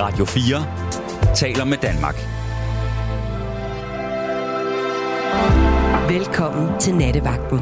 [0.00, 2.14] Radio 4 taler med Danmark.
[6.10, 7.58] Velkommen til Nattevagten.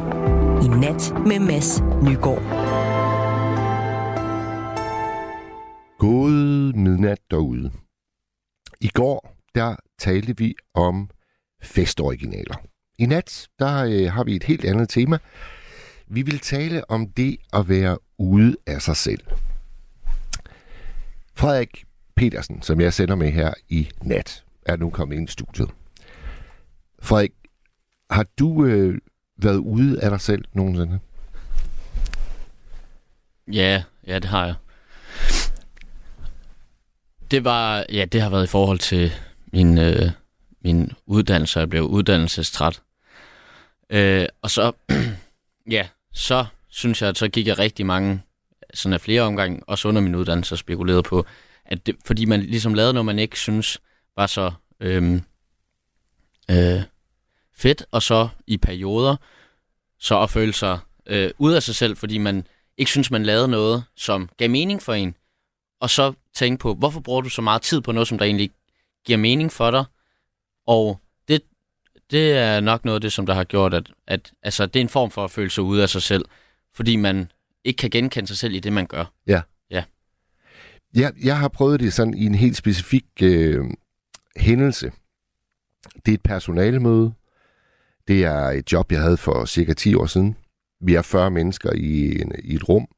[0.65, 2.43] I nat med Mads Nygaard.
[5.99, 7.73] God midnat derude.
[8.81, 11.11] I går, der talte vi om
[11.63, 12.57] festoriginaler.
[12.99, 15.19] I nat, der øh, har vi et helt andet tema.
[16.07, 19.25] Vi vil tale om det at være ude af sig selv.
[21.35, 21.88] Frederik
[22.19, 25.71] Petersen, som jeg sender med her i nat, er nu kommet ind i studiet.
[27.03, 27.33] Frederik,
[28.11, 28.99] har du øh,
[29.37, 30.99] været ude af dig selv nogensinde?
[33.53, 34.55] Ja, ja, det har jeg.
[37.31, 39.13] Det var, ja, det har været i forhold til
[39.53, 40.11] min, øh,
[40.65, 41.61] min uddannelse.
[41.61, 42.83] Jeg blev uddannelsestræt.
[43.91, 44.73] Øh, og så,
[45.77, 48.23] ja, så synes jeg, at så gik jeg rigtig mange,
[48.75, 51.27] sådan af flere omgange, også under min uddannelse, og spekulerede på,
[51.69, 53.81] at det, fordi man ligesom lavede noget, man ikke synes
[54.17, 55.23] var så øhm,
[56.51, 56.83] øh,
[57.57, 59.17] fedt, og så i perioder,
[59.99, 62.47] så at føle sig øh, ud af sig selv, fordi man
[62.79, 65.15] ikke synes, man lavede noget, som gav mening for en,
[65.81, 68.51] og så tænke på, hvorfor bruger du så meget tid på noget, som der egentlig
[69.07, 69.85] giver mening for dig,
[70.67, 71.43] og det,
[72.11, 74.81] det er nok noget af det, som der har gjort, at, at altså, det er
[74.81, 76.25] en form for at føle sig ude af sig selv,
[76.75, 77.33] fordi man
[77.65, 79.05] ikke kan genkende sig selv i det, man gør.
[79.27, 79.41] Ja.
[80.95, 81.01] Ja.
[81.01, 83.65] Jeg, jeg har prøvet det sådan i en helt specifik øh,
[84.37, 84.93] hændelse.
[86.07, 87.13] Det er et personalemøde.
[88.09, 90.37] Det er et job, jeg havde for cirka 10 år siden.
[90.81, 92.89] Vi er 40 mennesker i, en, i et rum.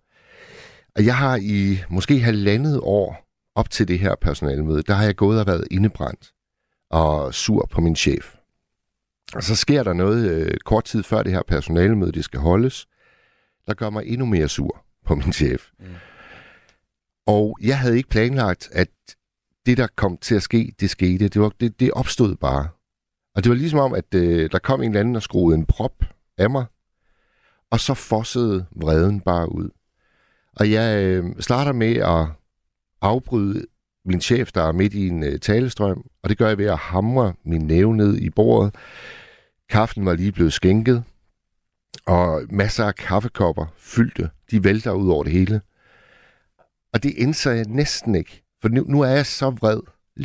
[0.97, 5.17] Og jeg har i måske halvandet år op til det her personalemøde, der har jeg
[5.17, 6.33] gået og været indebrændt
[6.91, 8.35] og sur på min chef.
[9.35, 12.87] Og så sker der noget øh, kort tid før det her personalemøde, det skal holdes,
[13.67, 15.69] der gør mig endnu mere sur på min chef.
[15.79, 15.87] Mm.
[17.27, 18.89] Og jeg havde ikke planlagt, at
[19.67, 21.29] det, der kom til at ske, det skete.
[21.29, 22.69] Det, var, det, det opstod bare.
[23.35, 25.67] Og det var ligesom om, at øh, der kom en eller anden og skruede en
[25.67, 26.05] prop
[26.39, 26.65] af mig,
[27.71, 29.71] og så fossede vreden bare ud.
[30.57, 32.27] Og jeg øh, starter med at
[33.01, 33.67] afbryde
[34.05, 36.79] min chef, der er midt i en øh, talestrøm, og det gør jeg ved at
[36.79, 38.75] hamre min næve ned i bordet.
[39.69, 41.05] Kaffen var lige blevet skænket,
[42.07, 44.31] og masser af kaffekopper fyldte.
[44.51, 45.61] De vælter ud over det hele.
[46.93, 49.81] Og det indser jeg næsten ikke, for nu, nu er jeg så vred.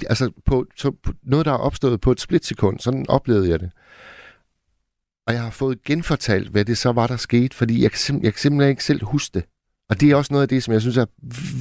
[0.10, 3.72] Altså på, så, på noget, der er opstået på et splitsekund, sådan oplevede jeg det.
[5.28, 8.34] Og jeg har fået genfortalt, hvad det så var, der skete, fordi jeg, sim- jeg
[8.34, 9.46] kan simpelthen ikke selv huske det.
[9.90, 11.06] Og det er også noget af det, som jeg synes er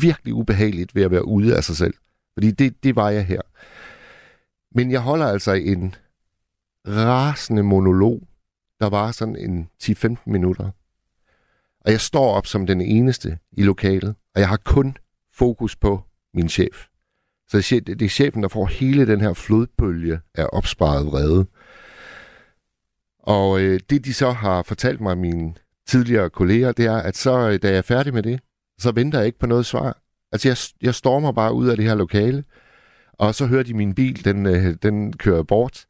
[0.00, 1.94] virkelig ubehageligt ved at være ude af sig selv.
[2.34, 3.41] Fordi det, det var jeg her.
[4.75, 5.94] Men jeg holder altså en
[6.88, 8.28] rasende monolog,
[8.81, 10.71] der var sådan en 10-15 minutter.
[11.84, 14.97] Og jeg står op som den eneste i lokalet, og jeg har kun
[15.34, 16.03] fokus på
[16.34, 16.87] min chef.
[17.49, 21.47] Så det er chefen, der får hele den her flodbølge af opsparet vrede.
[23.19, 25.55] Og øh, det, de så har fortalt mig, mine
[25.87, 28.41] tidligere kolleger, det er, at så, øh, da jeg er færdig med det,
[28.78, 29.99] så venter jeg ikke på noget svar.
[30.33, 30.56] Altså, jeg,
[30.87, 32.45] jeg stormer bare ud af det her lokale,
[33.12, 35.87] og så hører de min bil, den, øh, den kører bort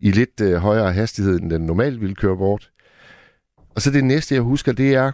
[0.00, 2.70] i lidt øh, højere hastighed, end den normalt ville køre bort.
[3.76, 5.12] Og så det næste, jeg husker, det er,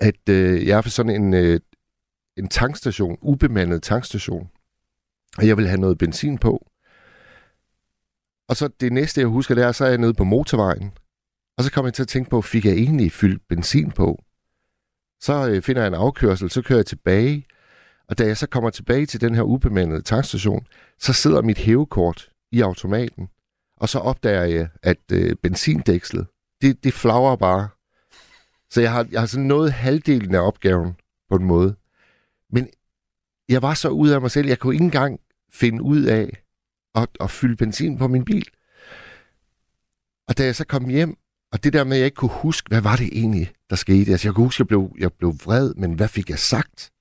[0.00, 1.60] at øh, jeg er for sådan en, øh,
[2.36, 4.50] en tankstation, ubemandet tankstation,
[5.38, 6.66] og jeg vil have noget benzin på.
[8.48, 10.92] Og så det næste, jeg husker, det er, så er jeg nede på motorvejen,
[11.58, 14.24] og så kommer jeg til at tænke på, fik jeg egentlig fyldt benzin på?
[15.20, 17.44] Så øh, finder jeg en afkørsel, så kører jeg tilbage,
[18.08, 20.66] og da jeg så kommer tilbage til den her ubemandede tankstation,
[21.00, 23.28] så sidder mit hævekort i automaten,
[23.76, 26.26] og så opdager jeg, at øh, benzindækslet,
[26.62, 27.68] det, det flagrer bare.
[28.70, 30.96] Så jeg har, jeg har sådan nået halvdelen af opgaven
[31.30, 31.76] på en måde.
[32.50, 32.68] Men
[33.48, 35.20] jeg var så ud af mig selv, jeg kunne ikke engang
[35.52, 36.42] finde ud af
[36.94, 38.48] at, at fylde benzin på min bil.
[40.28, 41.16] Og da jeg så kom hjem,
[41.52, 44.12] og det der med, at jeg ikke kunne huske, hvad var det egentlig, der skete?
[44.12, 46.92] Altså, jeg kunne huske, at jeg blev, jeg blev vred, men hvad fik jeg sagt?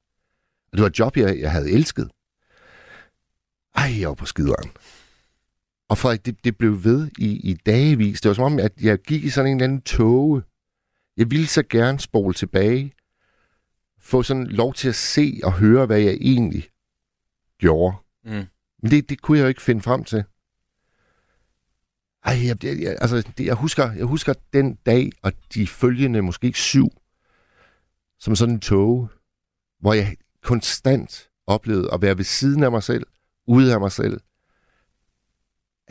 [0.71, 2.09] Og det var et job, jeg, jeg havde elsket.
[3.75, 4.71] Ej, jeg var på skideren.
[5.91, 8.21] Og Frederik, det, det blev ved i, i dagevis.
[8.21, 10.43] Det var som om, at jeg gik i sådan en eller anden tåge.
[11.17, 12.93] Jeg ville så gerne spole tilbage.
[13.99, 16.69] Få sådan lov til at se og høre, hvad jeg egentlig
[17.57, 17.95] gjorde.
[18.23, 18.45] Mm.
[18.81, 20.23] Men det, det kunne jeg jo ikke finde frem til.
[22.25, 26.21] Ej, jeg, jeg, jeg, altså, det, jeg, husker, jeg husker den dag og de følgende
[26.21, 26.89] måske syv,
[28.19, 29.09] som sådan en tog,
[29.79, 33.07] hvor jeg konstant oplevede at være ved siden af mig selv,
[33.47, 34.21] ude af mig selv,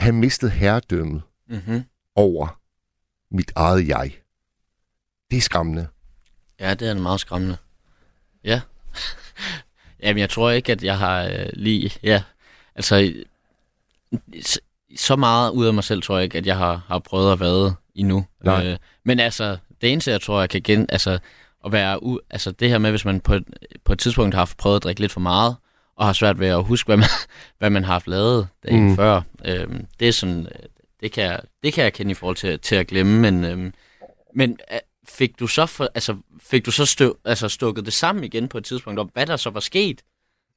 [0.01, 1.85] have mistet herredømmet Mm-hmm.
[2.15, 2.61] over
[3.31, 4.13] mit eget jeg.
[5.31, 5.89] Det er skræmmende.
[6.61, 7.57] Ja, det er meget skræmmende.
[8.45, 8.61] Ja.
[10.03, 11.93] Jamen, jeg tror ikke, at jeg har øh, lige...
[12.03, 12.23] Ja,
[12.75, 13.13] altså...
[14.43, 14.61] Så,
[14.97, 17.41] så meget ud af mig selv, tror jeg ikke, at jeg har, har prøvet at
[17.41, 18.27] være endnu.
[18.45, 18.67] Nej.
[18.67, 20.87] Øh, men altså, det eneste, jeg tror, jeg kan gen...
[20.89, 21.19] Altså,
[21.65, 22.19] at være u...
[22.31, 23.45] altså, det her med, hvis man på et,
[23.85, 25.57] på et tidspunkt har prøvet at drikke lidt for meget,
[26.01, 27.09] og har svært ved at huske, hvad man,
[27.59, 28.97] hvad man har haft lavet dagen Mm.
[28.97, 29.21] før.
[29.45, 30.69] Øhm, det er sådan, øh,
[31.01, 33.73] det kan, jeg, det kan jeg kende i forhold til, til at glemme, men, øhm,
[34.35, 36.17] men øh, fik du så, for, altså,
[36.51, 39.37] fik du så støv, altså, stukket det sammen igen på et tidspunkt, om hvad der
[39.37, 40.01] så var sket?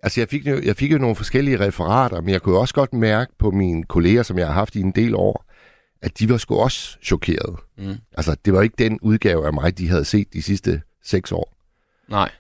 [0.04, 2.94] Altså, jeg fik, jo, jeg fik jo nogle forskellige referater, men jeg kunne også godt
[2.94, 5.46] mærke på mine kolleger, som jeg har haft i en del år,
[6.02, 7.56] at de var sgu også chokerede.
[7.78, 7.96] Mm.
[8.18, 11.54] Altså, det var ikke den udgave af mig, de havde set de sidste seks år.
[12.08, 12.32] Nej,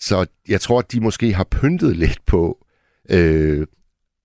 [0.00, 2.66] Så jeg tror, at de måske har pyntet lidt på
[3.10, 3.66] øh,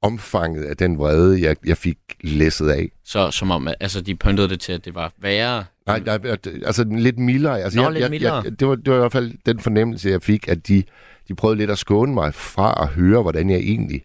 [0.01, 2.91] omfanget af den vrede, jeg, jeg fik læsset af.
[3.03, 5.65] så som om, altså, de pyntede det til, at det var værre.
[5.85, 6.19] Nej, nej,
[6.65, 7.61] altså lidt mildere.
[7.61, 8.35] Altså, Nå, jeg, lidt jeg, mildere.
[8.43, 10.83] Jeg, det, var, det var i hvert fald den fornemmelse, jeg fik, at de,
[11.27, 14.03] de prøvede lidt at skåne mig fra at høre, hvordan jeg egentlig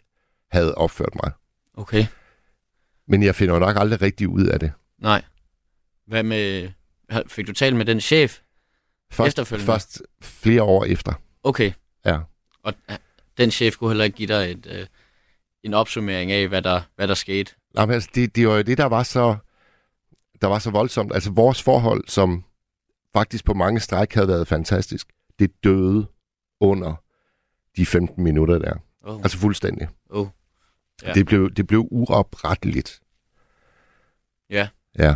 [0.50, 1.32] havde opført mig.
[1.75, 2.06] Okay,
[3.09, 4.73] Men jeg finder nok aldrig rigtig ud af det.
[4.99, 5.23] nej.
[6.06, 6.69] Hvad med,
[7.26, 8.38] fik du talt med den chef?
[9.12, 9.73] Først, Efterfølgende?
[9.73, 11.12] først flere år efter.
[11.43, 11.73] Okay,
[12.05, 12.19] Ja.
[12.62, 12.96] og øh,
[13.38, 14.87] den chef kunne heller ikke give dig et, øh,
[15.62, 17.52] en opsummering af, hvad der, hvad der skete.
[17.75, 19.37] Nej, men altså, det, det var jo det, der var så
[20.40, 21.14] der var så voldsomt.
[21.14, 22.44] Altså vores forhold, som
[23.12, 25.06] faktisk på mange stræk havde været fantastisk,
[25.38, 26.06] det døde
[26.61, 26.94] under
[27.76, 28.75] de 15 minutter der.
[29.02, 29.20] Oh.
[29.23, 29.88] Altså fuldstændig.
[30.11, 30.26] Oh.
[31.02, 31.12] Ja.
[31.12, 33.00] Det, blev, det blev uopretteligt.
[34.50, 34.69] Ja.
[34.99, 35.14] Ja.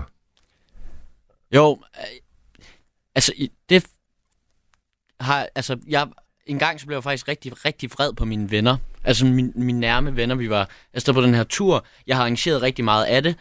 [1.55, 2.05] Jo, øh,
[3.15, 3.33] altså
[3.69, 3.87] det
[5.23, 6.09] har, altså jeg,
[6.47, 8.77] en gang så blev jeg faktisk rigtig, rigtig vred på mine venner.
[9.05, 11.87] Altså min, mine nærme venner, vi var afsted på den her tur.
[12.07, 13.37] Jeg har arrangeret rigtig meget af det,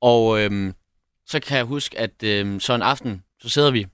[0.00, 0.74] og øhm,
[1.26, 3.86] så kan jeg huske, at øhm, så en aften, så sidder vi,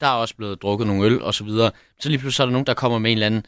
[0.00, 1.70] der er også blevet drukket nogle øl og så videre.
[2.00, 3.46] Så lige pludselig så er der nogen, der kommer med en eller anden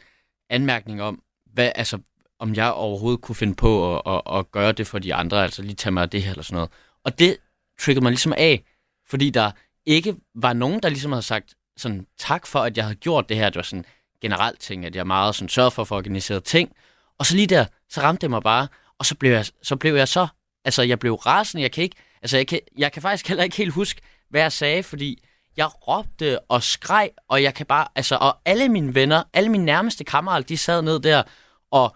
[0.49, 1.21] anmærkning om,
[1.53, 1.99] hvad, altså,
[2.39, 5.61] om jeg overhovedet kunne finde på at, at, at gøre det for de andre, altså
[5.61, 6.69] lige tage mig af det her eller sådan noget.
[7.03, 7.37] Og det
[7.79, 8.63] triggede mig ligesom af,
[9.09, 9.51] fordi der
[9.85, 13.37] ikke var nogen, der ligesom havde sagt sådan, tak for, at jeg havde gjort det
[13.37, 13.49] her.
[13.49, 13.85] Det var sådan
[14.21, 16.71] generelt ting, at jeg meget sådan sørgede for at få organiseret ting.
[17.19, 18.67] Og så lige der, så ramte det mig bare,
[18.99, 20.27] og så blev jeg så, blev jeg så
[20.67, 23.57] altså jeg blev rasende, jeg kan ikke, altså jeg kan, jeg kan faktisk heller ikke
[23.57, 25.23] helt huske, hvad jeg sagde, fordi
[25.57, 29.65] jeg råbte og skreg, og jeg kan bare, altså, og alle mine venner, alle mine
[29.65, 31.23] nærmeste kammerater, de sad ned der,
[31.71, 31.95] og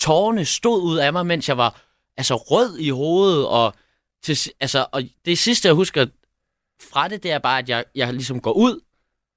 [0.00, 1.80] tårerne stod ud af mig, mens jeg var,
[2.16, 3.74] altså, rød i hovedet, og,
[4.22, 6.06] til, altså, og det sidste, jeg husker
[6.90, 8.80] fra det, det er bare, at jeg, jeg ligesom går ud,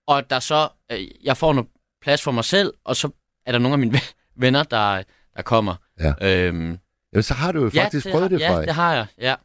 [0.07, 1.69] og der så, øh, jeg får noget
[2.01, 3.09] plads for mig selv, og så
[3.45, 3.99] er der nogle af mine
[4.35, 5.03] venner, der,
[5.35, 5.75] der kommer.
[5.99, 6.13] Ja.
[6.47, 6.77] Øhm,
[7.13, 8.67] Jamen, så har du jo faktisk prøvet det, har, Ja, Frederik.
[8.67, 9.35] det har jeg, ja.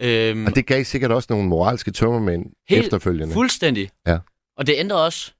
[0.00, 3.34] Øhm, Og det gav sikkert også nogle moralske tømmermænd Helt efterfølgende.
[3.34, 3.90] Fuldstændig.
[4.06, 4.18] Ja.
[4.56, 5.32] Og det ændrer også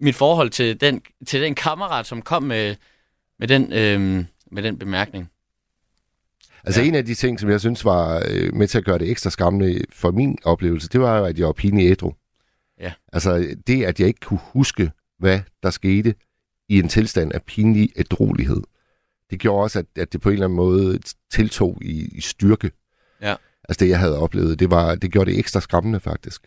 [0.00, 2.74] mit forhold til den, til den kammerat, som kom med,
[3.38, 5.30] med, den, øhm, med den bemærkning.
[6.64, 6.86] Altså Ja.
[6.88, 9.30] en af de ting, som jeg synes var øh, med til at gøre det ekstra
[9.30, 12.12] skræmmende for min oplevelse, det var jo, at jeg var pinlig ædru.
[12.82, 12.92] Ja.
[13.12, 16.14] Altså det, at jeg ikke kunne huske, hvad der skete
[16.68, 18.62] i en tilstand af pinlig ædrolighed,
[19.30, 20.98] det gjorde også, at, at det på en eller anden måde
[21.30, 22.70] tiltog i, i styrke.
[23.20, 23.34] Ja.
[23.68, 26.42] Altså det, jeg havde oplevet, det, var, det gjorde det ekstra skræmmende faktisk.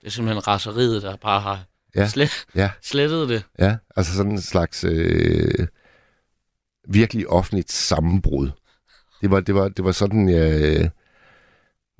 [0.00, 1.64] Det er simpelthen raseriet, der bare har
[1.96, 2.08] Ja.
[2.08, 2.70] slet, Ja.
[2.82, 3.44] slettet det.
[3.58, 5.66] Ja, altså sådan en slags øh,
[6.88, 8.50] virkelig offentligt sammenbrud.
[9.20, 10.90] Det var, det var, det var sådan, jeg,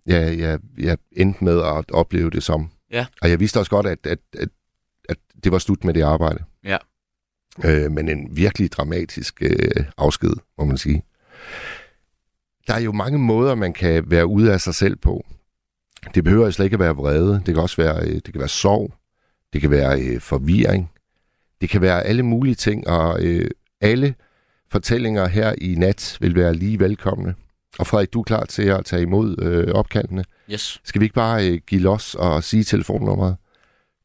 [0.06, 2.70] jeg, jeg, jeg endte med at opleve det som.
[2.94, 3.06] Ja.
[3.22, 4.48] Og jeg vidste også godt, at, at, at,
[5.08, 6.44] at det var slut med det arbejde.
[6.64, 6.76] Ja.
[7.64, 11.02] Øh, men en virkelig dramatisk øh, afsked, må man sige.
[12.66, 15.26] Der er jo mange måder, man kan være ude af sig selv på.
[16.14, 17.42] Det behøver slet ikke at være vrede.
[17.46, 18.94] Det kan også være, øh, det kan være sorg.
[19.52, 20.90] Det kan være øh, forvirring.
[21.60, 24.14] Det kan være alle mulige ting, og øh, alle
[24.70, 27.34] fortællinger her i nat vil være lige velkomne.
[27.78, 30.24] Og Frederik, du er klar til at tage imod øh, opkaldene.
[30.50, 30.80] Yes.
[30.84, 33.36] Skal vi ikke bare øh, give los og sige telefonnummeret?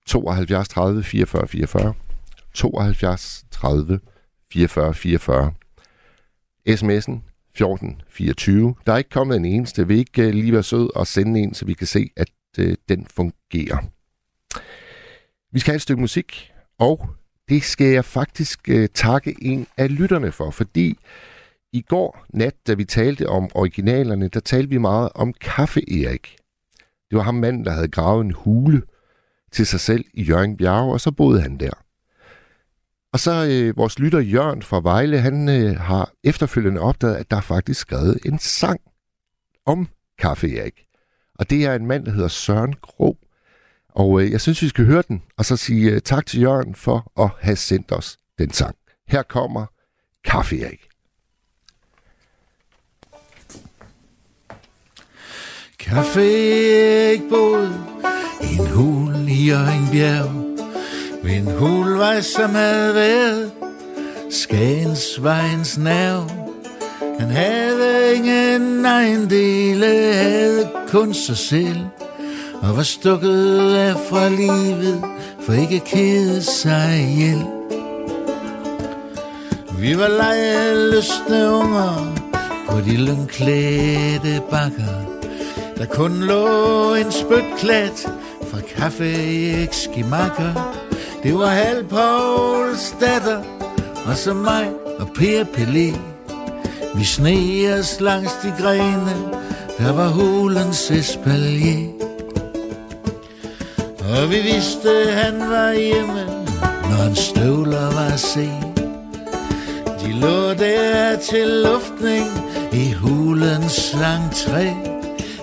[0.05, 1.93] 72 30 44 44.
[2.53, 3.99] 72 30
[4.51, 5.53] 44 44.
[6.69, 7.21] SMS'en
[7.55, 8.75] 14 24.
[8.85, 9.87] Der er ikke kommet en eneste.
[9.87, 12.75] Vil ikke øh, lige være sød og sende en, så vi kan se, at øh,
[12.89, 13.77] den fungerer.
[15.51, 17.09] Vi skal have et stykke musik, og
[17.49, 20.97] det skal jeg faktisk øh, takke en af lytterne for, fordi
[21.73, 26.37] i går nat, da vi talte om originalerne, der talte vi meget om Kaffe Erik.
[27.09, 28.81] Det var ham manden, der havde gravet en hule
[29.51, 31.71] til sig selv i Jørgen Bjerge, og så boede han der.
[33.13, 37.37] Og så øh, vores lytter Jørgen fra Vejle, han øh, har efterfølgende opdaget, at der
[37.37, 38.81] er faktisk skrevet en sang
[39.65, 39.87] om
[40.19, 40.85] Kaffe Erik.
[41.35, 43.17] Og det er en mand, der hedder Søren Gro.
[43.89, 46.75] Og øh, jeg synes, vi skal høre den, og så sige øh, tak til Jørgen
[46.75, 48.75] for at have sendt os den sang.
[49.07, 49.65] Her kommer
[50.23, 50.55] Kaffe
[55.79, 55.95] Erik.
[55.95, 57.73] Kaffe Erik boede
[58.41, 60.31] en hul i Jørgenbjerg
[61.23, 63.51] Ved en hulvej, som havde været
[64.31, 66.29] Skagens vejens nerv.
[67.19, 71.79] Han havde ingen ejendele, havde kun sig selv
[72.61, 75.03] Og var stukket af fra livet,
[75.45, 77.45] for ikke at kede sig ihjel.
[79.79, 82.15] Vi var lejeløsne unger
[82.69, 85.08] på de lønklædte bakker
[85.79, 88.11] der kun lå en spytklat
[88.51, 90.75] fra kaffe i skimakker.
[91.23, 93.43] Det var halv Pouls datter,
[94.05, 94.69] og så mig
[94.99, 95.97] og Per Pelé.
[96.95, 97.35] Vi sne
[97.79, 99.15] os langs de grene,
[99.77, 101.89] der var hulens espalier.
[103.99, 106.25] Og vi vidste, han var hjemme,
[106.61, 108.49] når hans støvler var se.
[110.01, 112.27] De lå der til luftning
[112.73, 114.98] i hulens lang træ.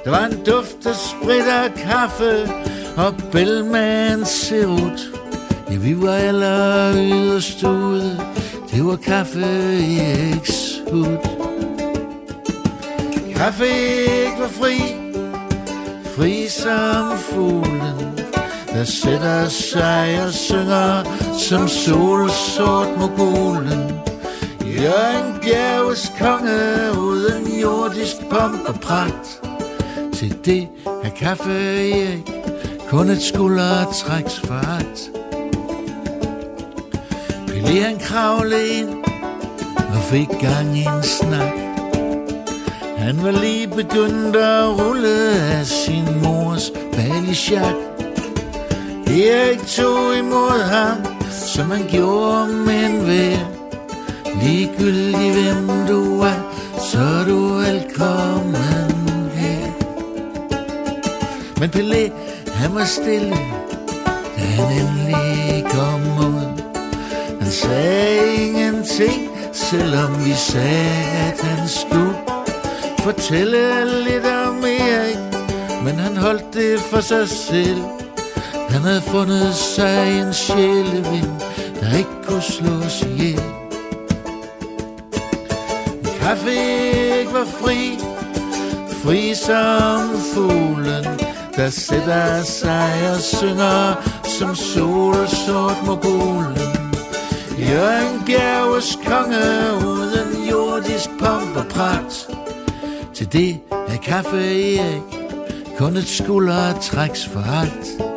[0.07, 2.51] Der var en duft af sprit og kaffe
[2.97, 5.01] og Bellman serut.
[5.71, 6.47] Ja, vi var alle
[6.95, 8.21] yderst ude.
[8.71, 9.41] Det var kaffe
[9.81, 10.01] i
[10.33, 11.17] ekshud.
[13.37, 14.77] Kaffe ikke var fri,
[16.17, 18.19] fri som fuglen,
[18.73, 21.03] der sætter sig og synger
[21.39, 24.01] som solsort mogulen.
[24.61, 29.46] Jørgen Bjerges konge uden jordisk pomp og pragt.
[30.17, 30.69] Til det
[31.05, 31.53] er kaffe
[31.91, 32.31] Erik
[32.89, 35.11] kun et skuldertræks fart.
[37.47, 39.05] Pelé han kravle ind
[39.77, 41.53] og fik gang i en snak.
[42.99, 47.75] Han var lige begyndt at rulle af sin mors balisjak.
[49.07, 50.99] Erik tog imod ham,
[51.31, 53.39] som han gjorde med en vær.
[54.43, 56.53] Ligegyldig hvem du er,
[56.93, 58.96] så er du velkommen.
[61.67, 62.13] Men Pelé,
[62.55, 63.37] han var stille,
[64.37, 66.63] da han endelig kom ud.
[67.41, 72.15] Han sagde ingenting, selvom vi sagde, at han skulle
[72.99, 75.19] fortælle lidt om Erik.
[75.85, 77.83] Men han holdt det for sig selv.
[78.69, 81.41] Han havde fundet sig en sjælevind,
[81.81, 83.43] der ikke kunne slås ihjel.
[86.21, 86.51] Kaffe
[87.21, 87.99] ikke var fri,
[89.03, 91.26] fri som fuglen,
[91.57, 93.95] der sætter sig og synger
[94.25, 96.57] som solsort mogulen.
[97.59, 102.29] Jørgen Bjerges konge uden jordisk pomp og pragt.
[103.15, 105.03] Til det er kaffe Erik
[105.79, 108.16] kun et skuldertræks for alt.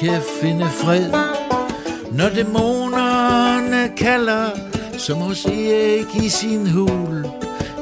[0.00, 1.10] Kan finde fred.
[2.12, 4.50] Når dæmonerne kalder,
[4.98, 7.26] som hos Erik i sin hul.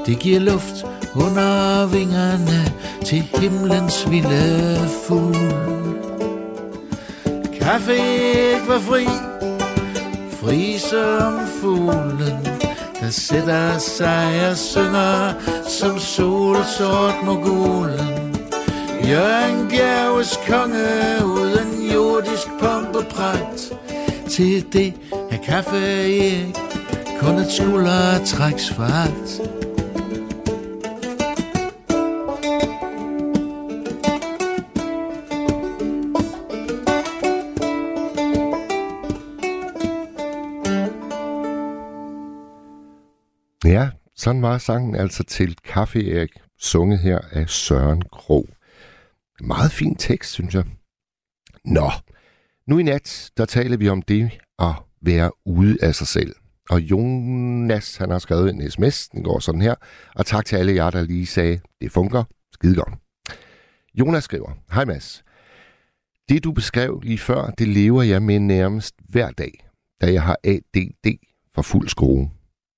[0.07, 2.73] Det giver luft under vingerne
[3.05, 5.85] til himlens vilde fugl.
[7.61, 9.07] Kaffe ikke var fri,
[10.31, 12.47] fri som fuglen,
[13.01, 15.33] der sætter sig og synger
[15.69, 18.12] som solsort mogulen.
[19.09, 23.73] Jørgen Bjerges konge uden jordisk pomp og pragt.
[24.31, 24.95] Til det
[25.31, 26.55] er kaffe ikke
[27.21, 29.53] kun et skuldertræks fart.
[43.65, 48.47] Ja, sådan var sangen altså til Kaffe Erik, sunget her af Søren Krog.
[49.41, 50.65] Meget fin tekst, synes jeg.
[51.65, 51.91] Nå,
[52.67, 56.35] nu i nat, der taler vi om det at være ude af sig selv.
[56.71, 59.75] Og Jonas, han har skrevet en sms, den går sådan her.
[60.15, 62.95] Og tak til alle jer, der lige sagde, det fungerer skide godt.
[63.95, 65.25] Jonas skriver, Hej Mads.
[66.29, 69.67] Det du beskrev lige før, det lever jeg med nærmest hver dag,
[70.01, 71.19] da jeg har ADD
[71.55, 72.31] for fuld skrue.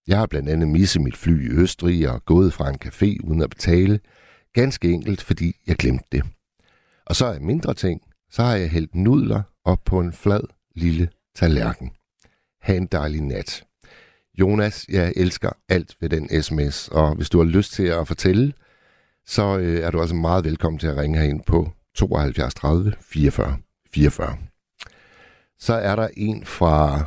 [0.06, 3.42] Jeg har blandt andet misset mit fly i Østrig og gået fra en café uden
[3.42, 4.00] at betale.
[4.52, 6.24] Ganske enkelt, fordi jeg glemte det.
[7.06, 10.40] Og så er mindre ting, Så har jeg hældt nudler op på en flad
[10.76, 11.90] lille tallerken.
[12.62, 13.64] Ha' en dejlig nat.
[14.40, 18.52] Jonas, jeg elsker alt ved den sms, og hvis du har lyst til at fortælle,
[19.26, 23.58] så øh, er du altså meget velkommen til at ringe herind på 72 30 44
[23.94, 24.38] 44.
[25.58, 27.04] Så er der en fra...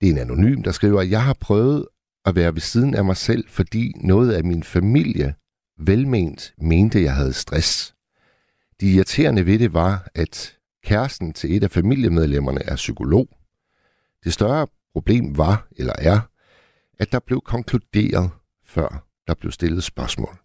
[0.00, 1.86] Det er en anonym, der skriver, jeg har prøvet
[2.24, 5.34] at være ved siden af mig selv, fordi noget af min familie
[5.78, 7.94] velment mente, jeg havde stress.
[8.80, 13.28] Det irriterende ved det var, at kæresten til et af familiemedlemmerne er psykolog.
[14.24, 16.20] Det større problem var, eller er,
[16.98, 18.30] at der blev konkluderet,
[18.64, 20.36] før der blev stillet spørgsmål.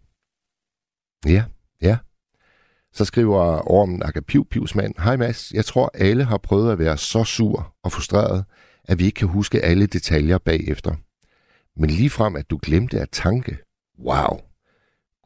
[1.26, 1.44] Ja,
[1.82, 1.98] ja.
[2.94, 7.24] Så skriver Ormen Akapiv Pivsmand, Hej Mads, jeg tror alle har prøvet at være så
[7.24, 8.46] sur og frustreret,
[8.84, 10.96] at vi ikke kan huske alle detaljer bagefter.
[11.76, 13.58] Men lige frem at du glemte at tanke.
[14.00, 14.47] Wow.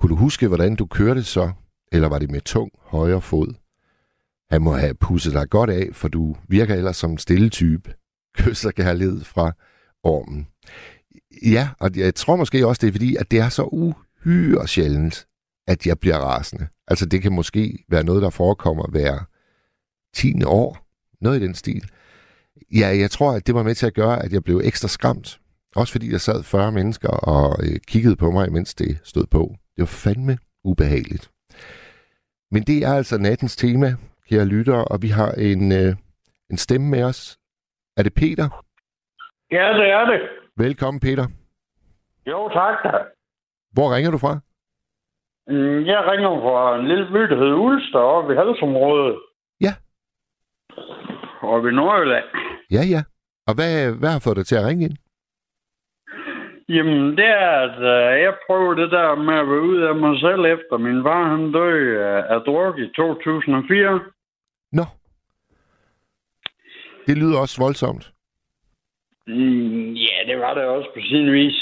[0.02, 1.52] Kunne du huske, hvordan du kørte så?
[1.92, 3.54] Eller var det med tung højre fod?
[4.52, 7.94] Han må have pusset dig godt af, for du virker ellers som en stille type.
[8.38, 9.52] Kysser kærlighed fra
[10.04, 10.48] ormen.
[11.46, 15.28] Ja, og jeg tror måske også, det er fordi, at det er så uhyre sjældent,
[15.68, 16.68] at jeg bliver rasende.
[16.88, 19.20] Altså det kan måske være noget, der forekommer hver
[20.16, 20.44] 10.
[20.44, 20.88] år.
[21.22, 21.90] Noget i den stil.
[22.74, 25.40] Ja, jeg tror, at det var med til at gøre, at jeg blev ekstra skræmt.
[25.76, 29.56] Også fordi der sad 40 mennesker og øh, kiggede på mig, mens det stod på.
[29.82, 31.32] Det var fandme ubehageligt.
[32.52, 33.88] Men det er altså nattens tema,
[34.30, 35.96] kære lyttere, og vi har en, øh,
[36.52, 37.38] en stemme med os.
[37.98, 38.48] Er det Peter?
[39.52, 40.22] Ja, det er det.
[40.58, 41.26] Velkommen, Peter.
[42.28, 42.92] Jo, tak da.
[43.72, 44.34] Hvor ringer du fra?
[45.48, 49.20] Mm, Jeg ringer fra en lille by, der hedder Ulster, oppe i Halsområdet.
[49.62, 49.74] Ja.
[51.42, 52.26] Oppe i Nordjylland.
[52.72, 53.02] Ja, ja.
[53.48, 54.98] Og hvad, hvad har fået dig til at ringe ind?
[56.76, 60.20] Jamen, det er, at uh, jeg prøver det der med at være ude af mig
[60.20, 64.00] selv efter min far, han døde uh, af druk i 2004.
[64.72, 64.86] Nå.
[67.08, 68.12] Det lyder også voldsomt.
[69.28, 71.58] Mm, ja, det var det også på sin vis.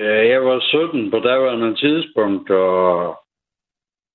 [0.00, 3.16] Uh, jeg var 17 på daværende tidspunkt, og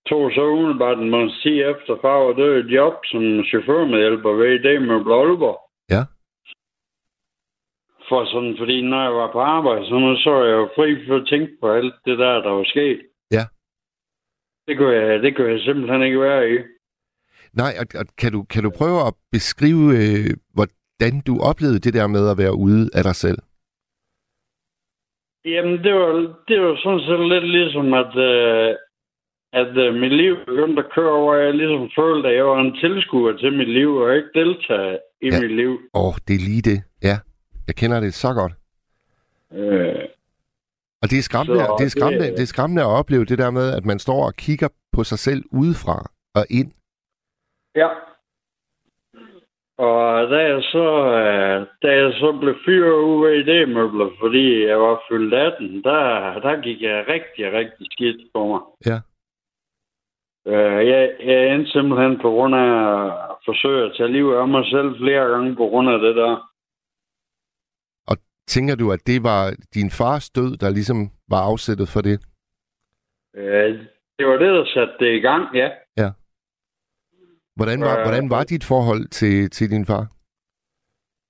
[0.10, 4.60] tog så umiddelbart en måneds tid efter far var død et job som chaufførmedhjælper ved
[4.60, 5.60] idé med Aalborg.
[8.10, 11.28] For sådan, fordi når jeg var på arbejde, så, så jeg jo fri for at
[11.28, 13.02] tænke på alt det der, der var sket.
[13.32, 13.44] Ja.
[14.68, 16.58] Det kunne jeg, det kunne jeg simpelthen ikke være i.
[17.54, 21.94] Nej, og, og kan, du, kan du prøve at beskrive, øh, hvordan du oplevede det
[21.94, 23.38] der med at være ude af dig selv?
[25.46, 26.12] Jamen, det var,
[26.48, 28.70] det var sådan set lidt ligesom, at, øh,
[29.62, 32.76] at øh, mit liv begyndte at køre, hvor jeg ligesom følte, at jeg var en
[32.84, 35.42] tilskuer til mit liv, og ikke deltager i Ja.
[35.42, 35.72] mit liv.
[35.94, 36.80] Åh, oh, det er lige det.
[37.67, 38.54] Jeg kender det så godt.
[39.52, 40.06] Øh,
[41.02, 43.38] Og det er skræmmende, Så det er skræmmende, det- det er skræmmende at opleve det
[43.38, 45.97] der med, at man står og kigger på sig selv udefra
[46.36, 46.71] og ind.
[47.76, 47.89] ja.
[49.78, 50.88] Og da jeg så,
[51.21, 56.39] øh, da jeg så blev fyret ud af idémøbler, fordi jeg var fyldt 18, der,
[56.39, 58.62] der gik jeg rigtig, rigtig skidt på mig.
[58.86, 58.97] Ja.
[60.52, 62.69] Øh, jeg, jeg endte simpelthen på grund af
[63.06, 66.53] at forsøge at tage livet af mig selv flere gange på grund af det der.
[68.47, 72.17] Tænker du, at det var din fars død, der ligesom var afsættet for det?
[73.36, 73.69] Øh,
[74.17, 75.69] det var det, der satte det i gang, ja.
[77.56, 80.06] Hvordan var, Øh, hvordan var dit forhold til, til din far?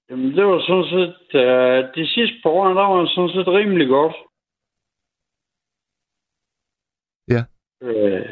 [0.09, 1.39] Jamen, det var sådan set...
[1.41, 4.15] Øh, de sidste par år, der var det sådan set rimelig godt.
[7.33, 7.41] Ja.
[7.87, 8.29] Øh,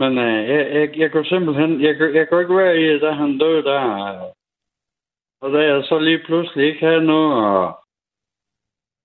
[0.00, 1.70] men øh, jeg, jeg, jeg kunne simpelthen...
[1.82, 3.82] Jeg, jeg kunne ikke være i, da han døde der.
[5.42, 7.74] Og da jeg så lige pludselig ikke havde noget at,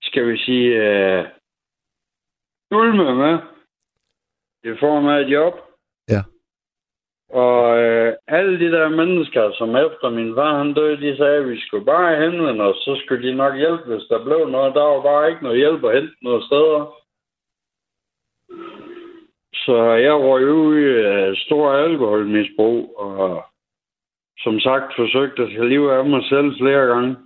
[0.02, 1.24] skal vi sige, øh,
[2.70, 3.38] ulme med,
[4.64, 5.54] i form af et job.
[6.08, 6.22] Ja.
[7.30, 11.48] Og øh, alle de der mennesker, som efter min far han døde, de sagde, at
[11.48, 14.74] vi skulle bare henvende os, så skulle de nok hjælpe, hvis der blev noget.
[14.74, 16.80] Der var bare ikke noget hjælp at hente noget steder.
[19.54, 23.44] Så jeg røg ud i øh, stor alkoholmisbrug, og
[24.44, 27.16] som sagt forsøgte at tage livet af mig selv flere gange.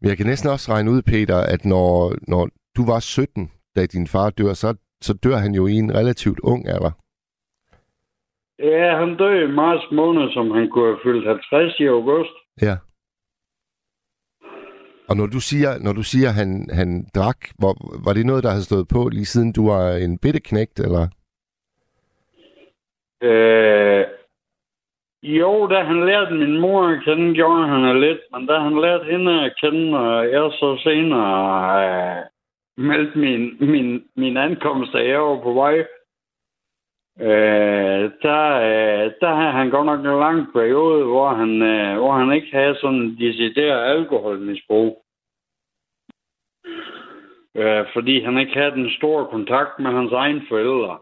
[0.00, 1.92] Men jeg kan næsten også regne ud, Peter, at når,
[2.32, 5.94] når du var 17, da din far dør, så, så dør han jo i en
[5.94, 6.92] relativt ung alder.
[8.58, 12.36] Ja, han døde i marts måned, som han kunne have fyldt 50 i august.
[12.62, 12.76] Ja.
[15.08, 17.74] Og når du siger, når du siger han, han drak, hvor,
[18.06, 21.08] var det noget, der havde stået på lige siden du var en bitte knægt, eller?
[23.22, 24.04] Øh,
[25.22, 28.80] jo, da han lærte min mor at kende, gjorde han det lidt, men da han
[28.80, 31.28] lærte hende at kende, og jeg så senere
[31.84, 32.24] øh,
[32.76, 35.84] meldte min, min, min ankomst, da jeg var på vej
[37.20, 42.12] Øh, der, øh, der har han godt nok en lang periode, hvor han, øh, hvor
[42.12, 45.04] han ikke havde sådan en decideret alkoholmisbrug.
[47.54, 50.98] Øh, fordi han ikke havde den store kontakt med hans egen forældre.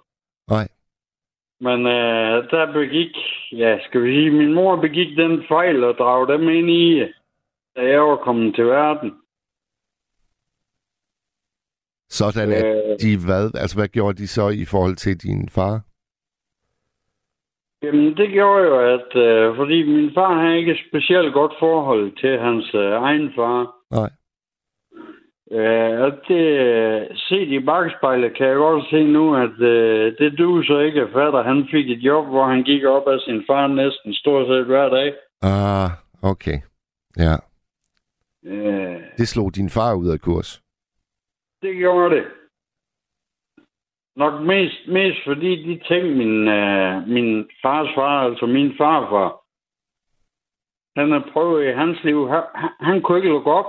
[1.60, 3.16] Men øh, der begik,
[3.52, 7.00] ja, skal vi sige, min mor begik den fejl at drage dem ind i,
[7.76, 9.12] da jeg var kommet til verden.
[12.08, 12.98] Sådan at Øh.
[13.00, 13.50] de hvad?
[13.54, 15.80] Altså, hvad gjorde de så i forhold til din far?
[17.82, 22.12] Jamen, det gjorde jo, at øh, fordi min far har ikke et specielt godt forhold
[22.20, 23.74] til hans øh, egen far.
[23.90, 24.10] Nej.
[25.52, 30.62] Øh, og det, set i bagspejlet kan jeg godt se nu, at øh, det du
[30.62, 31.42] så ikke fatter.
[31.42, 34.88] Han fik et job, hvor han gik op af sin far næsten stort set hver
[34.88, 35.14] dag.
[35.42, 35.90] Ah,
[36.22, 36.58] okay.
[37.16, 37.34] Ja.
[38.44, 40.62] Øh, Det slog din far ud af kurs.
[41.62, 42.24] det gjorde det.
[44.16, 49.40] Nok mest, mest fordi de ting, min, øh, min fars far, altså min farfar,
[51.00, 52.28] han har prøvet i hans liv.
[52.28, 53.66] Han, han, han kunne ikke lukke op,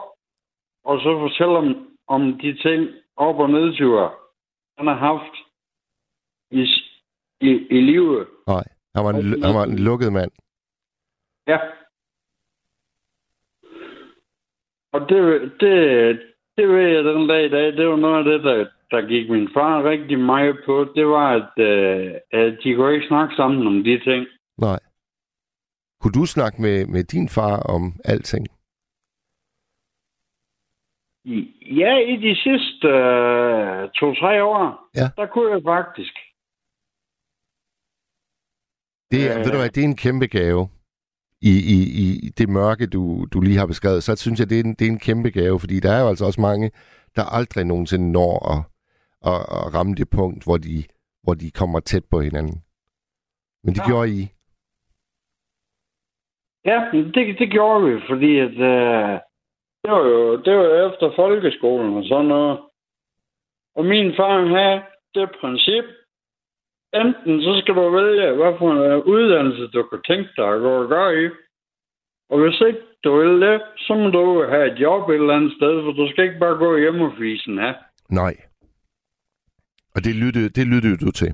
[0.85, 4.11] og så fortælle om, om de ting op- og nedture,
[4.77, 5.35] han har haft
[6.51, 6.63] i,
[7.41, 8.27] i, i livet.
[8.47, 8.63] Nej.
[8.95, 10.31] Han var, en, han var en lukket mand.
[11.47, 11.59] Ja.
[14.93, 15.75] Og det, det,
[16.57, 19.29] det ved jeg den dag i dag, det var noget af det, der, der gik
[19.29, 20.91] min far rigtig meget på.
[20.95, 24.27] Det var, at, øh, at de kunne ikke snakke sammen om de ting.
[24.57, 24.79] Nej.
[26.01, 28.47] Kunne du snakke med, med din far om alting?
[31.81, 35.07] Ja, i de sidste øh, to-tre år, Ja.
[35.17, 36.13] der kunne jeg faktisk.
[39.11, 39.45] Det, er, Øh.
[39.45, 40.69] ved du hvad, det er en kæmpe gave.
[41.41, 41.79] I, i,
[42.25, 44.87] i det mørke, du, du lige har beskrevet, så synes jeg, det er, en, det
[44.87, 46.71] er en kæmpe gave, fordi der er jo altså også mange,
[47.15, 48.59] der aldrig nogensinde når at,
[49.31, 50.83] at, at ramme det punkt, hvor de,
[51.23, 52.61] hvor de kommer tæt på hinanden.
[53.63, 53.87] Men det Ja.
[53.87, 54.21] gjorde I.
[56.65, 59.19] Ja, det, det gjorde vi, fordi at, øh,
[59.85, 62.59] det, var jo, det var efter folkeskolen og sådan noget.
[63.75, 64.81] Og min far havde
[65.15, 65.85] det princip,
[66.93, 70.61] enten så skal du vælge, hvad for en øh, uddannelse du kan tænke dig at
[70.61, 71.25] gå og gøre i.
[72.29, 75.53] Og hvis ikke du vil det, så må du have et job et eller andet
[75.57, 77.73] sted, for du skal ikke bare gå hjem og fisen af.
[78.09, 78.35] Nej.
[79.95, 81.33] Og det lyttede, det lyttede du til.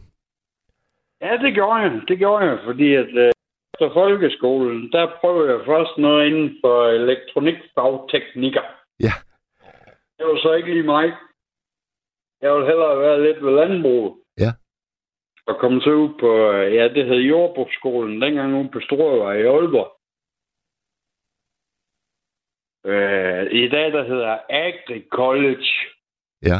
[1.21, 2.01] Ja, det gjorde jeg.
[2.07, 3.31] Det gjorde jeg, fordi at øh,
[3.81, 8.61] efter folkeskolen, der prøvede jeg først noget inden for elektronikfagteknikker.
[8.99, 9.13] Ja.
[10.17, 11.05] Det var så ikke lige mig.
[12.41, 14.17] Jeg ville hellere være lidt ved landbrug.
[14.37, 14.51] Ja.
[15.47, 19.45] Og komme så ud på, øh, ja, det hed Jordbrugsskolen, dengang ude på Storøvej i
[19.45, 19.91] Aalborg.
[22.85, 25.69] Øh, I dag, der hedder Agri College.
[26.49, 26.57] Ja.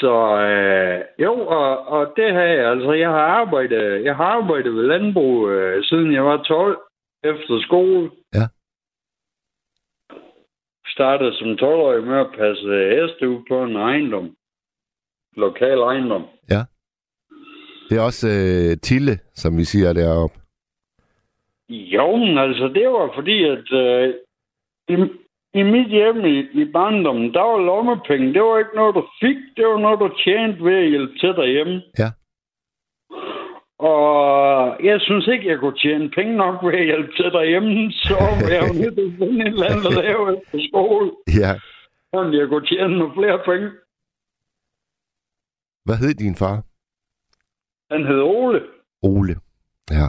[0.00, 0.14] Så
[0.48, 4.82] øh, jo, og, og det har jeg, altså, jeg har arbejdet, jeg har arbejdet ved
[4.82, 6.78] landbrug, øh, siden jeg var 12,
[7.24, 8.10] efter skole.
[8.34, 8.46] Ja.
[10.86, 14.36] Startede som 12-årig med at passe heste ud på en ejendom.
[15.36, 16.24] Lokal ejendom.
[17.88, 20.38] Det er også øh, Tille, som vi siger deroppe.
[21.68, 24.14] Jo, men altså, det var fordi, at øh,
[25.54, 28.34] i, mit hjem i, i barndommen, der var lommepenge.
[28.34, 29.36] Det var ikke noget, du fik.
[29.56, 31.82] Det var noget, du tjente ved at hjælpe til derhjemme.
[31.98, 32.10] Ja.
[33.78, 38.14] Og jeg synes ikke, jeg kunne tjene penge nok ved at hjælpe til derhjemme, så
[38.40, 41.10] var jeg nødt til at finde et eller andet at lave efter skole,
[41.42, 41.52] Ja.
[42.12, 43.68] så jeg kunne tjene nogle flere penge.
[45.84, 46.56] Hvad hed din far?
[47.94, 48.60] Han hed Ole.
[49.02, 49.34] Ole.
[49.90, 50.06] Ja.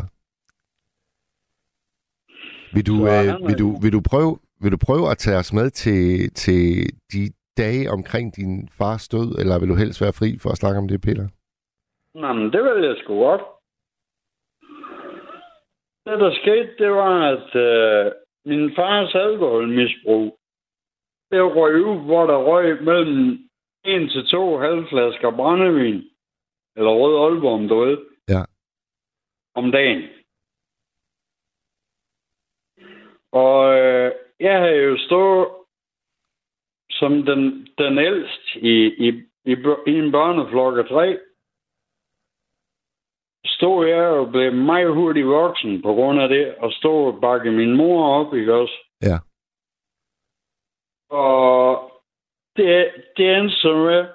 [2.74, 5.54] Vil du, Så øh, vil, du, vil, du prøve, vil du prøve at tage os
[5.54, 6.64] med til, til
[7.14, 7.24] de
[7.58, 10.88] dage omkring din fars død, eller vil du helst være fri for at snakke om
[10.88, 11.28] det, Peter?
[12.22, 13.44] Nå, men det ville jeg sgu godt.
[16.06, 18.12] Det, der skete, det var, at øh,
[18.46, 20.40] min fars alkoholmisbrug,
[21.32, 23.50] det røg ud, hvor der røg mellem
[23.84, 26.04] en til to halvflasker brændevin.
[26.76, 27.98] Eller rød Aalborg, om du ved.
[28.30, 28.44] Ja.
[29.56, 30.02] Om dagen.
[33.32, 35.48] Og øh, jeg havde jo stået
[36.92, 38.76] som den, den ældste i,
[39.08, 39.10] i,
[39.46, 39.56] i,
[39.88, 41.20] i en børneflok af tre
[43.46, 47.52] stod jeg og blev meget hurtigt voksen på grund af det, og stod og bakke
[47.52, 48.78] min mor op, ikke også?
[49.02, 49.18] Ja.
[51.10, 51.92] Og
[52.56, 54.08] det, det endte så med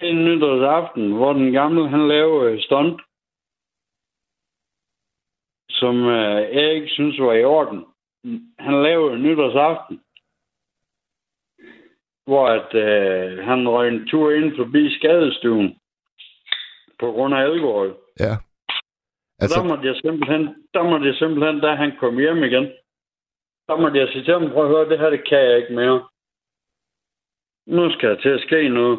[0.00, 3.00] en nytårsaften, hvor den gamle, han lavede stunt,
[5.70, 7.91] som øh, jeg ikke synes var i orden.
[8.58, 10.00] Han lavede nytårsaften,
[12.24, 15.78] hvor at, øh, han røg en tur ind forbi skadestuen
[17.00, 17.96] på grund af alkohol.
[18.20, 18.34] Ja.
[19.38, 19.60] Altså...
[19.60, 20.42] Der måtte jeg simpelthen,
[20.74, 22.66] der måtte jeg simpelthen, da han kom hjem igen,
[23.68, 25.74] der måtte jeg sige til ham, prøv at høre, det her, det kan jeg ikke
[25.74, 25.98] mere.
[27.66, 28.98] Nu skal jeg til at ske noget.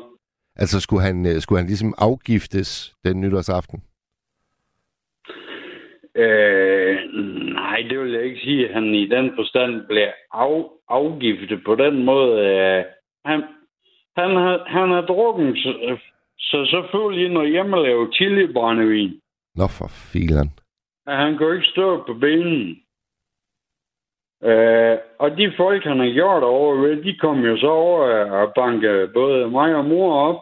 [0.55, 3.83] Altså, skulle han, øh, skulle han ligesom afgiftes den nytårsaften?
[6.15, 6.82] Øh,
[7.53, 11.75] nej, det vil jeg ikke sige, at han i den forstand blev af, afgiftet på
[11.75, 12.31] den måde.
[12.47, 12.83] Øh,
[13.25, 13.43] han,
[14.17, 15.97] han, har, han har drukket så,
[16.39, 19.19] så selvfølgelig noget hjemmelavet chili brændevin.
[19.55, 20.49] Nå for filen.
[21.07, 22.83] Han kunne ikke stå på benen.
[24.43, 29.09] Øh, og de folk, han har gjort over, de kom jo så over og banke
[29.13, 30.39] både mig og mor op.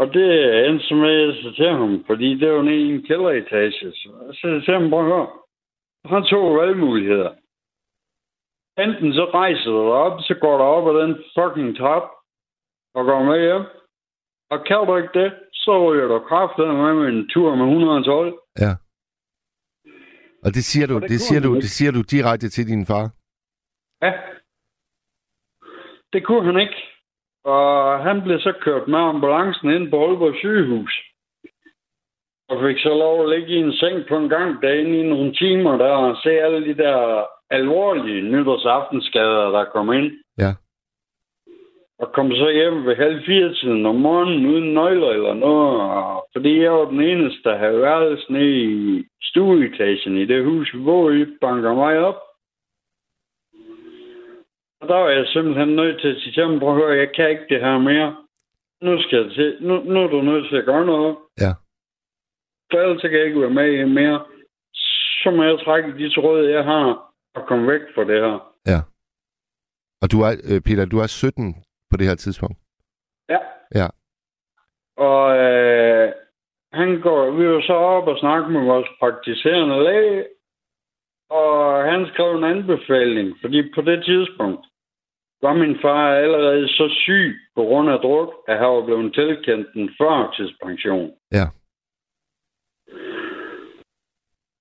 [0.00, 0.28] Og det
[0.68, 3.92] endte med så til ham, fordi det var en, en kælderetage.
[4.38, 5.28] Så jeg sagde ham, prøv at.
[6.04, 7.32] Han tog valgmuligheder.
[8.84, 12.06] Enten så rejser du op, så går du op ad den fucking trap
[12.94, 13.64] og går med hjem.
[14.50, 18.38] Og kan du ikke det, så ryger du kraftet med en tur med 112.
[18.58, 18.72] Ja.
[20.44, 22.66] Og det siger du, Og det, det siger du, han det siger du direkte til
[22.66, 23.04] din far?
[24.02, 24.12] Ja.
[26.12, 26.97] Det kunne han ikke.
[27.44, 30.94] Og han blev så kørt med ambulancen ind på Aalborg sygehus.
[32.48, 35.34] Og fik så lov at ligge i en seng på en gang derinde i nogle
[35.34, 40.12] timer der og se alle de der alvorlige nytårsaftensskader, der kom ind.
[40.38, 40.52] Ja.
[41.98, 45.80] Og kom så hjem ved halv fire tiden om morgenen uden nøgler eller noget.
[45.80, 50.70] Og fordi jeg var den eneste, der havde været nede i stueetagen i det hus,
[50.70, 52.27] hvor I banker mig op.
[54.80, 57.10] Og der var jeg simpelthen nødt til at sige til ham, prøv at høre, jeg
[57.16, 58.16] kan ikke det her mere.
[58.82, 61.16] Nu, skal jeg til, nu, nu er du nødt til at gøre noget.
[61.40, 61.52] Ja.
[62.70, 64.26] For ellers kan jeg ikke være med mere.
[65.22, 68.36] Så må jeg trække de tråde, jeg har, og komme væk fra det her.
[68.66, 68.80] Ja.
[70.02, 71.54] Og du er, øh, Peter, du er 17
[71.90, 72.58] på det her tidspunkt?
[73.28, 73.40] Ja.
[73.74, 73.88] Ja.
[74.96, 76.12] Og øh,
[76.72, 80.26] han går, vi var så op og snakke med vores praktiserende læge,
[81.30, 84.67] og han skrev en anbefaling, fordi på det tidspunkt
[85.42, 89.68] var min far allerede så syg på grund af druk, at han var blevet tilkendt
[89.74, 91.12] en førtidspension.
[91.32, 91.46] Ja.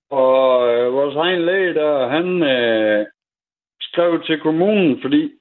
[0.09, 3.05] Og øh, vores egen læge der, han øh,
[3.81, 5.31] skrev til kommunen, fordi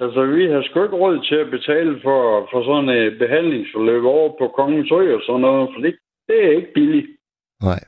[0.00, 4.28] altså, vi har sgu ikke råd til at betale for, for sådan et behandlingsforløb over
[4.38, 5.98] på Kongens Ø og sådan noget, for det,
[6.28, 7.08] det er ikke billigt.
[7.62, 7.80] Nej.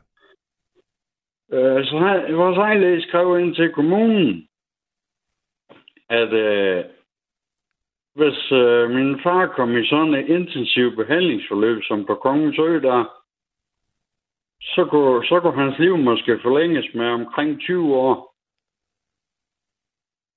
[1.52, 4.48] Øh, så han, vores egen læge skrev ind til kommunen,
[6.18, 6.84] at øh,
[8.18, 12.98] hvis øh, min far kom i sådan et intensivt behandlingsforløb, som på Kongens Ø, der,
[14.74, 18.14] så kunne, så kunne hans liv måske forlænges med omkring 20 år.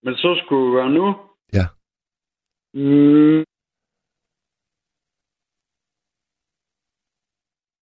[0.05, 1.05] Men så skulle det være nu.
[1.57, 1.65] Ja.
[2.73, 3.43] Mm,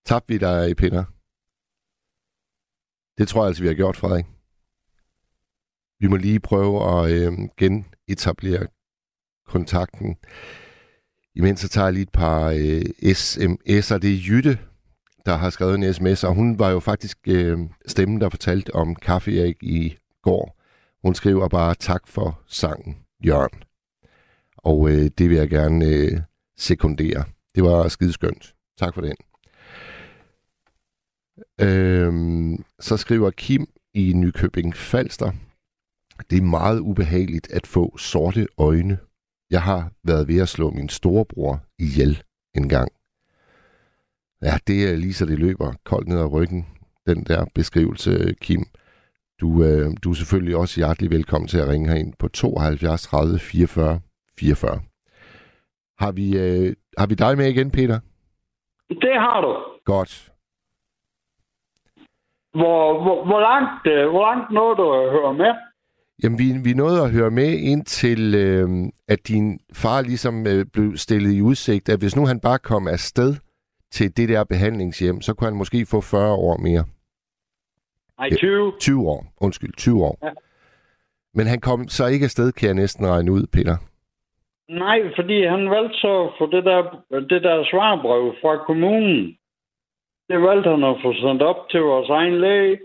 [0.06, 1.04] Tabte vi dig, Peter?
[3.18, 4.41] Det tror jeg altså, vi har gjort, Frederik.
[6.02, 8.68] Vi må lige prøve at øh, genetablere
[9.48, 10.18] kontakten.
[11.36, 13.98] Imens så tager jeg lige et par øh, sms'er.
[13.98, 14.60] Det er Jytte,
[15.26, 18.96] der har skrevet en sms, og hun var jo faktisk øh, stemmen, der fortalte om
[18.96, 20.62] kaffe Erik i går.
[21.04, 23.64] Hun skriver bare tak for sangen, Jørgen.
[24.58, 26.20] Og øh, det vil jeg gerne øh,
[26.58, 27.24] sekundere.
[27.56, 28.56] Det var skideskønt.
[28.78, 29.16] Tak for den.
[31.62, 35.32] Øhm, så skriver Kim i Nykøbing Falster.
[36.30, 38.98] Det er meget ubehageligt at få sorte øjne.
[39.50, 42.24] Jeg har været ved at slå min storebror ihjel
[42.56, 42.92] en gang.
[44.42, 46.68] Ja, det er lige så det løber koldt ned ad ryggen,
[47.06, 48.64] den der beskrivelse, Kim.
[49.42, 53.40] Du, øh, du er selvfølgelig også hjertelig velkommen til at ringe herind på 72 30
[53.40, 54.00] 44
[54.40, 54.80] 44.
[56.00, 58.00] Har vi, øh, har vi dig med igen, Peter?
[58.90, 59.52] det har du.
[59.86, 60.32] Godt.
[62.54, 65.54] Hvor, hvor, hvor langt, øh, hvor langt nåede du at høre med?
[66.24, 68.70] Jamen, vi, vi nåede at høre med indtil, øh,
[69.08, 72.88] at din far ligesom øh, blev stillet i udsigt, at hvis nu han bare kom
[72.88, 73.36] afsted
[73.92, 76.84] til det der behandlingshjem, så kunne han måske få 40 år mere.
[78.20, 78.36] Ej, Ja.
[78.36, 78.74] 20.
[78.80, 79.26] 20 år.
[79.42, 80.18] Undskyld, 20 år.
[80.24, 80.32] Ja.
[81.34, 83.76] Men han kom så ikke afsted, kan jeg næsten regne ud, Peter.
[84.70, 86.82] Nej, fordi han valgte så at få det der,
[87.30, 89.38] det der svarbrev fra kommunen.
[90.30, 92.80] Det valgte han at få sendt op til vores egen læge.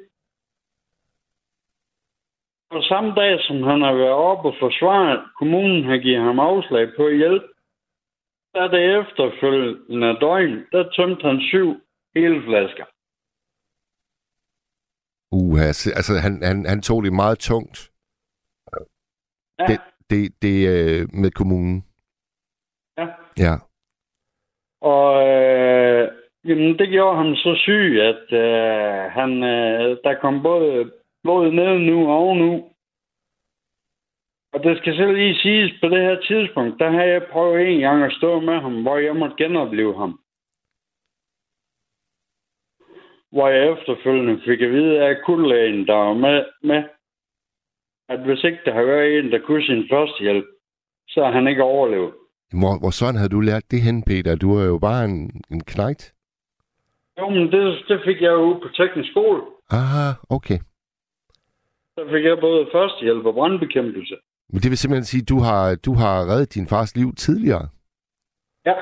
[2.71, 6.87] Og samme dag, som han har været oppe og forsvaret, kommunen har givet ham afslag
[6.97, 7.43] på hjælp,
[8.55, 11.69] der det efterfølgende døgn, der tømte han syv
[12.15, 12.85] hele flasker.
[15.33, 15.61] Uh,
[15.99, 17.91] altså han, han, han tog det meget tungt,
[19.59, 21.85] Ja, Det- det, det øh, med kommunen.
[22.99, 23.07] ja.
[23.39, 23.55] Ja.
[24.81, 26.09] Og øh,
[26.45, 30.93] jamen, det gjorde ham så syg, at øh, han, øh, der kom både
[31.27, 32.53] blod ned nu og ovenu.
[34.53, 37.81] Og det skal selv lige siges, på det her tidspunkt, der har jeg prøvet en
[37.81, 40.13] gang at stå med ham, hvor jeg måtte genopleve ham.
[43.33, 46.83] Hvor jeg efterfølgende fik at vide af kundlægen, der var med, med,
[48.09, 50.47] at hvis ikke der har været en, der kunne sin førstehjælp,
[51.09, 52.13] så har han ikke overlevet.
[52.61, 54.37] Hvor, hvor sådan havde du lært det hen, Peter?
[54.37, 56.15] Du er jo bare en, en knægt.
[57.19, 59.43] Jo, men det, det fik jeg jo på teknisk skole.
[59.71, 60.59] Aha, okay.
[61.99, 64.17] Så fik jeg både førstehjælp og brandbekæmpelse.
[64.53, 67.69] Men det vil simpelthen sige, at du har, du har reddet din fars liv tidligere.
[68.67, 68.75] Ja,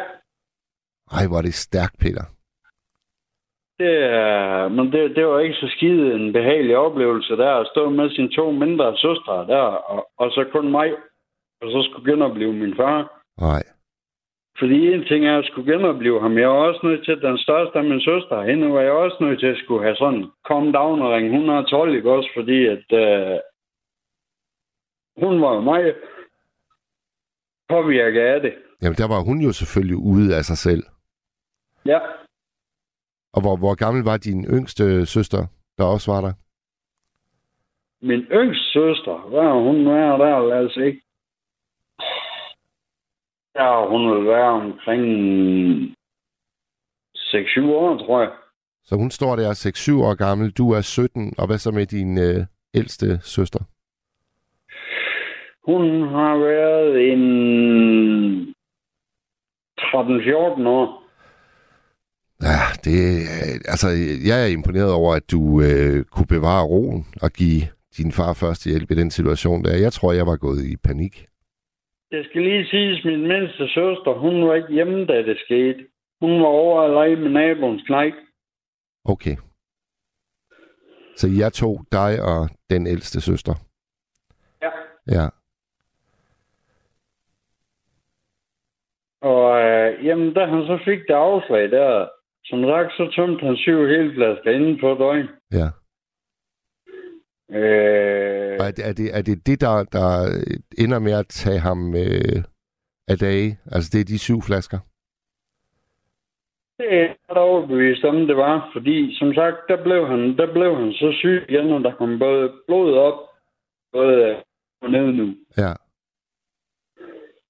[1.16, 2.24] Ej, hvor er det stærkt, Peter.
[3.78, 7.90] det er, men det, det var ikke så skide en behagelig oplevelse der, at stå
[7.90, 10.88] med sine to mindre søstre der, og, og så kun mig,
[11.62, 13.22] og så skulle genopleve min far.
[13.40, 13.62] Nej.
[14.58, 16.38] Fordi en ting er at skulle genopleve ham.
[16.38, 19.40] Jeg var også nødt til, den største af min søster, hende var jeg også nødt
[19.40, 22.30] til at skulle have sådan, come down og ringe 112, ikke også?
[22.36, 23.38] Fordi at øh,
[25.22, 25.94] hun var mig
[27.68, 28.54] påvirket af det.
[28.82, 30.82] Jamen, der var hun jo selvfølgelig ude af sig selv.
[31.86, 31.98] Ja,
[33.32, 35.46] Og hvor, hvor gammel var din yngste søster,
[35.78, 36.32] der også var der?
[38.02, 41.00] min yngste søster, hvad er hun er der, lad os se.
[43.56, 45.04] Ja, hun vil være omkring
[47.16, 48.30] 6-7 år, tror jeg.
[48.84, 52.18] Så hun står der 6-7 år gammel, du er 17, og hvad så med din
[52.18, 53.60] øh, ældste søster?
[55.66, 57.22] Hun har været en
[59.78, 61.04] 13-14 år.
[62.42, 62.98] Ja, det,
[63.72, 63.88] altså,
[64.28, 67.62] jeg er imponeret over, at du øh, kunne bevare roen og give
[67.96, 69.76] din far første hjælp i den situation der.
[69.76, 71.26] Jeg tror, jeg var gået i panik.
[72.14, 75.86] Det skal lige siges, min mindste søster, hun var ikke hjemme, da det skete.
[76.20, 78.12] Hun var over at lege med naboens knæk.
[79.04, 79.36] Okay.
[81.16, 83.54] Så jeg tog dig og den ældste søster.
[84.62, 84.70] Ja.
[85.16, 85.26] Ja.
[89.22, 92.08] Og øh, jamen, da han så fik det afslag der,
[92.44, 95.28] som sagt, så tømte han syv hele flasker inden på et døgn.
[95.52, 95.68] Ja.
[97.50, 100.08] Øh, Og er det er det, er det, det der, der
[100.78, 102.42] ender med at tage ham øh,
[103.08, 103.58] af dage?
[103.66, 104.78] Altså, det er de syv flasker?
[106.78, 110.76] det er jeg overbevist om, det var, fordi som sagt, der blev han, der blev
[110.76, 113.20] han så syg igen, og der kom både blod op,
[113.92, 114.42] både
[114.82, 115.34] og ned nu.
[115.56, 115.72] Ja.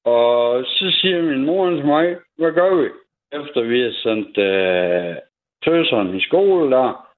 [0.04, 2.88] Og så siger min mor til mig, hvad gør vi?
[3.32, 5.16] Efter vi har sendt øh,
[5.64, 7.10] tøseren i skole der.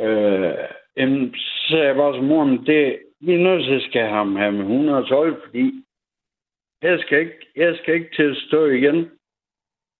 [0.00, 3.82] Øh, jamen, så sagde jeg bare til mor, men det, vi er nødt til at
[3.82, 5.84] skal have ham her med 112, fordi
[6.82, 9.10] jeg skal ikke, jeg skal ikke til at stå igen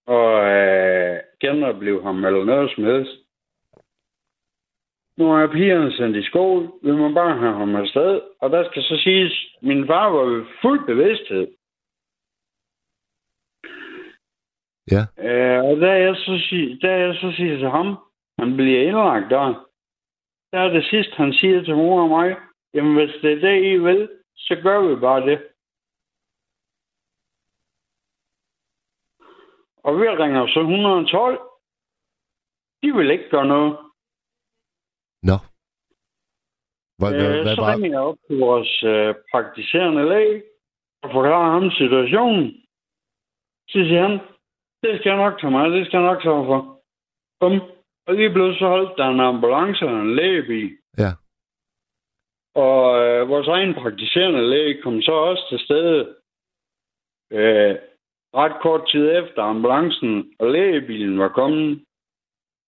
[0.07, 3.23] og øh, genopleve ham eller noget som helst.
[5.17, 6.71] Nu er pigerne sendt i skole.
[6.83, 8.21] Vi må bare have ham afsted.
[8.41, 11.47] Og der skal så siges, at min far var ved fuld bevidsthed.
[14.91, 15.03] Ja.
[15.27, 17.97] Øh, og da jeg, så sig, da jeg så siger til ham,
[18.39, 19.67] han bliver indlagt der,
[20.53, 22.37] der er det sidste, han siger til mor og mig,
[22.73, 25.37] jamen hvis det er det, I vil, så gør vi bare det.
[29.83, 31.39] Og vi ringer så 112.
[32.83, 33.71] De vil ikke gøre noget.
[35.29, 35.37] Nå.
[36.97, 37.73] Hvad, hvad, Øh, hvad så var...
[37.73, 40.43] ringer jeg op til vores øh, praktiserende læge
[41.03, 42.45] og forklarer ham situationen.
[43.69, 44.19] Så siger han,
[44.83, 46.59] det skal jeg nok tage mig, det skal jeg nok tage for.
[47.39, 47.82] Bum.
[48.07, 50.77] Og lige pludselig så holdt der en ambulance og en lægebil.
[50.97, 51.11] Ja.
[52.55, 56.15] Og øh, vores egen praktiserende læge kom så også til stede
[57.31, 57.75] øh,
[58.35, 61.83] ret kort tid efter ambulancen og lægebilen var kommet.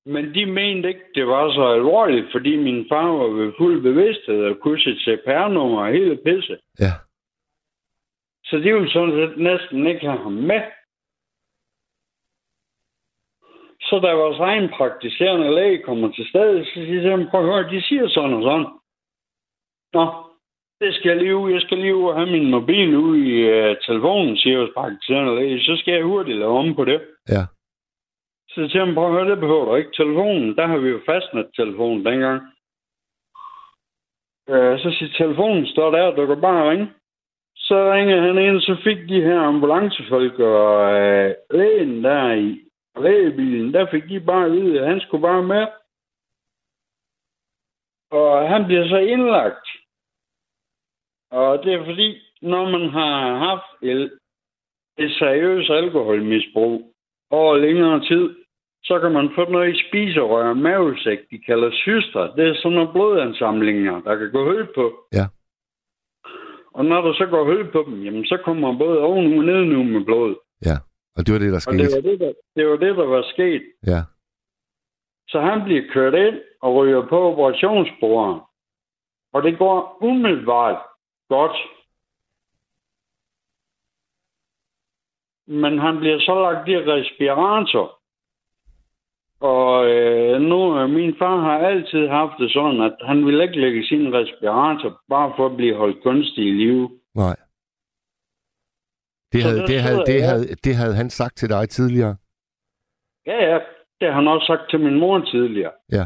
[0.05, 4.45] Men de mente ikke, det var så alvorligt, fordi min far var ved fuld bevidsthed
[4.45, 6.57] og kunne sit CPR-nummer og hele pisse.
[6.79, 6.93] Ja.
[8.45, 10.61] Så de ville sådan set næsten ikke have ham med.
[13.89, 17.71] Så da vores egen praktiserende læge kommer til stedet, så siger jeg, prøv at høre,
[17.71, 18.67] de siger sådan og sådan.
[19.93, 20.05] Nå,
[20.81, 21.51] det skal jeg lige ud.
[21.51, 25.35] Jeg skal lige ud og have min mobil ud i uh, telefonen, siger vores praktiserende
[25.35, 25.59] læge.
[25.59, 27.01] Så skal jeg hurtigt lave om på det.
[27.29, 27.43] Ja.
[28.49, 29.91] Så siger han, prøv at høre, det behøver du ikke.
[29.93, 32.41] Telefonen, der har vi jo fastnet telefonen dengang.
[34.49, 36.87] Øh, så siger telefonen, står der, du kan bare ringe.
[37.55, 42.64] Så ringer han ind, så fik de her ambulancefolk og øh, lægen der i
[42.97, 45.67] lægebilen, der fik de bare at vide, at han skulle bare med.
[48.11, 49.67] Og han bliver så indlagt.
[51.31, 54.19] Og det er fordi, når man har haft et,
[54.97, 56.95] et seriøst alkoholmisbrug,
[57.29, 58.35] over længere tid,
[58.83, 62.35] så kan man få noget i spiserør og mavesæk, de kalder syster.
[62.35, 64.85] Det er sådan nogle blodansamlinger, der kan gå højt på.
[65.13, 65.25] Ja.
[66.73, 69.65] Og når der så går højt på dem, jamen så kommer både oven og ned
[69.65, 70.35] nu med blod.
[70.65, 70.77] Ja,
[71.17, 71.77] og det var det, der Og skete.
[71.77, 73.63] det var det, der, det var det, der var sket.
[73.87, 74.01] Ja,
[75.27, 78.41] Så han bliver kørt ind og ryger på operationsbordet.
[79.33, 80.77] Og det går umiddelbart
[81.29, 81.57] godt.
[85.47, 87.99] Men han bliver så lagt i respirator.
[89.39, 93.61] Og øh, nu, øh, min far har altid haft det sådan, at han vil ikke
[93.61, 96.89] lægge sin respirator, bare for at blive holdt kunstig i live.
[97.15, 97.35] nej.
[99.35, 102.15] Det havde, det, havde, det, havde, det havde han sagt til dig tidligere.
[103.25, 103.59] Ja, ja,
[103.99, 105.71] det har han også sagt til min mor tidligere.
[105.91, 106.05] Ja.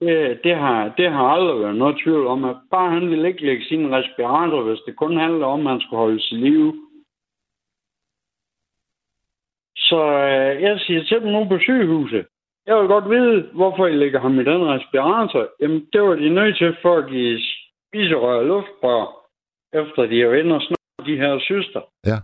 [0.00, 3.46] Det, det, har, det har aldrig været noget tvivl om, at bare han ville ikke
[3.46, 6.72] lægge sin respirator, hvis det kun handler om, at han skulle holde sig i live.
[9.76, 12.26] Så øh, jeg siger til dem nu på sygehuset,
[12.66, 15.48] jeg vil godt vide, hvorfor I lægger ham i den respirator.
[15.60, 17.04] Jamen, det var de nødt til for at
[17.88, 19.06] spiserør og luftbrør,
[19.72, 21.80] efter de har været inde og de her søster.
[22.06, 22.18] Ja.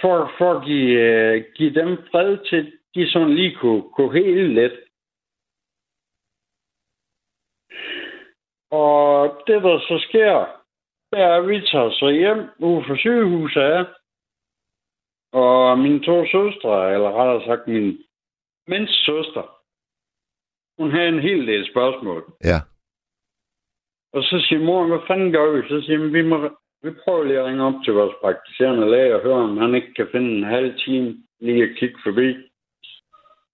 [0.00, 4.54] For, for at give, øh, give dem fred til, de sådan lige kunne, kunne hele
[4.54, 4.72] lidt.
[8.70, 10.34] Og det, der så sker,
[11.10, 13.84] det er, at vi tager så hjem ude for sygehuset af.
[15.32, 17.98] Og mine to søstre, eller rettere sagt min
[18.66, 19.44] mindste søster,
[20.78, 22.22] hun havde en hel del spørgsmål.
[22.44, 22.58] Ja,
[24.12, 25.68] Og så siger mor, hvad fanden gør vi?
[25.68, 26.36] Så siger hun, vi må
[26.82, 29.94] vi prøver lige at ringe op til vores praktiserende læge og høre, om han ikke
[29.94, 31.08] kan finde en halv time
[31.40, 32.28] lige at kigge forbi.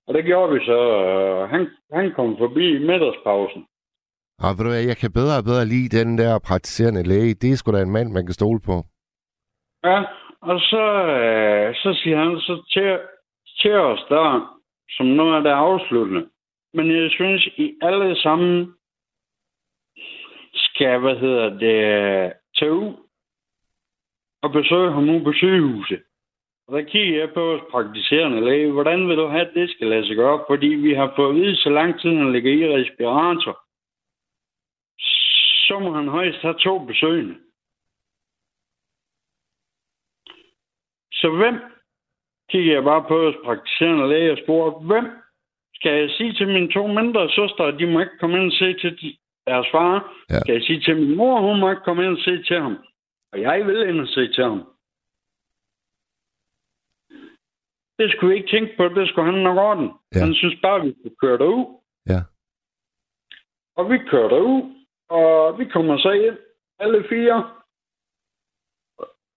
[0.07, 0.81] Og det gjorde vi så.
[1.05, 1.63] øh, Han,
[1.93, 3.67] han kom forbi i middagspausen.
[4.45, 7.35] og ved du hvad, jeg kan bedre og bedre lide den der praktiserende læge.
[7.35, 8.77] Det er sgu da en mand, man kan stole på.
[9.85, 9.99] Ja,
[10.51, 10.85] og så,
[11.19, 12.99] øh, så siger han så til,
[13.61, 14.59] til os der,
[14.97, 16.27] som noget af det afsluttende.
[16.75, 18.75] Men jeg synes, I alle sammen
[20.55, 22.93] skal, hvad hedder det, tage ud
[24.47, 26.03] og besøge ham ude på sygehuset.
[26.67, 28.73] Og der kigger jeg på vores praktiserende læge.
[28.73, 30.45] Hvordan vil du have, at det skal lade sig gøre?
[30.51, 33.55] Fordi vi har fået at vide, så lang tid han ligger i respirator,
[35.67, 37.35] så må han højst have to besøgende.
[41.13, 41.57] Så hvem,
[42.51, 45.07] kigger jeg bare på vores praktiserende læge og spurgte, hvem
[45.75, 48.53] skal jeg sige til mine to mindre søstre, at de må ikke komme ind og
[48.53, 49.17] se til de,
[49.47, 50.15] deres far?
[50.31, 50.41] Ja.
[50.41, 52.77] Skal jeg sige til min mor, hun må ikke komme ind og se til ham?
[53.33, 54.63] Og jeg vil ind og se til ham.
[57.99, 59.91] Det skulle vi ikke tænke på, det skulle han nok orden.
[60.15, 60.21] Ja.
[60.21, 61.81] Han synes bare, vi skulle køre derud.
[62.07, 62.21] Ja.
[63.77, 64.63] Og vi kører derud,
[65.09, 66.39] og vi kommer så ind,
[66.79, 67.51] alle fire,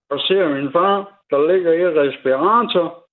[0.09, 3.09] og ser min far, der ligger i respirator,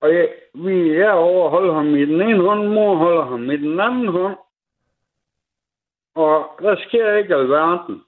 [0.00, 3.50] og jeg, vi er over at holde ham i den ene hånd, mor holder ham
[3.50, 4.38] i den anden hånd.
[6.14, 8.04] Og der sker ikke alverden.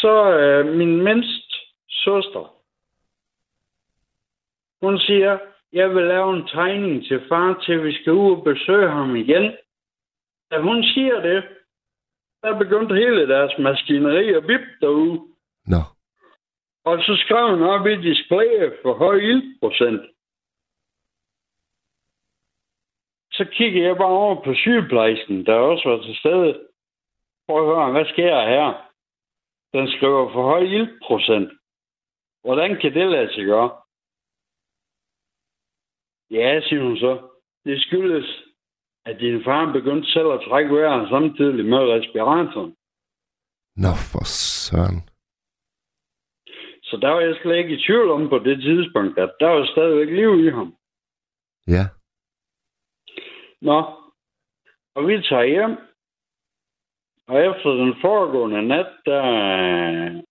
[0.00, 1.54] Så øh, min mindste
[1.88, 2.54] søster,
[4.82, 5.38] hun siger,
[5.72, 9.56] jeg vil lave en tegning til far, til vi skal ud og besøge ham igen.
[10.50, 11.44] Da hun siger det,
[12.42, 15.20] der begyndte hele deres maskineri at bippe derude.
[15.66, 15.82] Nå,
[16.84, 20.02] Og så skrev hun op i displayet for høj ildprocent.
[23.32, 26.60] Så kiggede jeg bare over på sygeplejersken, der også var til stede.
[27.48, 28.89] Prøv at høre, hvad sker her?
[29.72, 31.50] Den skriver for høj ildprocent.
[32.44, 33.70] Hvordan kan det lade sig gøre?
[36.30, 37.12] Ja, siger hun så.
[37.64, 38.28] Det skyldes,
[39.04, 42.76] at din far begyndte selv at trække vejret samtidig med respiratoren.
[43.76, 44.98] nå for søren.
[46.82, 49.66] Så der var jeg slet ikke i tvivl om på det tidspunkt, at der var
[49.66, 50.76] stadigvæk liv i ham.
[51.66, 51.84] Ja,
[53.62, 53.78] Nå,
[54.94, 55.89] og vi tager hjem.
[57.30, 60.22] Og efter den foregående nat, der øh,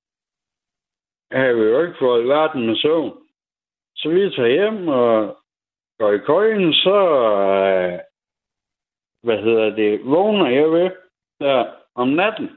[1.32, 3.28] havde vi jo ikke fået verden med søvn.
[3.96, 5.38] Så vi tager hjem og
[6.00, 6.98] går i køjen, så
[7.56, 8.00] øh,
[9.24, 10.92] hvad hedder det, vågner jeg ved
[11.40, 12.50] der om natten.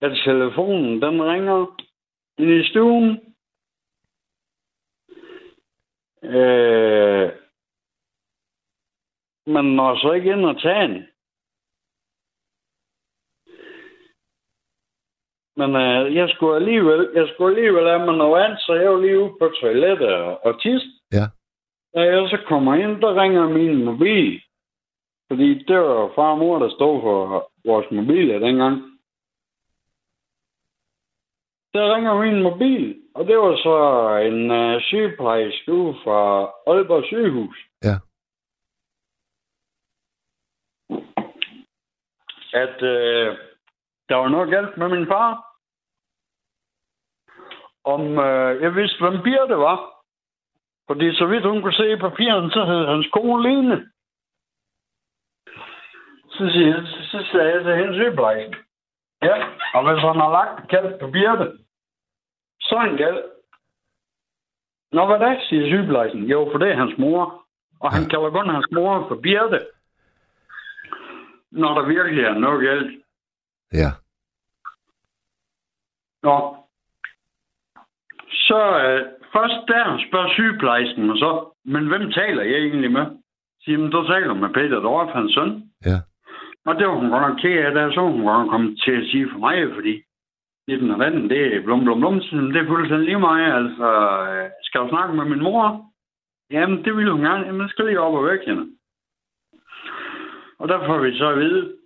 [0.00, 1.80] At telefonen, den ringer
[2.38, 3.34] ind i stuen.
[6.22, 7.32] Øh,
[9.46, 11.06] man når så ikke ind og tage den.
[15.58, 19.00] Men øh, jeg skulle alligevel, jeg skulle alligevel have mig noget andet, så jeg var
[19.00, 20.54] lige ude på toilettet og, og.
[21.12, 21.26] Ja.
[21.94, 24.42] Da jeg så kommer ind, der ringer min mobil.
[25.30, 28.98] Fordi det var far og mor, der stod for vores mobiler dengang.
[31.74, 33.76] der ringer min mobil, og det var så
[34.28, 36.20] en uh, sygeplejerske ude fra
[36.66, 37.58] Aalborg sygehus.
[37.84, 37.96] Ja.
[42.52, 43.36] At uh,
[44.08, 45.47] der var noget galt med min far.
[47.94, 49.78] Om uh, jeg vidste, hvem Birte var.
[50.86, 53.90] Fordi så vidt hun kunne se i papirerne, så hed hans kone Lene.
[56.30, 58.54] Så, siger, så sagde jeg til hende sygeplejersken.
[59.22, 59.36] Ja,
[59.74, 61.58] og hvis han har lagt et kald på Birte,
[62.60, 63.24] så er han galt.
[64.92, 66.24] Nå, hvad det, siger sygeplejersken.
[66.24, 67.44] Jo, for det er hans mor.
[67.80, 69.66] Og han kalder kun hans mor for Birte.
[71.50, 73.04] Når der virkelig er noget galt.
[73.72, 73.90] Ja.
[76.22, 76.56] Nå.
[78.48, 79.00] Så øh,
[79.34, 81.32] først der spørger sygeplejersken mig så,
[81.64, 83.06] men hvem taler jeg egentlig med?
[83.62, 85.50] Siger, men du taler med Peter Dorf, hans søn.
[85.84, 85.98] Ja.
[86.66, 88.92] Og det var hun godt nok ked af, der så hun godt nok kommet til
[89.00, 90.02] at sige for mig, fordi
[90.68, 93.88] 19 og 18, det er blum blum blum, så det er fuldstændig lige mig, altså,
[94.30, 95.84] øh, skal du snakke med min mor?
[96.50, 98.66] Jamen, det ville hun gerne, jamen, skal lige op og væk hende.
[100.58, 101.76] Og der får vi så at vide,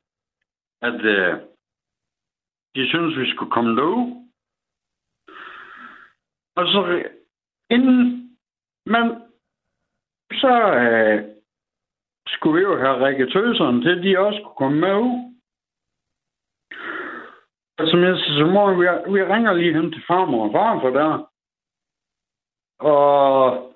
[0.83, 1.35] at øh,
[2.75, 4.22] de synes, vi skulle komme derud.
[6.57, 7.11] Og så
[7.71, 7.99] inden
[8.87, 9.23] man
[10.33, 11.19] så øh,
[12.27, 15.33] skulle vi jo have rækket tøserne til, at de også kunne komme med ud.
[17.79, 18.85] Og som jeg siger, så må vi,
[19.15, 21.13] vi ringer lige hen til farmor og farfar der.
[22.79, 23.73] Og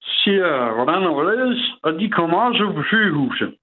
[0.00, 1.62] siger, hvordan og hvorledes.
[1.82, 3.58] Og de kommer også ud på sygehuset.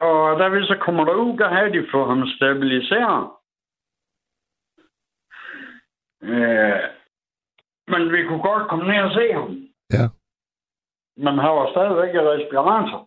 [0.00, 3.30] Og da vi så kommer derud, der har de fået ham stabiliseret.
[6.22, 6.82] Øh,
[7.92, 9.50] men vi kunne godt komme ned og se ham.
[9.96, 10.06] Ja.
[11.16, 13.00] Men han var stadigvæk i respirator.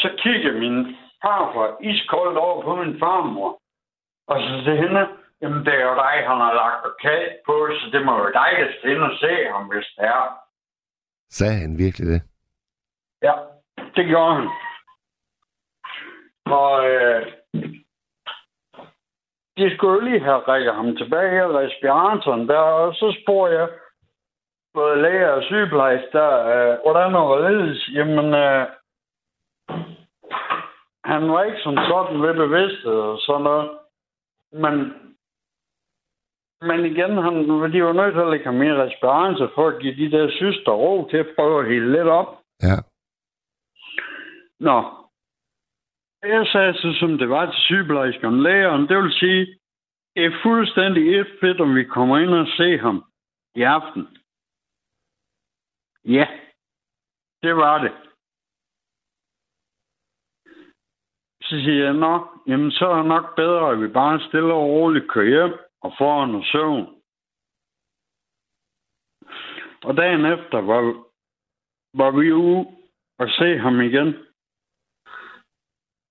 [0.00, 0.76] Så kigger min
[1.22, 3.50] farfar iskoldt over på min farmor.
[4.30, 5.02] Og så til hende,
[5.40, 8.50] jamen det er jo dig, han har lagt plakat på, så det må jo dig,
[8.60, 10.24] der skal ind og se ham, hvis det er.
[11.30, 12.22] Sagde han virkelig det?
[13.22, 13.34] Ja,
[14.00, 14.48] det gjorde han.
[16.46, 17.22] Og øh,
[19.58, 23.68] de skulle jo lige have rækket ham tilbage i respiratoren der, og så spurgte jeg
[24.74, 27.88] både læger og sygeplejerske der, øh, hvordan var hvorledes?
[27.94, 28.66] Jamen, øh,
[31.04, 33.70] han var ikke som sådan ved bevidsthed og sådan noget.
[34.52, 34.74] Men,
[36.68, 37.34] men igen, han,
[37.72, 40.72] de var nødt til at lægge ham i respirator for at give de der syster
[40.72, 42.38] ro til at prøve at hele lidt op.
[42.62, 42.76] Ja.
[44.60, 44.78] Nå.
[46.22, 48.88] Jeg sagde så, som det var til sygeplejerskeren lægeren.
[48.88, 49.60] Det vil sige,
[50.14, 53.04] det er fuldstændig et fedt, om vi kommer ind og ser ham
[53.54, 54.02] i aften.
[56.04, 56.26] Ja,
[57.42, 57.92] det var det.
[61.42, 64.68] Så siger jeg, nå, jamen så er det nok bedre, at vi bare stille og
[64.68, 66.86] roligt kører hjem og får en søvn.
[69.84, 70.82] Og dagen efter var,
[71.94, 72.66] var vi ude
[73.18, 74.29] og se ham igen.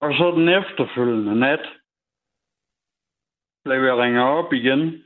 [0.02, 1.66] Og så den efterfølgende nat
[3.66, 5.04] blev jeg ringer op igen,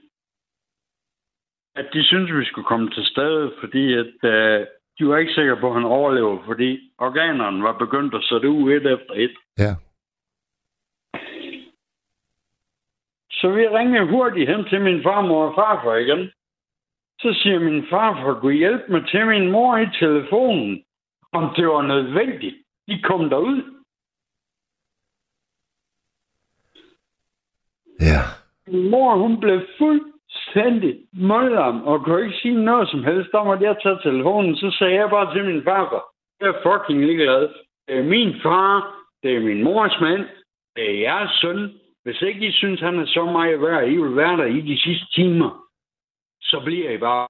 [1.76, 4.68] at de synes, vi skulle komme til stedet, fordi at, øh,
[5.00, 8.72] de var ikke sikre på, at han overlever, fordi organerne var begyndt at sætte ud
[8.72, 9.36] et efter et.
[9.58, 9.74] Ja.
[13.32, 16.32] Så vi ringede hurtigt hen til min farmor og farfar igen.
[17.20, 20.84] Så siger min farfar, kunne hjælpe mig til min mor i telefonen,
[21.32, 22.56] om det var nødvendigt.
[22.88, 23.82] De kom derud.
[28.00, 28.22] Ja.
[28.68, 33.62] Min mor, hun blev fuldstændig mundlam og kunne ikke sige noget som helst om, at
[33.62, 34.56] jeg tager telefonen.
[34.56, 36.04] Så sagde jeg bare til min farfar,
[36.39, 37.41] jeg er fucking ligeglad.
[37.88, 38.74] Det er min far,
[39.24, 40.24] det er min mors mand,
[40.76, 41.80] det er jeres søn.
[42.04, 44.78] Hvis ikke I synes, han er så meget værd, I vil være der i de
[44.86, 45.50] sidste timer,
[46.41, 47.28] så bliver I bare.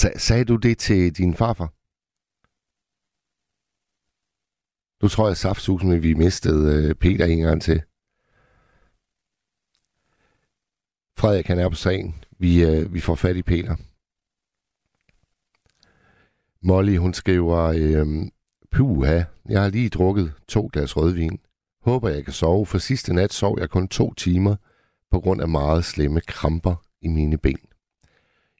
[0.00, 1.70] Sa- sagde du det til din farfar?
[5.02, 5.36] Nu tror jeg
[5.96, 7.82] at vi mistede øh, Peter en gang til.
[11.18, 12.24] Frederik, han er på sagen.
[12.38, 13.76] Vi, øh, vi får fat i Peter.
[16.62, 18.06] Molly, hun skriver, øh,
[18.70, 21.38] puha, jeg har lige drukket to glas rødvin.
[21.82, 24.56] Håber, jeg kan sove, for sidste nat sov jeg kun to timer
[25.10, 27.58] på grund af meget slemme kramper i mine ben.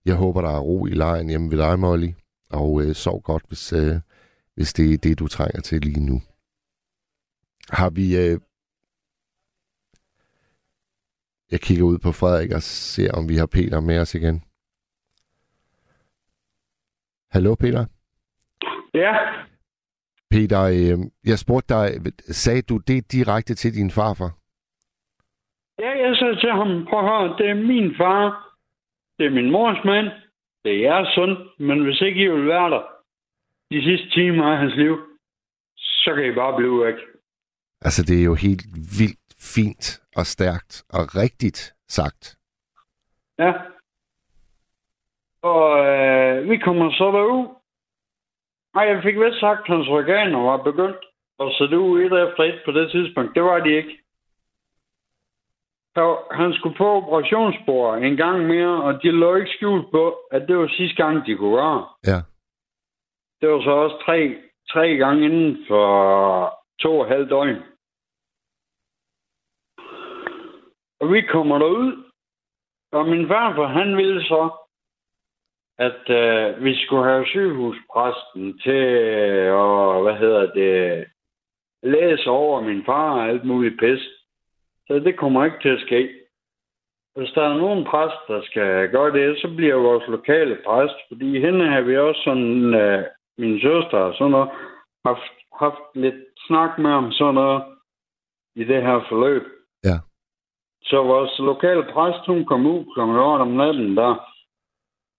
[0.05, 2.13] Jeg håber, der er ro i lejen hjemme ved dig, Molly,
[2.51, 4.01] og øh, sov godt, hvis, øh,
[4.55, 6.23] hvis det er det, du trænger til lige nu.
[7.71, 8.17] Har vi...
[8.17, 8.41] Øh...
[11.51, 14.43] Jeg kigger ud på Frederik og ser, om vi har Peter med os igen.
[17.31, 17.87] Hallo, Peter?
[18.95, 19.13] Ja,
[20.31, 20.99] Peter, øh,
[21.31, 21.87] jeg spurgte dig,
[22.43, 24.33] sagde du det direkte til din farfar?
[25.79, 28.23] Ja, jeg sagde til ham, prøv at høre, det er min far,
[29.19, 30.07] det er min mors mand,
[30.65, 31.33] det er jeres søn,
[31.69, 32.83] men hvis ikke I vil være der
[33.71, 34.95] de sidste timer af hans liv,
[35.77, 36.99] så kan I bare blive væk.
[37.81, 38.65] Altså, det er jo helt
[39.01, 42.37] vildt fint og stærkt og rigtigt sagt.
[43.39, 43.53] Ja.
[45.43, 47.47] Og øh, vi kommer så derud.
[48.75, 51.03] Nej, jeg fik vist sagt, at hans organer var begyndt
[51.41, 53.35] at sætte ud et efter et på det tidspunkt.
[53.35, 53.95] Det var de ikke.
[55.97, 60.43] Så han skulle på operationsbord en gang mere, og de lå ikke skjult på, at
[60.49, 61.89] det var sidste gang, de kunne gøre.
[62.07, 62.21] Ja.
[63.41, 64.37] Det var så også tre,
[64.73, 65.85] tre gange inden for
[66.81, 67.63] to og et halvt døgn.
[71.01, 72.05] Og vi kommer derud,
[72.93, 74.51] og min farfar, han ville så,
[75.79, 78.85] at øh, vi skulle have sygehuspræsten til
[79.51, 81.07] og hvad hedder det,
[81.83, 84.03] læse over min far og alt muligt pis.
[84.87, 86.27] Så det kommer ikke til at ske.
[87.17, 91.41] Hvis der er nogen præst, der skal gøre det, så bliver vores lokale præst, fordi
[91.41, 93.05] hende har vi også sådan, øh,
[93.39, 94.51] min søster og sådan noget,
[95.05, 97.63] haft, haft lidt snak med om sådan noget
[98.55, 99.43] i det her forløb.
[99.85, 99.97] Ja.
[100.87, 103.01] Så vores lokale præst, hun kom ud kl.
[103.01, 104.15] 8 om natten der,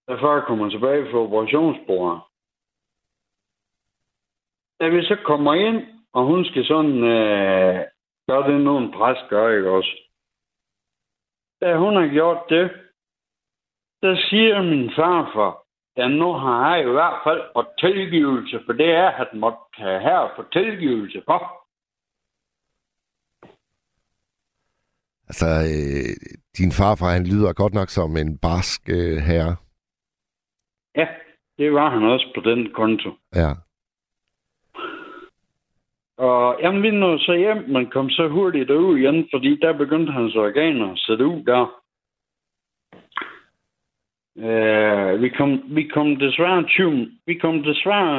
[0.07, 2.21] da far kommer tilbage fra operationsbordet.
[4.79, 5.79] Da vi så kommer ind,
[6.13, 7.75] og hun skal sådan øh,
[8.27, 9.93] gøre det, en præst gør, ikke også?
[11.61, 12.71] Da hun har gjort det,
[14.01, 15.63] der siger min farfar,
[15.97, 20.29] ja, nu har jeg i hvert fald fået tilgivelse, for det er, at måtte have
[20.35, 21.66] få tilgivelse for.
[25.29, 26.13] Altså, øh,
[26.57, 29.55] din farfar, han lyder godt nok som en barsk øh, herre.
[30.95, 31.07] Ja,
[31.57, 33.09] det var han også på den konto.
[33.35, 33.51] Ja.
[36.17, 40.11] Og jamen, vi nåede så hjem, men kom så hurtigt ud igen, fordi der begyndte
[40.11, 41.63] hans organer at sætte ud der.
[44.35, 48.15] Uh, vi, kom, vi kom desværre 20, vi kom desværre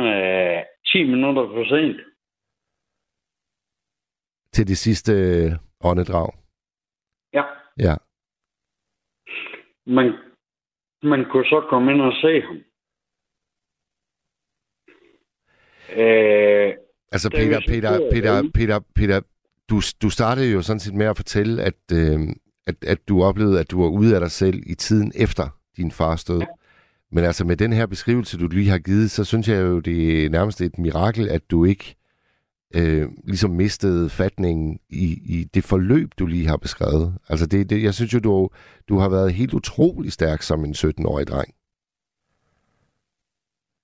[0.59, 2.01] uh, 10 minutter for sent.
[4.53, 5.53] Til det sidste øh,
[5.85, 6.38] åndedrag.
[7.79, 7.95] Ja.
[9.87, 10.13] Man,
[11.03, 12.57] man kunne så komme ind og se ham.
[15.93, 18.51] Uh, Altså, er Peter, Peter, Peter?
[18.55, 19.21] Peter, Peter,
[19.71, 22.21] du, du startede jo sådan set med at fortælle, at, øh,
[22.67, 25.91] at, at du oplevede, at du var ude af dig selv i tiden efter din
[25.91, 26.39] fars død.
[26.39, 26.47] Ja.
[27.13, 30.25] Men altså, med den her beskrivelse, du lige har givet, så synes jeg jo, det
[30.25, 31.97] er nærmest et mirakel, at du ikke
[32.77, 37.19] øh, ligesom mistede fatningen i, i det forløb, du lige har beskrevet.
[37.29, 38.49] Altså, det, det, jeg synes jo, du,
[38.89, 41.55] du har været helt utrolig stærk som en 17-årig dreng.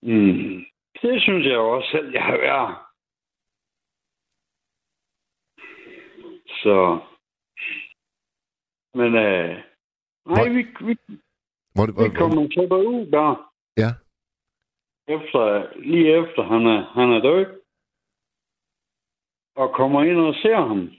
[0.03, 0.65] mm,
[1.03, 2.77] det synes jeg også selv, jeg har været.
[6.63, 6.99] Så...
[8.95, 9.57] Men øh,
[10.27, 10.95] nej, vi, vi,
[11.75, 13.51] Hvor, hvor, vi kommer så derud der.
[13.77, 13.91] Ja.
[15.09, 15.43] Efter,
[15.81, 17.64] lige efter han er, han er død.
[19.57, 20.91] Og kommer ind og ser ham.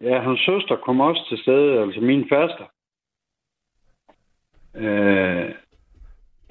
[0.00, 2.66] Ja, hans søster kom også til stede, altså min faster.
[4.74, 5.54] Øh,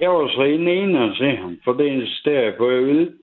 [0.00, 2.84] jeg var så inde ene og se ham, for det insisterer jeg på, at jeg
[2.84, 3.18] ville.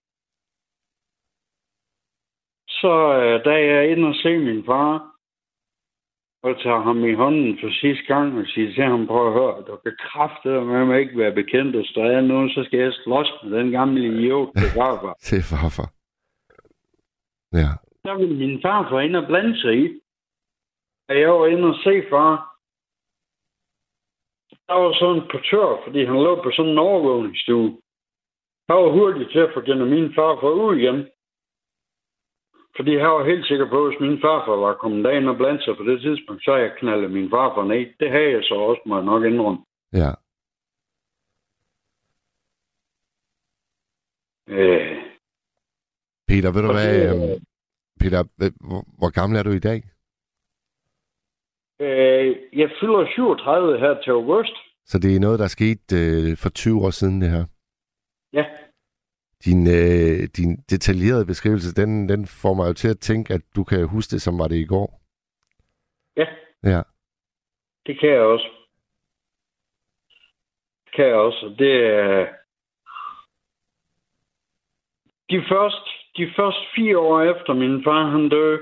[2.70, 5.14] Så øh, da jeg er inde og se min far,
[6.44, 9.64] og tager ham i hånden for sidste gang og siger til ham, prøv at høre,
[9.68, 12.94] du kan kraftedeme med mig ikke være bekendt, og der er nu, så skal jeg
[13.04, 15.16] slås med den gamle idiot, til farfar.
[15.30, 16.03] Til farfar.
[17.54, 17.72] Ja.
[18.04, 20.00] Der ville min far få ind og blande sig i.
[21.10, 22.34] Og jeg var inde og se far.
[24.68, 27.70] Der var sådan en portør, fordi han lå på sådan en overvågningsstue.
[28.70, 31.08] Han var hurtigt til at få gennem min far for ud igen.
[32.76, 35.64] Fordi jeg var helt sikker på, at hvis min farfar var kommet derind og blandt
[35.64, 37.86] sig på det tidspunkt, så jeg knaldet min farfar ned.
[38.00, 39.66] Det havde jeg så også, må jeg nok indrømme.
[39.94, 40.12] Ja.
[44.48, 44.93] Øh,
[46.28, 46.94] Peter, ved du og hvad?
[46.94, 47.46] det, øhm,
[48.00, 48.24] Peter,
[48.68, 49.84] hvor, hvor gammel er du i dag?
[51.80, 54.54] øh, jeg fylder 37 her til august.
[54.86, 57.46] Så det er noget, der skete øh, for 20 år siden, det her.
[58.34, 58.46] Ja,
[59.46, 63.64] Din, øh, din detaljerede beskrivelse, den, den får mig jo til at tænke, at du
[63.64, 65.02] kan huske det, som var det i går.
[66.18, 66.26] ja,
[66.64, 66.82] Ja.
[67.86, 68.50] det kan jeg også.
[70.86, 71.56] Det kan jeg også.
[71.60, 72.28] Det er...
[75.30, 78.60] De første, de første fire år efter min far han døde,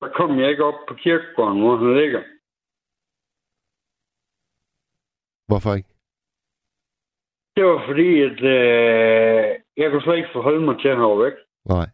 [0.00, 2.22] der kom jeg ikke op på kirkegården, hvor han ligger.
[5.48, 5.88] Hvorfor ikke?
[7.56, 9.44] Det var fordi, at øh,
[9.76, 11.36] jeg kunne slet ikke forholde mig til, at væk.
[11.74, 11.86] Nej.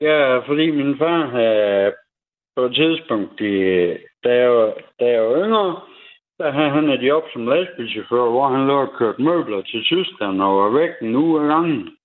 [0.00, 1.94] Ja, fordi min far havde
[2.56, 3.54] på et tidspunkt, i,
[4.24, 5.68] da, jeg, var- da jeg var yngre,
[6.38, 10.42] der havde han et job som lastbilchauffør, hvor han lå og kørte møbler til Tyskland
[10.42, 11.96] og var væk en uge ad gangen.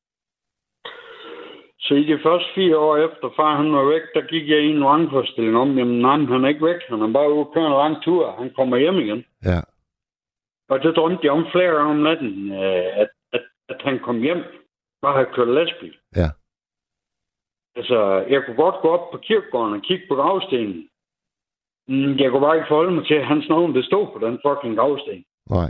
[1.90, 4.70] Så i de første fire år efter far han var væk, der gik jeg i
[4.70, 7.66] en vrangforestilling om, jamen nej, han er ikke væk, han er bare ude og køre
[7.66, 9.26] en lang tur, han kommer hjem igen.
[9.46, 9.60] Ja.
[10.70, 14.18] Og det drømte jeg om flere gange om natten, øh, at, at, at han kom
[14.22, 14.44] hjem,
[15.02, 15.96] bare havde kørt lastbil.
[16.16, 16.30] Ja.
[17.76, 18.00] Altså,
[18.34, 20.90] jeg kunne godt gå op på kirkegården og kigge på gravstenen.
[21.88, 24.40] Mm, Jeg kunne bare ikke forholde mig til, at hans navn det stod på den
[24.46, 25.26] fucking gravsten.
[25.50, 25.70] Nej.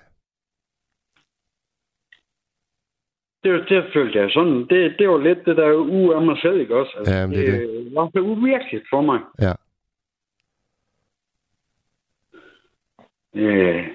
[3.44, 4.68] Det, det følte jeg sådan.
[4.70, 6.94] Det, det var lidt det der u af mig selv, ikke også?
[6.98, 9.20] Altså, Ja, det er det var så uvirkeligt for mig.
[9.42, 9.54] Ja.
[13.36, 13.88] Øh,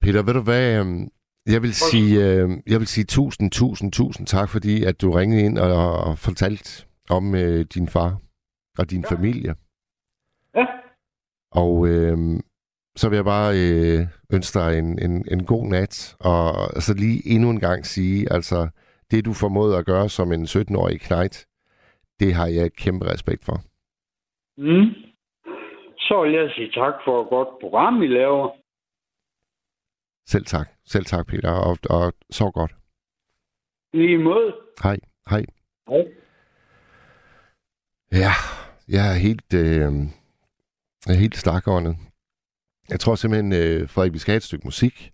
[0.00, 0.80] Peter, ved du hvad?
[0.80, 1.08] øhm,
[1.46, 5.42] Jeg vil sige, øh, jeg vil sige tusind, tusind, tusind tak, fordi at du ringede
[5.42, 5.72] ind og,
[6.06, 8.18] og fortalte om øh, din far
[8.78, 9.14] og din ja.
[9.16, 9.54] familie.
[10.54, 10.66] ja,
[11.50, 12.18] Og øh,
[12.96, 14.00] så vil jeg bare øh,
[14.32, 18.68] ønske dig en, en, en god nat, og så lige endnu en gang sige, altså,
[19.10, 21.46] det du formåede at gøre som en 17-årig knægt,
[22.20, 23.56] det har jeg kæmpe respekt for.
[24.56, 24.94] mm.
[25.98, 28.48] Så vil jeg sige tak for et godt program, I laver.
[30.26, 30.68] Selv tak.
[30.86, 32.72] Selv tak, Peter, og, og så godt.
[33.92, 34.54] I lige måde.
[34.82, 34.96] Hej.
[35.30, 35.44] Hej.
[35.88, 36.04] Hej.
[38.12, 38.32] Ja,
[38.88, 39.92] jeg er helt, øh,
[41.06, 41.96] jeg er helt stakåndet.
[42.88, 45.10] Jeg tror simpelthen, øh, Frederik, vi skal have et stykke musik,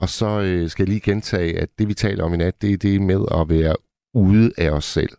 [0.00, 2.72] og så øh, skal jeg lige gentage, at det vi taler om i nat, det
[2.72, 3.76] er det med at være
[4.14, 5.16] ude af os selv.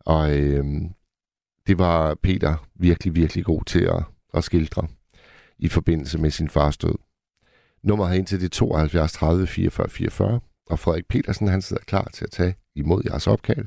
[0.00, 0.64] Og øh,
[1.66, 4.02] det var Peter virkelig, virkelig god til at,
[4.34, 4.88] at skildre
[5.58, 6.94] i forbindelse med sin fars død.
[7.82, 10.40] Nummeret ind til det 72 30 44 44,
[10.70, 13.66] og Frederik Petersen han sidder klar til at tage imod jeres opkald.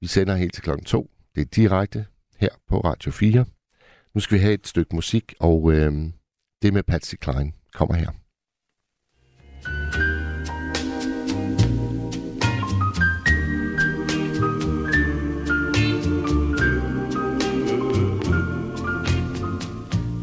[0.00, 1.10] Vi sender helt til klokken 2.
[1.34, 2.06] Det er direkte
[2.38, 3.44] her på Radio 4.
[4.14, 5.92] Nu skal vi have et stykke musik, og øh,
[6.62, 8.12] det er med Patsy Klein kommer her.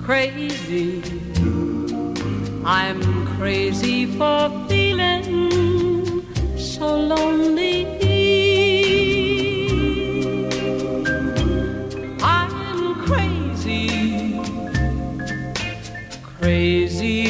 [0.10, 1.04] crazy.
[2.66, 3.02] I'm
[3.38, 6.26] crazy for feeling
[6.58, 7.99] so lonely.
[16.50, 17.29] Crazy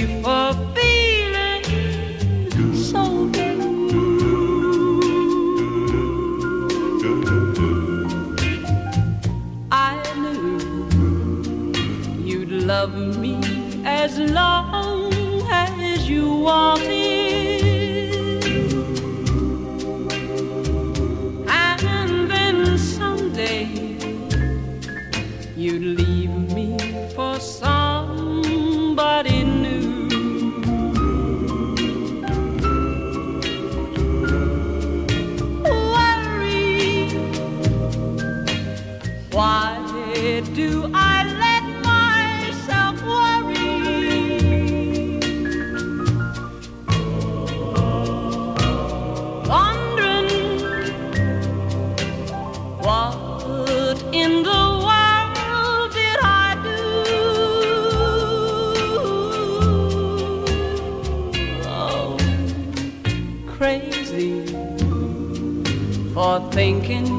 [66.51, 67.18] thinking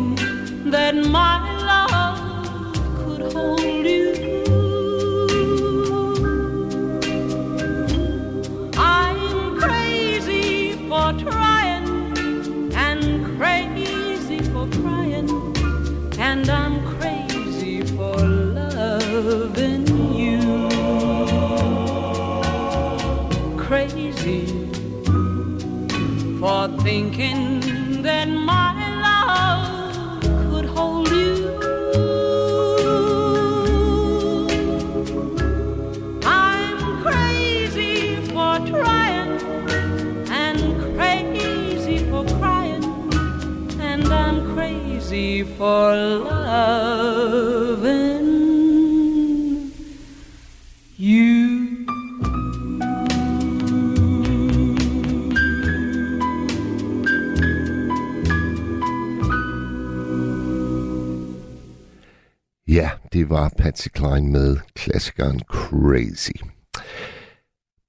[63.71, 66.37] Patsy Klein med klassikeren Crazy.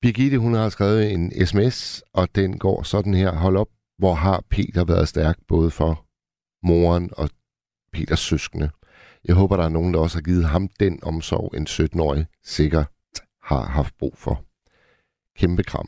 [0.01, 3.31] Birgitte, hun har skrevet en sms, og den går sådan her.
[3.31, 3.67] Hold op,
[3.97, 6.05] hvor har Peter været stærk, både for
[6.67, 7.29] moren og
[7.93, 8.69] Peters søskende.
[9.27, 12.87] Jeg håber, der er nogen, der også har givet ham den omsorg, en 17-årig sikkert
[13.43, 14.35] har haft brug for.
[15.39, 15.87] Kæmpe kram.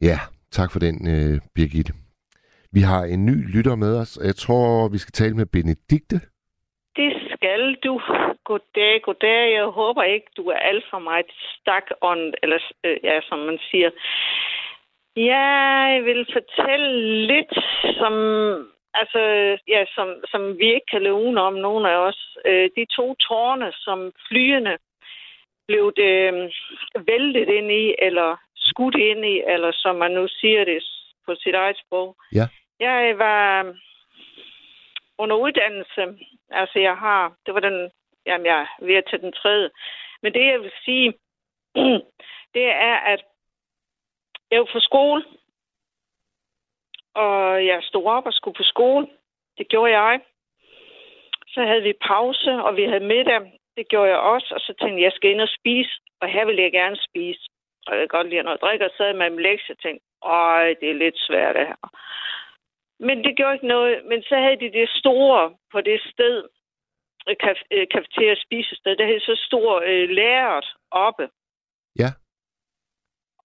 [0.00, 0.18] Ja,
[0.50, 1.92] tak for den, øh, Birgitte.
[2.72, 6.20] Vi har en ny lytter med os, og jeg tror, vi skal tale med Benedikte.
[6.96, 8.00] Det skal du.
[8.48, 9.52] Goddag, goddag.
[9.52, 13.58] Jeg håber ikke, du er alt for meget stak on, eller øh, ja, som man
[13.70, 13.90] siger.
[15.16, 16.90] Jeg vil fortælle
[17.26, 17.54] lidt,
[18.00, 18.14] som,
[18.94, 19.20] altså,
[19.68, 22.38] ja, som, som vi ikke kan løbe om, nogen af os.
[22.44, 24.78] Øh, de to tårne, som flyene
[25.68, 26.50] blev det øh,
[27.06, 30.82] væltet ind i, eller skudt ind i, eller som man nu siger det
[31.26, 32.16] på sit eget sprog.
[32.34, 32.46] Ja.
[32.80, 33.74] Jeg var
[35.18, 36.02] under uddannelse.
[36.50, 37.32] Altså, jeg har...
[37.46, 37.90] Det var den...
[38.26, 39.70] Jamen, jeg er ved at tage den tredje.
[40.22, 41.14] Men det, jeg vil sige,
[42.54, 43.24] det er, at
[44.50, 45.24] jeg var på skole,
[47.14, 49.06] og jeg stod op og skulle på skole.
[49.58, 50.20] Det gjorde jeg.
[51.46, 53.40] Så havde vi pause, og vi havde middag.
[53.76, 56.44] Det gjorde jeg også, og så tænkte jeg, jeg skal ind og spise, og her
[56.44, 57.40] vil jeg gerne spise.
[57.86, 60.74] Og jeg kan godt lide noget drik, og så med min lektie og tænkte, øj,
[60.80, 61.90] det er lidt svært det her.
[62.98, 64.04] Men det gjorde ikke noget.
[64.04, 66.44] Men så havde de det store på det sted,
[67.92, 71.28] kafeteria spisested, der havde så stor øh, lærert oppe.
[71.98, 72.10] Ja.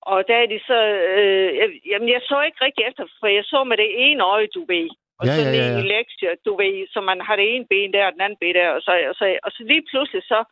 [0.01, 0.79] Og der er de så...
[1.17, 4.47] Øh, jeg, jamen, jeg så ikke rigtig efter, for jeg så med det ene øje,
[4.47, 4.89] du ved.
[5.19, 8.05] Og Ja, så ja, ja, lektier, du ved, så man har det ene ben der,
[8.05, 10.43] og den anden ben der, og så, og så, og så lige pludselig så,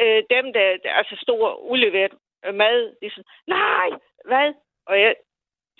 [0.00, 1.40] øh, dem, der, der altså stod
[1.70, 2.12] udleveret
[2.44, 3.88] øh, mad, de sådan, nej,
[4.24, 4.54] hvad?
[4.86, 5.14] Og jeg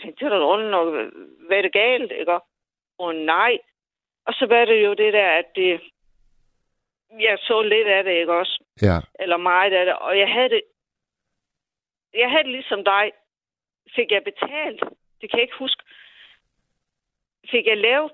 [0.01, 0.89] tænkte, det er da nok,
[1.47, 2.39] hvad er det galt, ikke?
[2.99, 3.59] Og nej.
[4.27, 5.81] Og så var det jo det der, at det,
[7.20, 8.64] jeg så lidt af det, ikke også?
[8.82, 8.98] Ja.
[9.20, 10.62] Eller meget af det, og jeg havde det,
[12.14, 13.12] jeg havde det ligesom dig.
[13.96, 14.80] Fik jeg betalt?
[15.20, 15.82] Det kan jeg ikke huske.
[17.50, 18.12] Fik jeg lavet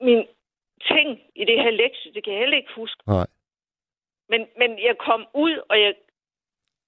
[0.00, 0.26] min
[0.90, 2.12] ting i det her lektie?
[2.14, 3.02] Det kan jeg heller ikke huske.
[3.06, 3.26] Nej.
[4.28, 5.94] Men, men jeg kom ud, og jeg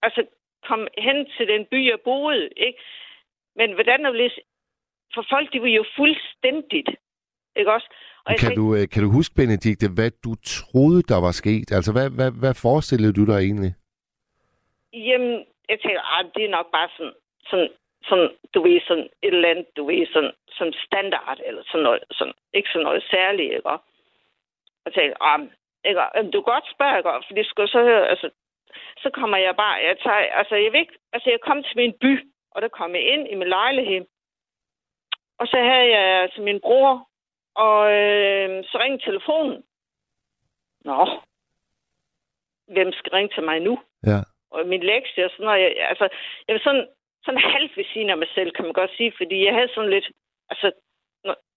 [0.02, 0.26] altså,
[0.62, 2.48] kom hen til den by, jeg boede.
[2.56, 2.78] Ikke?
[3.54, 4.38] Men hvordan er det?
[5.14, 6.88] For folk, de var jo fuldstændigt.
[7.56, 7.88] Ikke også?
[8.28, 11.68] Og Kan tænkte, du, øh, kan du huske, Benedikte, hvad du troede, der var sket?
[11.78, 13.72] Altså, hvad, hvad, hvad forestillede du dig egentlig?
[15.08, 15.34] Jamen,
[15.70, 17.16] jeg tænker, ah, det er nok bare sådan,
[17.50, 17.70] sådan,
[18.08, 22.02] sådan, du ved, sådan et eller andet, du ved, sådan, sådan standard, eller sådan noget,
[22.18, 23.66] sådan, ikke sådan noget særligt, ikke?
[23.72, 23.78] Og
[24.84, 25.40] jeg tænkte, ah,
[25.88, 26.00] ikke?
[26.16, 27.10] Jamen, du kan godt spørge, ikke?
[27.26, 28.28] For det skulle så høre, altså,
[29.02, 31.94] så kommer jeg bare, jeg tager, altså, jeg ved ikke, altså, jeg kom til min
[32.02, 32.12] by,
[32.52, 34.04] og der kom jeg ind i min lejlighed,
[35.40, 37.07] og så havde jeg altså min bror,
[37.66, 39.64] og øh, så ringede telefonen.
[40.84, 41.00] Nå,
[42.74, 43.74] hvem skal ringe til mig nu?
[44.06, 44.20] Ja.
[44.50, 45.60] og min lektie og sådan noget.
[45.62, 46.08] Jeg, altså,
[46.46, 46.88] jeg var sådan,
[47.24, 49.90] sådan halvt ved siden af mig selv, kan man godt sige, fordi jeg havde sådan
[49.90, 50.08] lidt,
[50.50, 50.72] altså,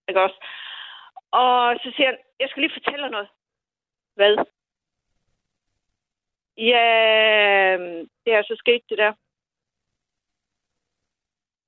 [0.07, 0.39] ikke også?
[1.31, 3.29] Og så siger han, jeg skal lige fortælle dig noget.
[4.15, 4.35] Hvad?
[6.57, 6.87] Ja,
[8.25, 9.13] det er så sket det der.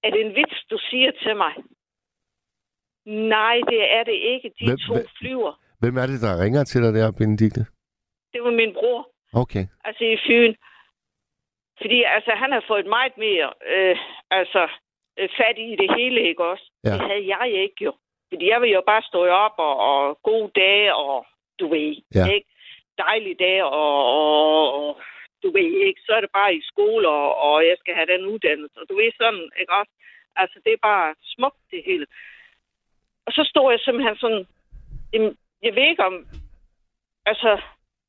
[0.03, 1.53] Er det en vits, du siger til mig?
[3.05, 4.47] Nej, det er det ikke.
[4.59, 5.53] De Hvem- to hvem- flyver.
[5.79, 7.65] Hvem er det, der ringer til dig der, Benedikte?
[8.33, 9.09] Det var min bror.
[9.33, 9.65] Okay.
[9.85, 10.53] altså i Fyn.
[11.81, 13.97] Fordi altså, han har fået meget mere øh,
[14.31, 14.63] altså,
[15.19, 16.65] øh, fat i det hele, ikke også?
[16.83, 16.89] Ja.
[16.93, 17.93] Det havde jeg ikke jo.
[18.29, 21.25] Fordi jeg vil jo bare stå op og, og gode dage, og
[21.59, 22.25] du ved, Ja.
[22.35, 22.47] ikke?
[22.97, 25.01] Dejlige dage, og, og, og
[25.43, 28.25] du ved ikke, så er det bare i skole, og, og jeg skal have den
[28.25, 28.75] uddannelse.
[28.81, 29.91] Og du ved sådan, ikke også?
[30.35, 32.05] Altså, det er bare smukt, det hele.
[33.25, 34.45] Og så stod jeg simpelthen sådan,
[35.13, 36.15] jamen, jeg ved ikke om,
[37.25, 37.61] altså,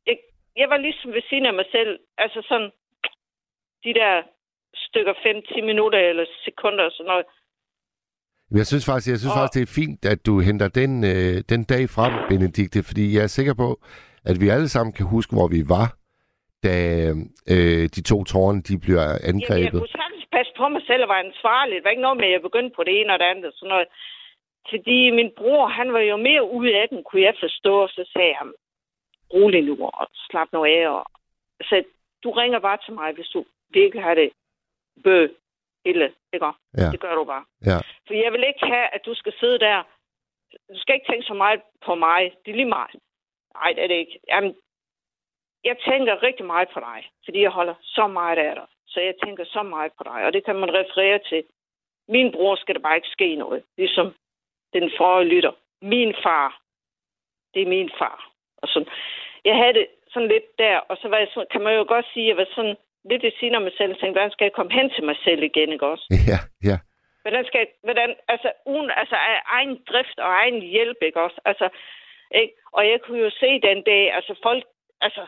[0.06, 0.16] jeg,
[0.56, 2.70] jeg var ligesom ved siden af mig selv, altså sådan,
[3.84, 4.22] de der
[4.74, 7.24] stykker 5-10 minutter eller sekunder og sådan noget.
[8.58, 11.36] Jeg synes faktisk, jeg synes Og- faktisk, det er fint, at du henter den, øh,
[11.52, 13.68] den dag frem, Benedikte, fordi jeg er sikker på,
[14.30, 15.86] at vi alle sammen kan huske, hvor vi var,
[16.66, 16.74] da
[17.54, 19.80] øh, de to tårne de bliver Jamen, jeg angrebet.
[19.80, 21.74] kunne sagtens passe på mig selv og var ansvarlig.
[21.76, 23.50] Det var ikke noget med, at jeg begyndte på det ene og det andet.
[23.54, 23.88] Sådan noget.
[24.70, 27.88] Fordi min bror, han var jo mere ude af den, kunne jeg forstå.
[27.88, 28.52] Så sagde jeg,
[29.34, 30.88] rolig nu og slap nu af.
[30.88, 31.06] Og
[31.62, 31.84] så
[32.24, 34.30] du ringer bare til mig, hvis du virkelig har det
[35.04, 35.28] bø
[35.84, 36.12] ille.
[36.32, 36.46] Ikke?
[36.76, 36.90] Ja.
[36.92, 37.44] Det gør du bare.
[37.66, 37.78] Ja.
[38.06, 39.82] For jeg vil ikke have, at du skal sidde der.
[40.72, 42.32] Du skal ikke tænke så meget på mig.
[42.44, 42.96] Det er lige meget.
[43.54, 44.20] Nej, det er det ikke.
[44.28, 44.56] Jamen,
[45.64, 48.66] jeg tænker rigtig meget på dig, fordi jeg holder så meget af dig.
[48.86, 51.44] Så jeg tænker så meget på dig, og det kan man referere til.
[52.08, 54.14] Min bror skal der bare ikke ske noget, ligesom
[54.74, 55.52] den forrige lytter.
[55.82, 56.60] Min far,
[57.54, 58.30] det er min far.
[58.62, 58.88] Og sådan.
[59.44, 62.06] Jeg havde det sådan lidt der, og så var jeg sådan, kan man jo godt
[62.12, 62.76] sige, at jeg var sådan
[63.10, 65.16] lidt ved siden af mig selv og tænkte, hvordan skal jeg komme hen til mig
[65.24, 66.06] selv igen, ikke også?
[66.32, 66.38] Ja,
[66.70, 66.78] ja.
[67.22, 69.16] Hvordan skal, hvordan, altså, uden, altså
[69.56, 71.40] egen drift og egen hjælp, ikke også?
[71.44, 71.68] Altså,
[72.34, 72.54] ikke?
[72.72, 74.64] Og jeg kunne jo se den dag, altså folk,
[75.00, 75.26] altså,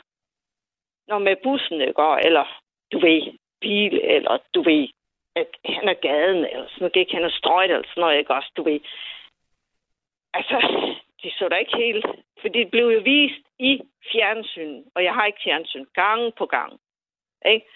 [1.08, 2.26] når med bussen, ikke også?
[2.28, 2.46] Eller,
[2.92, 3.22] du ved,
[3.60, 4.88] bil, eller du ved,
[5.36, 8.34] at han er gaden, eller sådan noget, gik han og strøjt, eller sådan noget, ikke
[8.34, 8.80] også, du ved.
[10.36, 10.56] Altså,
[11.22, 12.06] de så da ikke helt,
[12.40, 13.72] for det blev jo vist i
[14.12, 16.72] fjernsyn, og jeg har ikke fjernsyn, gang på gang,
[17.52, 17.66] ikke?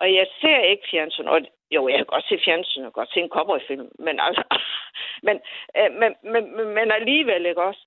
[0.00, 1.40] Og jeg ser ikke fjernsyn, og
[1.74, 4.44] jo, jeg kan godt se fjernsyn, og godt se en cowboyfilm, men altså,
[5.26, 5.36] men,
[5.78, 7.82] øh, men, men, men, men alligevel, ikke også?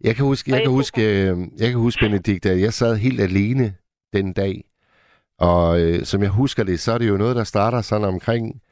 [0.00, 3.20] Jeg kan huske, jeg kan huske, øh, jeg kan huske, Benedikt, at jeg sad helt
[3.20, 3.66] alene
[4.12, 4.54] den dag.
[5.38, 8.62] Og øh, som jeg husker det, så er det jo noget, der starter sådan omkring,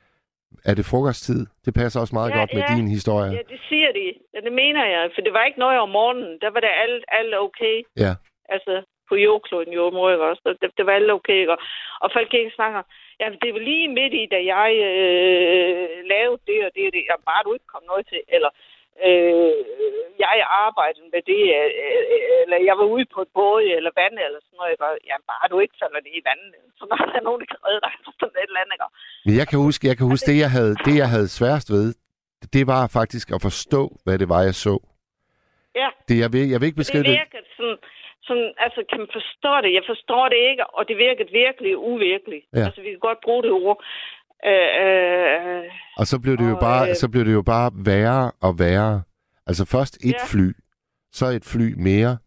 [0.64, 1.46] er det frokosttid?
[1.64, 2.74] Det passer også meget Ja, godt med ja.
[2.76, 3.30] din historie.
[3.38, 4.06] Ja, det siger de.
[4.34, 6.38] Ja, det mener jeg, for det var ikke noget om morgenen.
[6.42, 7.76] Der var det alt, alt okay.
[8.04, 8.12] Ja.
[8.54, 8.72] Altså,
[9.08, 10.42] på jordkloden jordmor, ikke også?
[10.62, 11.56] Det, det var alt okay, ikke?
[12.04, 12.82] Og folk gik og snakker,
[13.20, 17.02] ja, det var lige midt i, da jeg øh, lavede det og det og det.
[17.10, 18.20] Ja, bare du ikke kom noget til.
[18.36, 18.50] Eller,
[19.08, 19.52] øh,
[20.24, 22.02] jeg arbejdede med det, øh, øh,
[22.42, 24.80] eller jeg var ude på et båd, eller vand, eller sådan noget?
[24.86, 26.50] Og, Ja, bare du ikke falder det i vandet.
[26.78, 28.78] Så der er nogen, der kan redde dig, eller sådan et eller andet?
[29.26, 31.86] Men jeg kan huske, jeg kan huske det, jeg havde, det, jeg havde sværest ved,
[32.56, 34.74] det var faktisk at forstå, hvad det var, jeg så.
[35.82, 35.88] Ja.
[36.08, 37.18] Det, jeg, vil, jeg vil ikke beskrive det det.
[37.22, 37.78] virker sådan,
[38.28, 39.70] sådan, altså kan man forstå det?
[39.78, 42.44] Jeg forstår det ikke, og det virkede virkelig uvirkeligt.
[42.54, 42.64] Ja.
[42.66, 43.78] Altså vi kan godt bruge det ord.
[44.44, 45.62] Øh, øh,
[45.96, 48.58] Og så blev det jo Og, bare, øh, så blev det jo bare værre og
[48.58, 49.02] værre.
[49.46, 50.24] Altså først et Ja.
[50.26, 50.52] fly,
[51.12, 52.18] så et fly mere,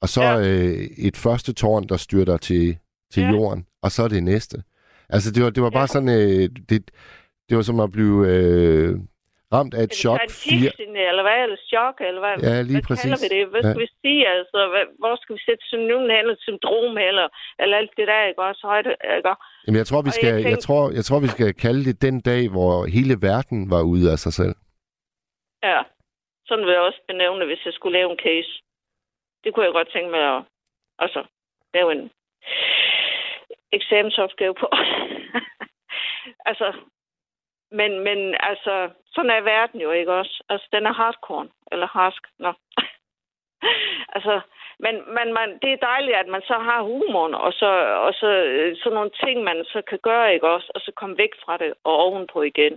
[0.00, 0.38] og så Ja.
[0.40, 2.78] øh, et første tårn, der styrter til,
[3.12, 3.30] til Ja.
[3.30, 4.62] jorden, og så det næste.
[5.08, 5.86] Altså det var, det var bare Ja.
[5.86, 6.90] sådan, øh, det,
[7.48, 8.98] det var som at blive øh,
[9.56, 10.20] ramt af et er det chok.
[10.44, 10.72] Fire,
[11.10, 11.38] eller hvad?
[11.46, 12.34] Eller chok, eller hvad?
[12.48, 13.02] Ja, lige hvad præcis.
[13.04, 13.42] kalder vi det?
[13.52, 13.70] Hvad Ja.
[13.70, 14.22] skal vi sige?
[14.36, 17.26] Altså, hvad, hvor skal vi sætte synonym hen, eller syndrom eller,
[17.62, 18.62] eller alt det der, ikke også?
[18.72, 19.32] Højde, ikke?
[19.64, 21.96] jamen jeg tror, vi jeg skal, jeg, tænkte- tror, jeg tror, vi skal kalde det
[22.06, 24.54] den dag, hvor hele verden var ude af sig selv.
[25.70, 25.80] Ja.
[26.48, 28.52] Sådan vil jeg også benævne det, hvis jeg skulle lave en case.
[29.42, 30.42] Det kunne jeg godt tænke mig at
[30.98, 31.20] altså,
[31.74, 32.10] lave en
[33.72, 34.66] eksamensopgave på.
[36.50, 36.66] altså,
[37.70, 40.44] men, men altså, sådan er verden jo ikke også.
[40.48, 42.22] Altså, den er hardcore, eller harsk.
[42.38, 42.52] Nå.
[44.16, 44.40] altså,
[44.78, 47.70] men, men man, det er dejligt, at man så har humoren, og så,
[48.06, 50.72] og så øh, sådan nogle ting, man så kan gøre, ikke også?
[50.74, 52.74] Og så komme væk fra det, og ovenpå igen.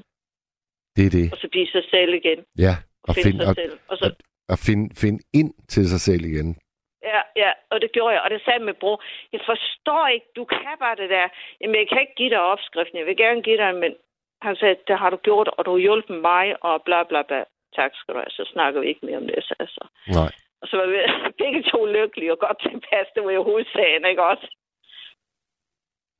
[0.96, 1.34] Det er det.
[1.34, 2.40] Og så blive sig selv igen.
[2.58, 2.74] Ja,
[3.04, 3.80] Og og finde finde sig og, selv.
[3.88, 4.06] Og så,
[4.50, 6.58] og find, find ind til sig selv igen.
[7.04, 8.22] Ja, ja, og det gjorde jeg.
[8.22, 11.28] Og det sagde min bror, jeg forstår ikke, du kan bare det der.
[11.62, 12.98] Jamen, jeg kan ikke give dig opskriften.
[12.98, 13.96] Jeg vil gerne give dig, men
[14.42, 17.44] han sagde, det har du gjort, og du har hjulpet mig, og bla bla bla.
[17.76, 18.30] Tak skal du have.
[18.30, 19.88] Så snakker vi ikke mere om det, så altså.
[20.08, 20.32] Nej.
[20.62, 21.00] Og så var vi
[21.44, 23.08] begge to lykkelige og godt tilpas.
[23.16, 24.48] Det var jo hovedsagen, ikke også?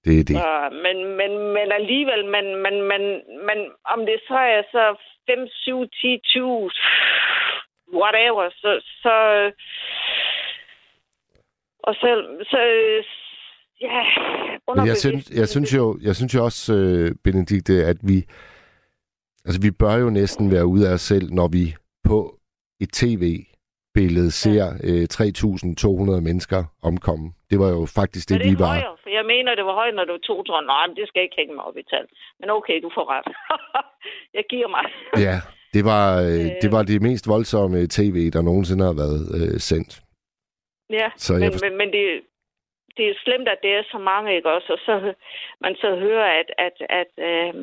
[0.06, 0.36] Det er det.
[0.36, 3.02] Så, men, men, men alligevel, men, men, men,
[3.48, 4.96] men om det så er så
[5.30, 6.72] 5, 7, 10, 20,
[7.94, 8.72] whatever, så,
[9.04, 9.16] så
[11.84, 12.10] og så,
[12.52, 12.60] så
[13.82, 14.02] ja,
[14.76, 18.18] Men jeg synes, jeg synes jo, jeg synes jo også, øh, Benedikte, at vi,
[19.46, 22.36] altså vi bør jo næsten være ude af os selv, når vi på
[22.82, 25.04] et tv-billede ser øh,
[26.16, 27.32] 3.200 mennesker omkomme.
[27.50, 28.68] Det var jo faktisk det, Men det vi var.
[28.68, 30.66] højere, for jeg mener, det var højere, når det var to ton.
[30.66, 32.06] Nej, men det skal jeg ikke hænge mig op i tal.
[32.40, 33.28] Men okay, du får ret.
[34.38, 34.86] jeg giver mig.
[35.28, 35.36] Ja,
[35.74, 36.52] det var, øh, Øh.
[36.62, 39.92] det var det mest voldsomme tv, der nogensinde har været øh, sendt.
[41.00, 42.06] Ja, Så jeg men, forst- men, men det,
[43.00, 44.70] det er slemt, at det er så mange, ikke også?
[44.76, 44.94] Og så
[45.64, 47.54] man så hører, at, at, at, øh,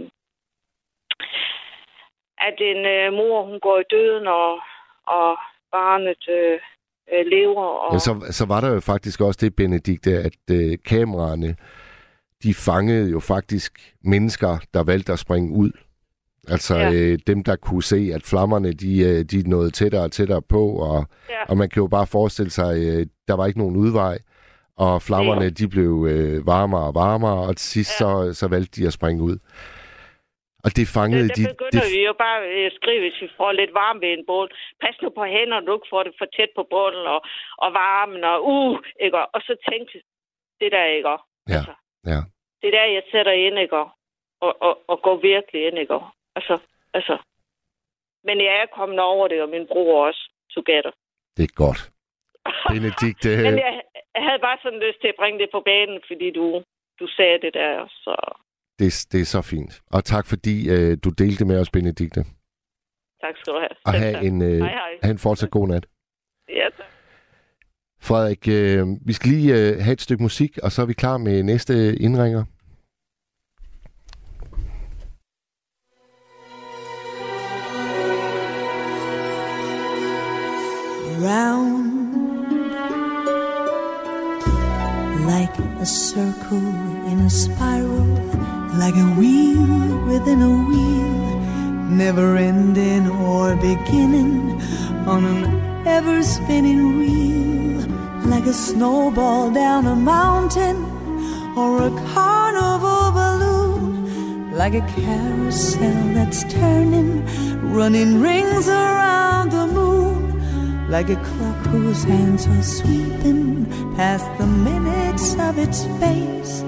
[2.49, 4.53] at en øh, mor, hun går i døden, og,
[5.19, 5.31] og
[5.77, 6.59] barnet øh,
[7.13, 7.67] øh, lever.
[7.85, 11.57] Og, Men så, så var der jo faktisk også det, Benedikte, at øh, kameraerne,
[12.43, 13.73] de fangede jo faktisk
[14.05, 15.71] mennesker, der valgte at springe ud.
[16.49, 16.93] Altså Ja.
[16.93, 20.63] øh, dem, der kunne se, at flammerne, de, øh, de nåede tættere og tættere på,
[20.69, 24.19] og, ja, og man kan jo bare forestille sig, øh, der var ikke nogen udvej,
[24.85, 27.97] og flammerne, de blev øh, varmere og varmere, og til sidst Ja.
[28.03, 28.09] så,
[28.41, 29.37] så valgte de at springe ud.
[30.65, 31.43] Og det fangede der, de...
[31.45, 34.25] der begynder det, vi jo bare at skrive, hvis vi får lidt varme ved en
[34.31, 34.49] bål.
[34.83, 37.21] Pas nu på hænderne, du ikke får det for tæt på bålen, og,
[37.65, 39.19] og varmen, og uh, ikke?
[39.35, 39.95] Og så tænkte
[40.61, 41.15] det der, ikke?
[41.55, 41.63] Ja,
[42.13, 42.21] ja.
[42.63, 43.77] Det der, jeg sætter ind, ikke?
[43.77, 45.99] Og, og, og går virkelig ind, ikke?
[46.39, 46.55] Altså,
[46.99, 47.15] altså.
[48.27, 50.23] Men jeg er kommet over det, og min bror også,
[50.55, 50.93] together.
[51.37, 51.81] det er godt.
[52.73, 53.83] Benedikte, Men jeg,
[54.17, 56.47] jeg havde bare sådan lyst til at bringe det på banen, fordi du,
[57.01, 57.73] du sagde det der,
[58.05, 58.15] så...
[58.79, 59.73] Det, det er så fint.
[59.97, 62.21] Og tak, fordi øh, du delte med os, Benedikte.
[63.23, 63.77] Tak skal du have.
[63.87, 64.93] Og have en, øh, hej, hej.
[65.03, 65.87] have en fortsat god nat.
[66.49, 66.91] Ja, tak.
[68.09, 71.17] Frederik, øh, vi skal lige øh, have et stykke musik, og så er vi klar
[71.19, 72.45] med næste indringer.
[81.27, 81.76] Round
[85.27, 86.69] like a circle
[87.11, 88.07] in a spiral,
[88.79, 89.67] like a wheel
[90.07, 91.41] within a wheel,
[91.91, 94.61] never ending or beginning
[95.07, 97.81] on an ever spinning wheel,
[98.31, 100.77] like a snowball down a mountain
[101.57, 107.25] or a carnival balloon, like a carousel that's turning,
[107.73, 110.26] running rings around the moon,
[110.89, 113.67] like a clock whose hands are sweeping
[113.97, 116.61] past the minutes of its face.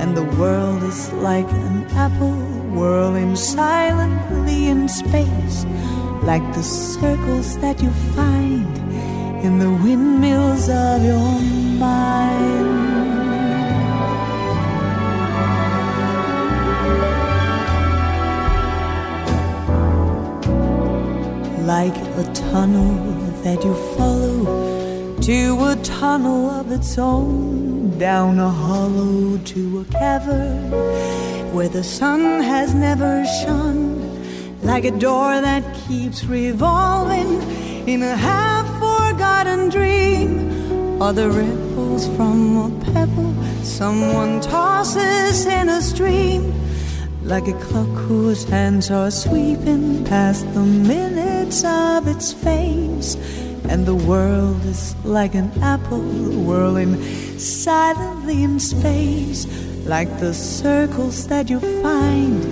[0.00, 2.36] And the world is like an apple
[2.76, 5.64] whirling silently in space,
[6.22, 8.76] like the circles that you find
[9.44, 11.40] in the windmills of your
[11.78, 12.88] mind.
[21.68, 29.38] like a tunnel that you follow to a tunnel of its own, down a hollow
[29.38, 30.70] to a cavern
[31.54, 33.98] where the sun has never shone,
[34.62, 37.40] like a door that keeps revolving
[37.88, 43.34] in a half forgotten dream, or the ripples from a pebble
[43.64, 46.52] someone tosses in a stream
[47.22, 53.16] like a clock whose hands are sweeping past the minutes of its face.
[53.68, 57.02] And the world is like an apple whirling
[57.38, 59.46] silently in space,
[59.84, 62.44] like the circles that you find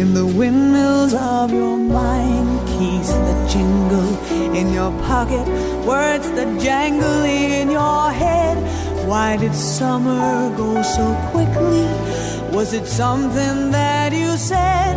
[0.00, 2.68] in the windmills of your mind.
[2.68, 4.12] Keys that jingle
[4.54, 5.46] in your pocket,
[5.86, 8.58] words that jangle in your head.
[9.06, 12.21] Why did summer go so quickly?
[12.52, 14.96] Was it something that you said?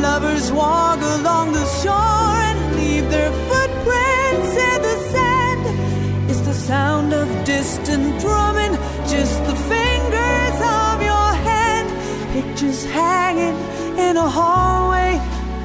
[0.00, 6.30] Lovers walk along the shore and leave their footprints in the sand.
[6.30, 8.74] It's the sound of distant drumming,
[9.08, 11.88] just the fingers of your hand.
[12.32, 13.56] Pictures hanging
[13.98, 15.18] in a hallway,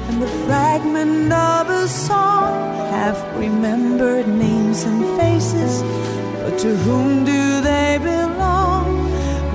[0.08, 2.52] and the fragment of a song.
[2.90, 5.80] Half remembered names and faces,
[6.42, 8.73] but to whom do they belong?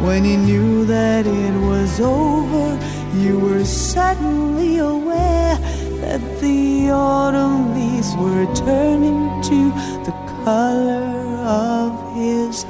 [0.06, 2.80] When he knew that it was over,
[3.16, 5.58] you were suddenly aware
[6.02, 9.70] that the autumn leaves were turning to
[10.06, 10.14] the
[10.45, 12.64] color of his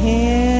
[0.00, 0.51] hair.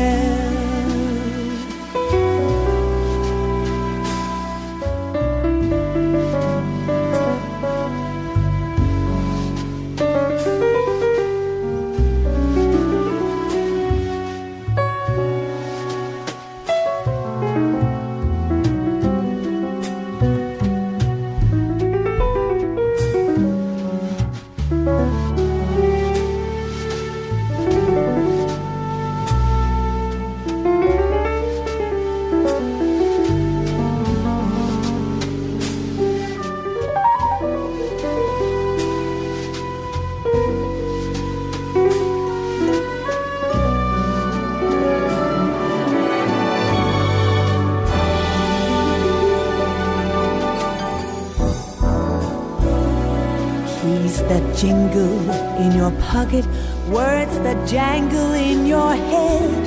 [57.72, 59.62] Jangle in your head.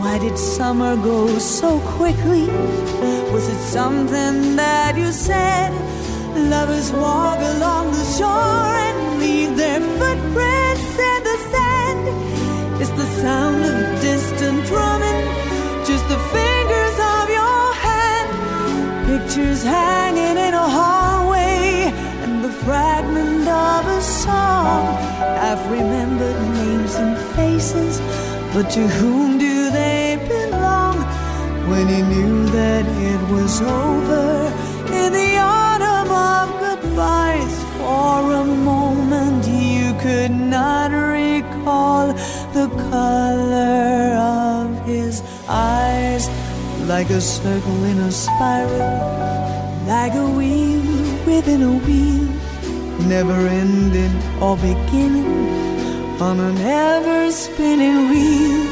[0.00, 2.46] Why did summer go so quickly?
[3.34, 5.70] Was it something that you said?
[6.54, 12.04] Lovers walk along the shore and leave their footprints in the sand.
[12.80, 15.20] It's the sound of distant drumming,
[15.90, 18.28] just the fingers of your hand.
[19.10, 21.92] Pictures hanging in a hallway
[22.22, 24.84] and the fragment of a song.
[25.46, 26.05] I've remembered
[27.56, 30.98] but to whom do they belong?
[31.70, 34.52] When he knew that it was over
[34.92, 42.12] in the autumn of goodbyes, for a moment you could not recall
[42.52, 46.28] the color of his eyes,
[46.86, 49.00] like a circle in a spiral,
[49.86, 50.82] like a wheel
[51.24, 52.28] within a wheel,
[53.08, 55.35] never ending or beginning
[56.20, 58.66] on an ever spinning wheel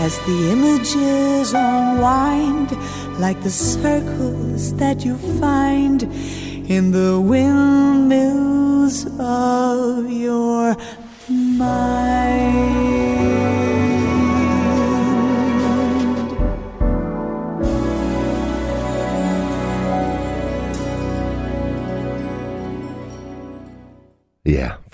[0.00, 2.70] as the images unwind
[3.20, 6.04] like the circles that you find
[6.70, 10.09] in the windmills of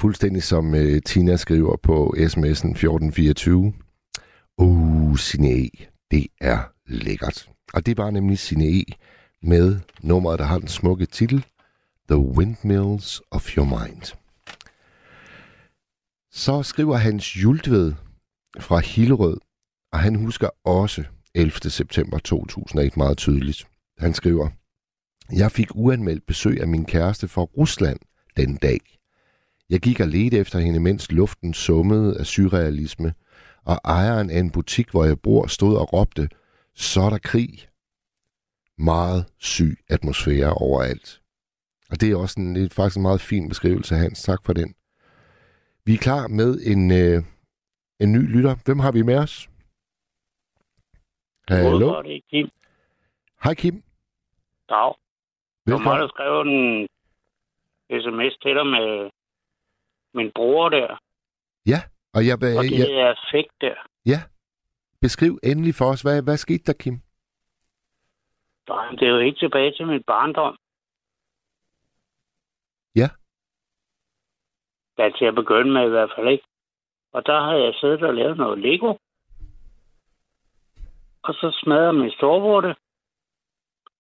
[0.07, 3.73] fuldstændig som uh, Tina skriver på sms'en 1424.
[4.59, 5.69] Uh, Sine e,
[6.11, 7.51] det er lækkert.
[7.75, 8.85] Og det var nemlig Sine e
[9.43, 11.45] med nummeret, der har den smukke titel
[12.09, 14.03] The Windmills of Your Mind.
[16.33, 17.95] Så skriver Hans Jultved
[18.61, 19.37] fra Hillerød,
[19.93, 21.05] og han husker også
[21.35, 21.71] 11.
[21.71, 23.67] september 2001 meget tydeligt.
[23.99, 24.49] Han skriver,
[25.33, 27.99] Jeg fik uanmeldt besøg af min kæreste fra Rusland
[28.37, 28.96] den dag.
[29.71, 33.15] Jeg gik og ledte efter hende, mens luften summede af surrealisme,
[33.65, 36.29] og ejeren af en butik, hvor jeg bor, stod og råbte,
[36.75, 37.69] så er der krig.
[38.79, 41.23] Meget syg atmosfære overalt.
[41.91, 44.23] Og det er også en, det er faktisk en meget fin beskrivelse, Hans.
[44.23, 44.75] Tak for den.
[45.85, 47.23] Vi er klar med en, øh,
[48.01, 48.55] en ny lytter.
[48.65, 49.49] Hvem har vi med os?
[51.49, 51.71] Hallo?
[51.71, 52.03] Hallo?
[52.03, 52.49] Det er Kim.
[53.45, 53.83] Hej Kim.
[54.69, 54.95] Dag.
[55.67, 56.01] Velkommen.
[56.01, 56.89] der skrev en
[58.03, 59.11] sms til dig med
[60.17, 60.99] min bror der.
[61.67, 61.81] Ja,
[62.15, 63.75] og jeg, Og det jeg, der effekt der.
[64.07, 64.21] ja.
[65.01, 66.95] Beskriv endelig for os, hvad, hvad skete der, Kim?
[68.69, 70.57] Nej, det er jo helt tilbage til min barndom.
[72.97, 73.09] Ja.
[74.99, 76.45] Ja, til at begynde med i hvert fald ikke.
[77.13, 78.95] Og der havde jeg siddet og lavet noget Lego.
[81.23, 82.77] Og så smadrede min storebror det.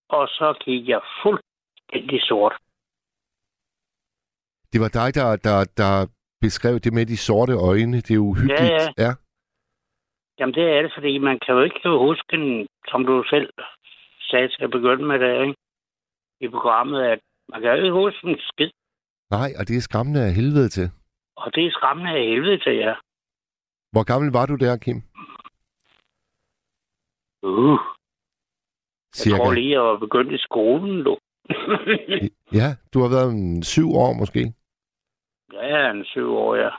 [0.09, 2.57] Og så gik jeg fuldstændig sort.
[4.73, 5.93] Det var dig, der, der, der
[6.41, 7.97] beskrev det med de sorte øjne.
[8.07, 8.61] Det er uhyggeligt.
[8.61, 9.13] Ja, ja.
[10.39, 13.49] Jamen det er det, fordi man kan jo ikke huske, som du selv
[14.31, 15.57] sagde til at begynde med det, ikke?
[16.41, 18.71] i programmet, at man kan jo ikke huske en skid.
[19.31, 20.91] Nej, og det er skræmmende af helvede til.
[21.37, 22.95] Og det er skræmmende af helvede til jer.
[23.93, 24.99] Hvor gammel var du der, Kim?
[27.43, 27.79] Uh, jeg
[29.15, 29.37] Cirka.
[29.37, 31.19] tror lige, jeg var begyndt i skolen, du.
[32.61, 34.43] Ja, du har været en syv år måske.
[35.53, 36.71] ja, en syv år, ja.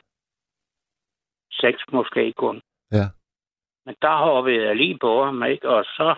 [1.52, 2.56] Seks måske kun.
[2.92, 3.06] Ja.
[3.86, 5.68] Men der hoppede jeg lige på ham, ikke?
[5.68, 6.08] Og så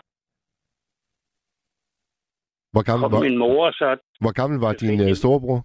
[2.73, 5.61] Hvor gammel, kom hvor, min mor, så hvor gammel var din uh, storebror?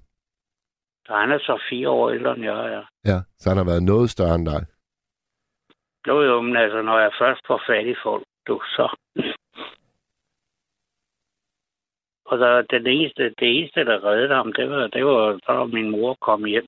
[1.21, 2.85] han er så fire år ældre end jeg er.
[3.05, 4.61] Ja, så han har været noget større end dig.
[6.07, 8.85] Jo, jo, men altså, når jeg først får fat i folk, du, så...
[12.25, 15.65] Og der, den eneste, det eneste, der reddede ham, det var, det var, så var
[15.65, 16.67] min mor kom hjem.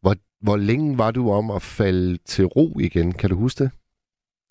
[0.00, 3.12] Hvor, hvor længe var du om at falde til ro igen?
[3.12, 3.72] Kan du huske det?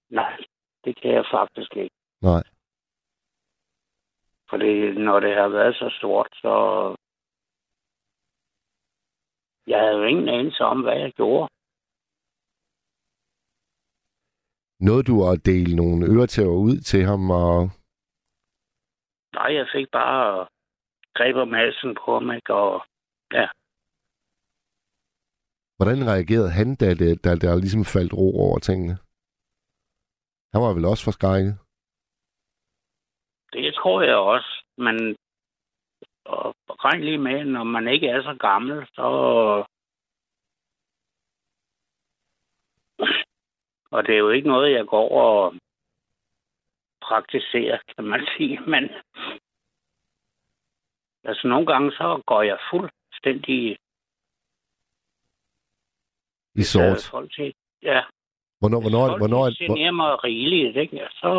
[0.10, 0.38] Nej,
[0.85, 1.95] det kan jeg faktisk ikke.
[2.22, 2.43] Nej.
[4.49, 6.55] Fordi når det har været så stort, så...
[9.68, 11.49] Jeg havde jo ingen anelse om, hvad jeg gjorde.
[14.85, 17.23] Nåede du at dele nogle øretæver ud til ham?
[17.43, 17.57] Og...
[19.38, 20.47] Nej, jeg fik bare
[21.18, 22.53] greb om halsen på ham, ikke?
[22.53, 22.73] Og
[25.77, 28.95] Hvordan reagerede han, da, det, da der ligesom faldt ro over tingene?
[30.53, 31.53] Han var vel også forskrækket?
[33.53, 34.64] det tror jeg også.
[34.77, 35.15] Men
[36.26, 36.55] og
[36.85, 39.07] regn lige med, når man ikke er så gammel, så...
[43.94, 45.53] Og det er jo ikke noget, jeg går og
[47.02, 48.60] praktiserer, kan man sige.
[48.61, 48.84] Men
[51.24, 53.78] altså nogle gange, så går jeg fuldstændig
[56.56, 56.84] I sort.
[57.07, 57.53] øh, folk til.
[57.82, 58.02] Ja,
[58.60, 60.95] Hvornår, hvornår, folk hvornår, de hvor, generer mig rigeligt, ikke?
[60.95, 61.32] Ja, Så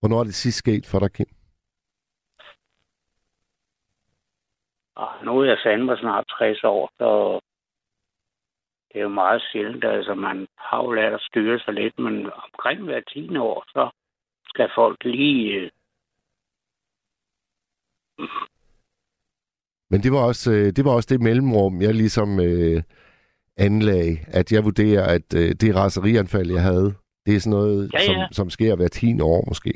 [0.00, 1.26] hvornår er det sidst sket for dig, Kim?
[4.94, 7.40] Og nu er jeg fandme snart 60 år, så
[8.92, 9.84] det er jo meget sjældent.
[9.84, 13.90] Altså, man har jo lært at styre sig lidt, men omkring hver 10 år, så
[14.48, 15.54] skal folk lige...
[15.54, 15.70] øh,
[19.90, 22.82] Men det var også, øh, det, var også det mellemrum, jeg ligesom øh,
[23.56, 26.94] anlagde, at jeg vurderer, at øh, det raserianfald, jeg havde,
[27.26, 28.06] det er sådan noget, Ja, ja.
[28.06, 29.72] Som, som sker hver 10 år måske.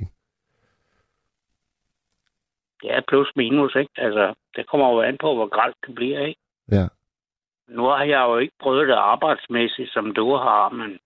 [2.85, 3.93] Er plus minus, ikke?
[3.97, 6.41] Altså, det kommer jo an på, hvor gralt det bliver, ikke?
[6.73, 6.87] Ja.
[7.69, 10.99] Nu har jeg jo ikke prøvet det arbejdsmæssigt, som du har, men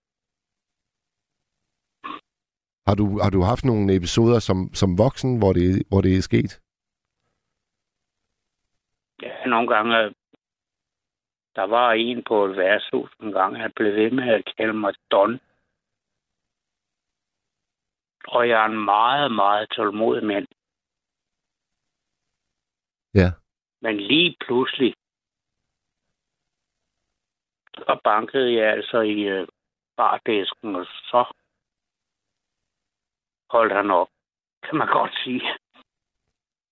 [2.86, 6.22] Har du, har du haft nogle episoder som, som voksen, hvor det, hvor det er
[6.22, 6.60] sket?
[9.22, 9.98] ja, nogle gange...
[9.98, 10.12] øh,
[11.56, 14.94] Der var en på et værtshus en gang, han blev ved med at kalde mig
[15.10, 15.40] Don.
[18.28, 20.46] Og jeg er en meget, meget tålmodig mand.
[23.14, 23.28] Ja.
[23.80, 24.94] Men lige pludselig,
[27.78, 29.46] så bankede jeg altså i øh,
[29.96, 31.24] bardisken, og så
[33.50, 34.08] holdt han op,
[34.68, 35.42] kan man godt sige.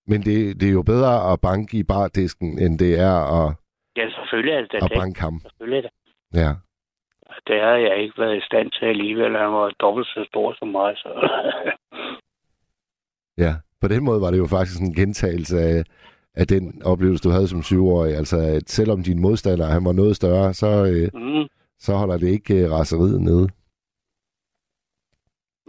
[0.07, 3.55] Men det, det er jo bedre at banke i bardisken, end det er at,
[3.97, 4.99] Ja, selvfølgelig er det at det.
[4.99, 5.41] banke ham.
[5.41, 5.93] Selvfølgelig er det.
[6.35, 6.51] Ja.
[7.47, 9.37] Det har jeg ikke været i stand til alligevel.
[9.37, 11.11] Han var dobbelt så stor som mig, så...
[13.39, 15.85] Ja, på den måde var det jo faktisk en gentagelse af,
[16.37, 18.17] af den oplevelse, du havde som syvårig.
[18.17, 21.49] Altså, at selvom din modstander han var noget større, så, øh, mm.
[21.79, 23.49] så holder det ikke øh, raseriet nede.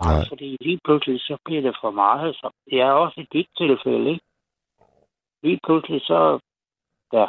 [0.04, 0.26] Nej, Nej.
[0.30, 2.36] fordi lige pludselig så bliver det for meget.
[2.36, 4.26] Så jeg er også i dit tilfælde, ikke?
[5.44, 6.40] Lige pludselig så...
[7.14, 7.26] Ja.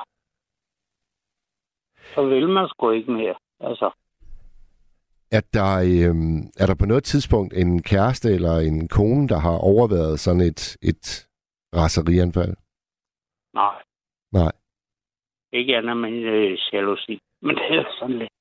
[2.14, 3.34] Så vil man sgu ikke mere.
[3.60, 3.90] Altså,
[5.30, 6.14] Er der, øh,
[6.60, 10.76] er der på noget tidspunkt en kæreste eller en kone, der har overværet sådan et,
[10.82, 11.28] et
[11.74, 12.54] raserianfald?
[13.54, 13.82] Nej.
[14.32, 14.52] Nej.
[15.52, 17.20] Ikke andet men øh, jalousi.
[17.42, 18.32] Men det er sådan lidt.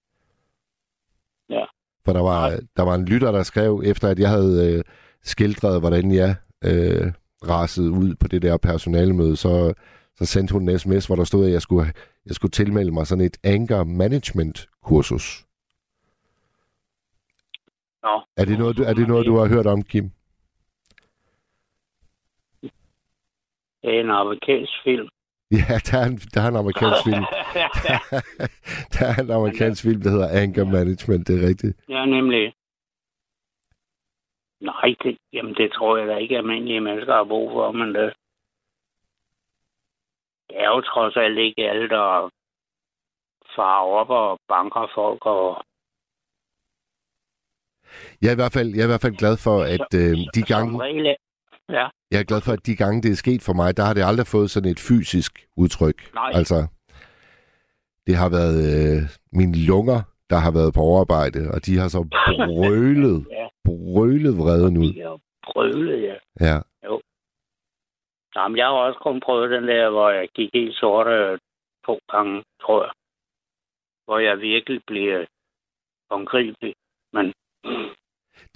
[1.49, 1.65] Ja.
[2.05, 4.84] For der var, der var en lytter, der skrev, efter at jeg havde øh,
[5.21, 7.13] skildret, hvordan jeg øh,
[7.47, 9.73] rasede ud på det der personalemøde, så,
[10.15, 11.93] så sendte hun en sms, hvor der stod, at jeg skulle,
[12.25, 15.45] jeg skulle tilmelde mig sådan et anger management kursus.
[18.03, 18.21] Nå.
[18.38, 20.11] Er det noget, du, er det noget, du har hørt om, Kim?
[23.88, 25.07] Er en amerikansk film.
[25.51, 27.26] Ja, der er en, der er en amerikansk film.
[28.93, 31.76] der er en amerikansk film, der hedder Anger Management, det er rigtigt.
[31.89, 32.53] Ja, nemlig.
[34.61, 37.88] Nej, det, jamen det tror jeg da ikke, at almindelige mennesker har brug for, men
[37.95, 38.14] det,
[40.49, 42.30] det er jo trods alt ikke alle, der
[43.55, 45.64] farer op og banker folk og
[48.22, 50.41] Jeg er i hvert fald, jeg er i hvert fald glad for, at øh, de
[50.53, 51.15] gange, som regel,
[51.69, 53.94] ja, jeg er glad for, at de gange, det er sket for mig, der har
[53.94, 56.14] det aldrig fået sådan et fysisk udtryk.
[56.14, 56.31] Nej.
[56.34, 56.68] Altså,
[58.07, 59.99] det har været øh, mine lunger,
[60.30, 64.94] der har været på overarbejde, og de har så brølet, ja, brølet vreden ud.
[64.94, 66.15] de brølet, ja.
[66.48, 66.57] Ja.
[68.35, 71.39] Jamen, jeg har også kun prøvet den der, hvor jeg gik helt sort øh,
[71.85, 72.91] to gange, tror jeg.
[74.06, 75.26] Hvor jeg virkelig blev
[76.11, 76.73] håndgribelig.
[77.14, 77.34] Men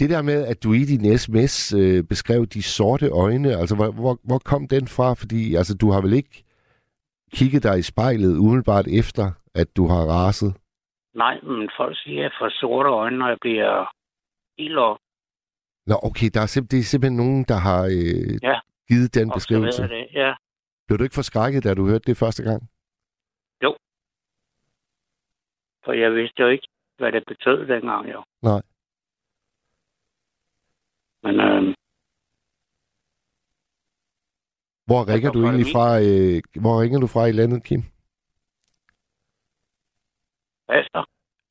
[0.02, 3.92] Det der med, at du i din sms øh, beskrev de sorte øjne, altså hvor,
[4.02, 5.14] hvor, hvor kom den fra?
[5.22, 6.44] Fordi altså, du har vel ikke
[7.38, 9.26] kigget dig i spejlet umiddelbart efter,
[9.56, 10.52] at du har raset?
[11.16, 13.94] nej, men folk siger, at jeg får sorte øjne, når jeg bliver
[14.62, 14.98] helt op.
[15.88, 18.60] Nå, okay, der er simp- det er simpelthen nogen, der har øh, Ja.
[18.90, 19.84] givet den beskrivelse.
[19.84, 20.08] Det.
[20.14, 20.34] Ja,
[20.88, 22.62] Blev du ikke forskrækket, da du hørte det første gang?
[25.86, 26.68] for jeg vidste jo ikke,
[26.98, 28.24] hvad det betød dengang, jo.
[28.42, 28.62] Nej.
[31.24, 31.76] Men øh,
[34.86, 35.88] Hvor ringer du egentlig fra?
[36.00, 37.82] Øh, hvor ringer du fra i landet, Kim?
[40.68, 41.04] Falster,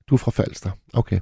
[0.08, 0.70] Du er fra Falster.
[0.94, 1.20] Okay.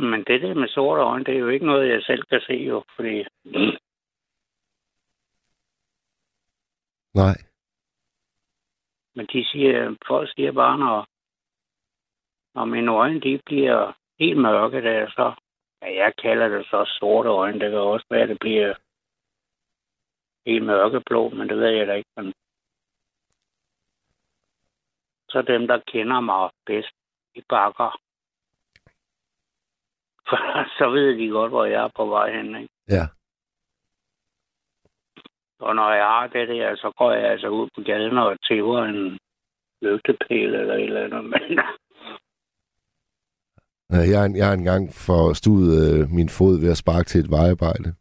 [0.00, 2.52] men det der med sorte øjne, det er jo ikke noget, jeg selv kan se,
[2.52, 2.84] jo.
[2.96, 3.24] Fordi
[7.14, 7.36] Nej.
[9.14, 11.06] Men de siger, folk siger bare, når,
[12.56, 15.34] når mine øjne de bliver helt mørke, der så,
[15.82, 18.74] ja, jeg kalder det så sorte øjne, det kan også være, at det bliver
[20.46, 22.10] helt mørkeblå, men det ved jeg da ikke.
[22.16, 22.32] Men...
[25.28, 26.92] Så dem, der kender mig bedst,
[27.34, 28.00] de bakker.
[30.28, 30.38] For
[30.78, 32.56] så ved de godt, hvor jeg er på vej hen.
[32.56, 32.74] Ikke?
[32.88, 33.06] Ja.
[35.58, 38.84] Og når jeg har det der, så går jeg altså ud på gaden og tæver
[38.84, 39.18] en
[39.82, 41.24] lygtepæl eller et eller andet.
[41.24, 41.58] Men
[43.90, 47.94] Jeg har, jeg har engang forstuet øh, min fod ved at sparke til et vejarbejde.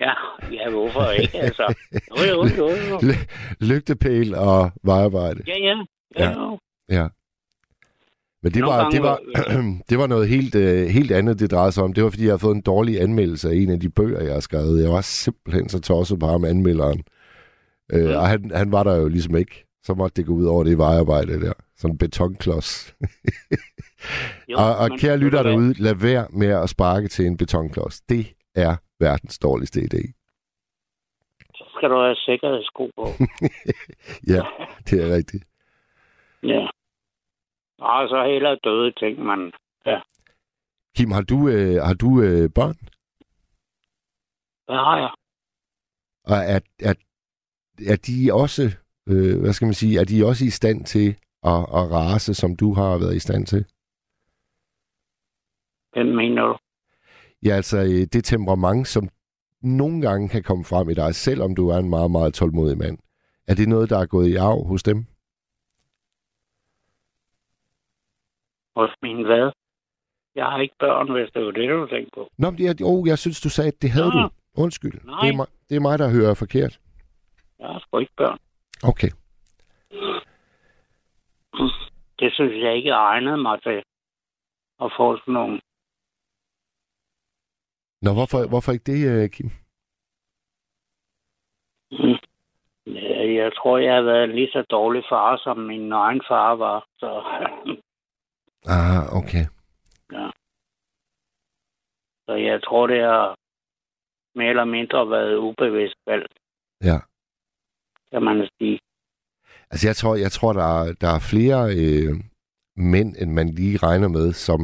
[0.00, 0.12] ja,
[0.52, 1.38] ja, hvorfor ikke?
[1.38, 2.98] Altså, jo, jo, jo, jo.
[3.08, 3.26] Ly-
[3.60, 5.42] Lygtepæl og vejarbejde.
[5.46, 5.84] Ja, ja.
[6.18, 6.30] Ja.
[6.30, 6.56] ja.
[6.88, 7.08] Ja.
[8.42, 9.18] Men det Nogle var, gange det, var,
[9.90, 11.92] det var noget helt, øh, helt andet, det drejede sig om.
[11.92, 14.32] Det var, fordi jeg havde fået en dårlig anmeldelse af en af de bøger, jeg
[14.32, 14.82] har skrevet.
[14.82, 17.02] Jeg var simpelthen så tosset på ham, anmelderen.
[17.92, 18.14] Øh, Mm.
[18.16, 19.64] og han, han var der jo ligesom ikke.
[19.84, 21.52] Så måtte det gå ud over det vejarbejde der.
[21.82, 22.96] Sådan en betonklods.
[24.50, 28.00] jo og, og kære lytter derude, lad være med at sparke til en betonklods.
[28.00, 30.02] Det er verdens dårligste idé.
[31.54, 33.04] Så skal du have sikkerhedssko på.
[34.34, 34.42] Ja,
[34.90, 35.44] det er rigtigt.
[36.42, 36.62] ja.
[37.78, 39.52] Og så heller døde ting, man...
[40.96, 42.76] Kim, har du, øh, har du øh, børn?
[44.66, 45.12] Hvad har jeg?
[46.24, 46.94] Og er, er,
[47.92, 48.62] er de også,
[49.08, 52.56] øh, hvad skal man sige, er de også i stand til at, at rase, som
[52.56, 53.64] du har været i stand til?
[55.92, 56.56] Hvem mener du?
[57.44, 59.08] Ja, altså øh, det temperament, som
[59.62, 62.98] nogle gange kan komme frem i dig, selvom du er en meget, meget tålmodig mand.
[63.48, 64.98] Er det noget, der er gået i arv hos dem?
[68.76, 69.50] Hos min hvad?
[70.34, 72.28] Jeg har ikke børn, hvis det var det, du tænkte på.
[72.38, 74.22] Nå, men jeg, oh, jeg synes, du sagde, at det havde Nå.
[74.22, 74.28] du.
[74.54, 75.04] Undskyld.
[75.04, 75.20] Nej.
[75.20, 76.80] Det er, mig, det er mig, der hører forkert.
[77.58, 78.38] Jeg har sgu ikke børn.
[78.82, 79.10] Okay.
[82.18, 83.82] Det synes jeg ikke egnede mig til
[84.84, 85.60] at få sådan nogle.
[88.02, 89.50] Nå, hvorfor, hvorfor ikke det, øh, Kim?
[91.90, 92.18] Mm.
[93.40, 96.86] Jeg tror, jeg har været en lige så dårlig far, som min egen far var.
[96.98, 97.08] Så
[98.76, 99.44] Ah, okay.
[100.12, 100.30] Ja.
[102.26, 103.36] Så jeg tror, det har
[104.34, 106.26] mere eller mindre været ubevidst valg,
[106.82, 106.98] Ja.
[108.12, 108.80] kan man sige.
[109.72, 112.12] Altså, jeg tror, jeg tror der, er, der er flere øh,
[112.76, 114.60] mænd, end man lige regner med, som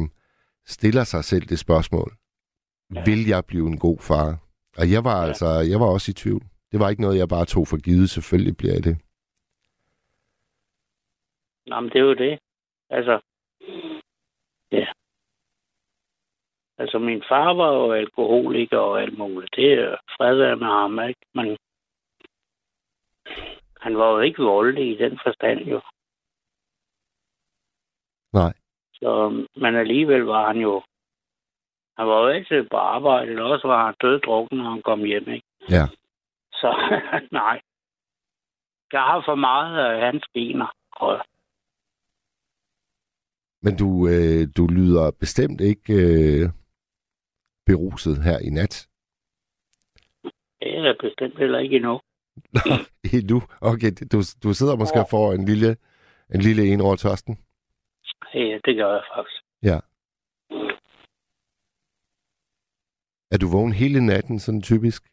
[0.65, 2.11] stiller sig selv det spørgsmål.
[2.95, 3.03] Ja.
[3.05, 4.29] Vil jeg blive en god far?
[4.77, 5.27] Og jeg var ja.
[5.27, 6.43] altså, jeg var også i tvivl.
[6.71, 8.09] Det var ikke noget, jeg bare tog for givet.
[8.09, 8.97] Selvfølgelig bliver jeg det.
[11.67, 12.39] Nå, men det er jo det.
[12.89, 13.19] Altså,
[14.71, 14.87] ja.
[16.77, 19.55] Altså, min far var jo alkoholiker og alt muligt.
[19.55, 21.21] Det er fred med ham, ikke?
[21.35, 21.57] Men
[23.79, 25.81] han var jo ikke voldelig i den forstand, jo.
[28.33, 28.53] Nej.
[28.93, 30.83] Så, men alligevel var han jo...
[31.97, 35.29] Han var jo altid på arbejde, eller også var han døddrukken, når han kom hjem,
[35.29, 35.47] ikke?
[35.69, 35.85] Ja.
[36.53, 36.69] Så
[37.41, 37.61] nej.
[38.93, 41.23] Jeg har for meget af hans gener, tror jeg.
[43.61, 46.49] Men du, øh, du lyder bestemt ikke øh,
[47.65, 48.87] beruset her i nat.
[50.59, 51.99] Det er jeg bestemt heller ikke endnu.
[53.13, 53.41] Endnu.
[53.61, 55.77] Okay, du, du sidder måske og får en lille,
[56.35, 57.37] en lille en over tørsten.
[58.33, 59.43] Ja, det gør jeg faktisk.
[59.63, 59.79] Ja.
[63.31, 65.03] Er du vågen hele natten, sådan typisk?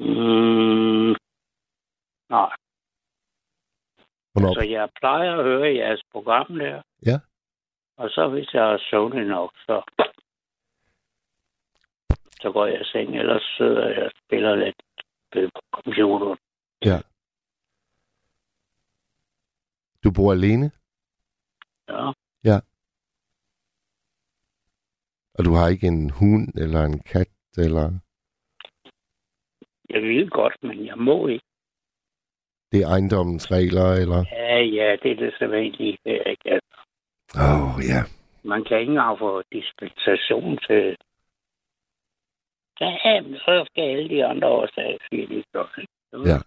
[0.00, 1.14] Mm,
[2.30, 2.50] nej.
[4.32, 4.48] Hvornår?
[4.48, 6.82] Altså, jeg plejer at høre jeres program der.
[7.06, 7.18] Ja.
[7.96, 9.82] Og så hvis jeg er søvnig nok, så,
[12.40, 14.82] så går jeg i seng, ellers sidder jeg og spiller lidt
[15.32, 16.38] på computeren.
[16.84, 16.98] Ja.
[20.04, 20.70] Du bor alene?
[21.88, 22.12] Ja.
[22.44, 22.58] Ja.
[25.38, 27.98] Og du har ikke en hund eller en kat eller...
[29.90, 31.46] Jeg vil godt, men jeg må ikke.
[32.72, 34.24] Det er ejendommens regler, eller...
[34.32, 35.98] Ja, ja, det er det sædvanlige.
[36.04, 36.60] Det er ikke.
[37.36, 38.02] Åh, oh, ja.
[38.44, 40.96] man kan ikke få dispensation til...
[42.82, 45.70] Ja, men så skal alle de andre også have sige det godt.
[45.78, 46.28] ikke?
[46.30, 46.38] Ja.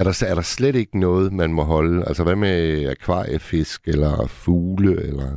[0.00, 1.96] Er der, er der slet ikke noget, man må holde?
[2.08, 4.12] Altså, hvad med akvariefisk eller
[4.44, 5.30] fugle, eller...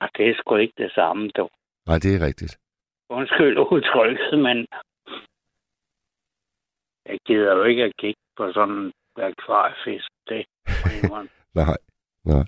[0.00, 1.50] Ah, Det er sgu ikke det samme, dog.
[1.86, 2.58] Nej, det er rigtigt.
[3.10, 4.56] Undskyld udtrykket, men
[7.06, 10.08] jeg gider jo ikke at kigge på sådan en akvariefisk.
[10.28, 10.46] Det.
[11.54, 11.76] Nej,
[12.24, 12.44] nej.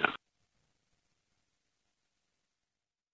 [0.00, 0.10] ja.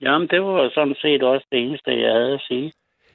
[0.02, 2.72] Jamen, det var sådan set også det eneste, jeg havde at sige.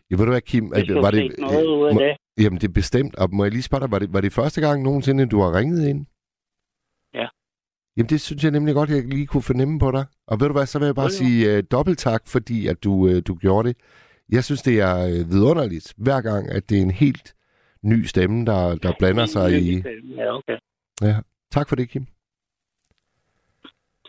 [0.09, 0.64] Ja, ved du hvad, Kim?
[0.88, 2.18] Du var det, noget ud af må, det.
[2.43, 3.15] Jamen, det er bestemt.
[3.15, 5.57] Og må jeg lige spørge dig, var det, var det første gang nogensinde, du har
[5.59, 6.05] ringet ind?
[7.14, 7.27] Ja.
[7.97, 10.05] Jamen, det synes jeg nemlig godt, jeg lige kunne fornemme på dig.
[10.27, 11.19] Og ved du hvad, så vil jeg bare jo.
[11.22, 13.77] sige uh, dobbelt tak, fordi at du, uh, du gjorde det.
[14.30, 17.35] Jeg synes, det er uh, vidunderligt, hver gang, at det er en helt
[17.84, 19.84] ny stemme, der, der blander sig i...
[20.18, 20.57] Ja, okay.
[21.01, 21.15] Ja.
[21.51, 22.05] Tak for det, Kim.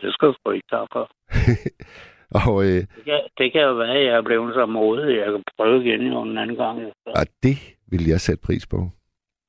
[0.01, 1.05] Det skal du ikke tage for.
[2.31, 5.17] Og øh, Det kan, det kan jo være, at jeg er blevet så modig.
[5.17, 6.79] Jeg kan prøve igen jo en anden gang.
[6.79, 7.09] Så.
[7.15, 7.57] og det
[7.87, 8.77] vil jeg sætte pris på.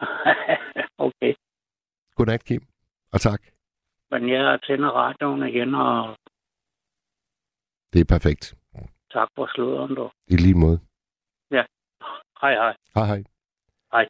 [1.07, 1.35] okay.
[2.16, 2.62] Godnat, Kim.
[3.12, 3.43] Og tak.
[4.11, 6.16] Men jeg tænder radioen igen, og
[7.93, 8.55] Det er perfekt.
[9.12, 10.11] tak for sluderen, du.
[10.28, 10.81] I lige måde.
[11.51, 11.65] Ja.
[12.40, 12.77] Hej, hej.
[12.94, 13.23] Hej, hej.
[13.93, 14.09] Hej.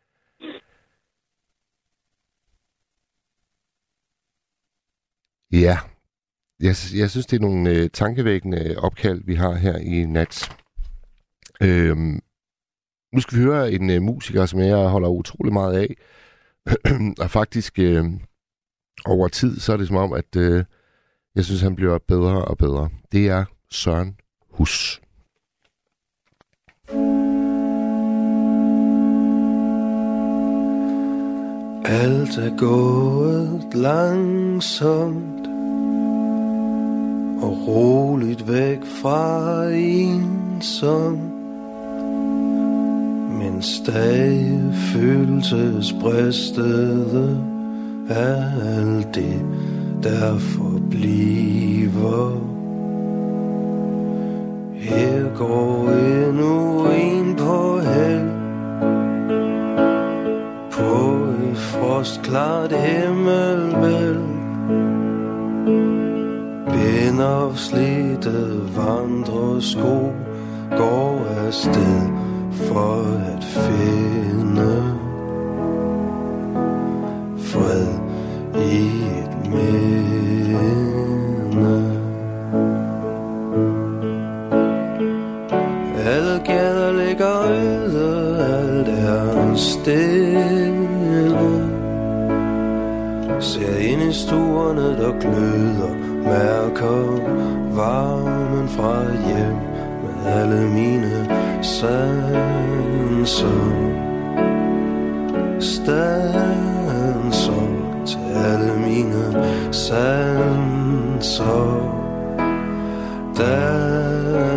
[5.53, 5.77] Ja,
[6.61, 10.57] jeg, jeg synes, det er nogle øh, tankevækkende opkald, vi har her i nat.
[11.63, 12.21] Øhm,
[13.13, 15.97] nu skal vi høre en øh, musiker, som jeg holder utrolig meget af.
[17.23, 18.05] og faktisk øh,
[19.05, 20.65] over tid, så er det som om, at øh,
[21.35, 22.89] jeg synes, han bliver bedre og bedre.
[23.13, 24.17] Det er Søren
[24.51, 25.01] Hus.
[31.85, 35.50] Alt er gået langsomt
[37.43, 41.19] og roligt væk fra ensom.
[43.39, 47.41] Men stadig følelsesbristede
[48.09, 48.45] er
[48.79, 49.43] alt det,
[50.03, 52.41] der forbliver.
[54.75, 58.31] Her går endnu en på held
[60.73, 64.31] på et frostklart himmelvælv
[66.81, 68.39] Genopslidte
[68.77, 70.13] vandresko
[70.77, 72.03] går afsted
[72.53, 73.03] for
[73.33, 74.99] at finde
[77.39, 77.87] fred
[78.55, 78.87] i
[79.21, 80.81] et minde.
[86.07, 91.51] Alle gader ligger øde, alt er stille.
[93.41, 97.21] Ser ind i stuerne, der gløder, mærker
[97.77, 99.57] varmen fra hjem
[100.03, 101.27] med alle mine
[101.63, 102.01] sanser.
[105.61, 106.41] Stanser
[108.07, 110.41] til alle mine sanser.
[113.39, 114.51] Danser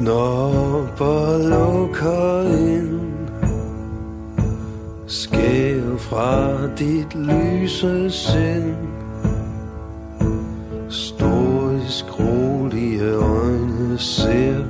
[0.00, 3.00] Åbner lukker ind.
[5.06, 8.76] Skæv fra dit lyse sind.
[10.88, 14.64] Storisk rolige øjne ser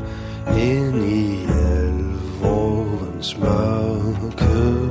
[0.59, 1.47] ind i
[1.77, 4.91] alvorens mørke.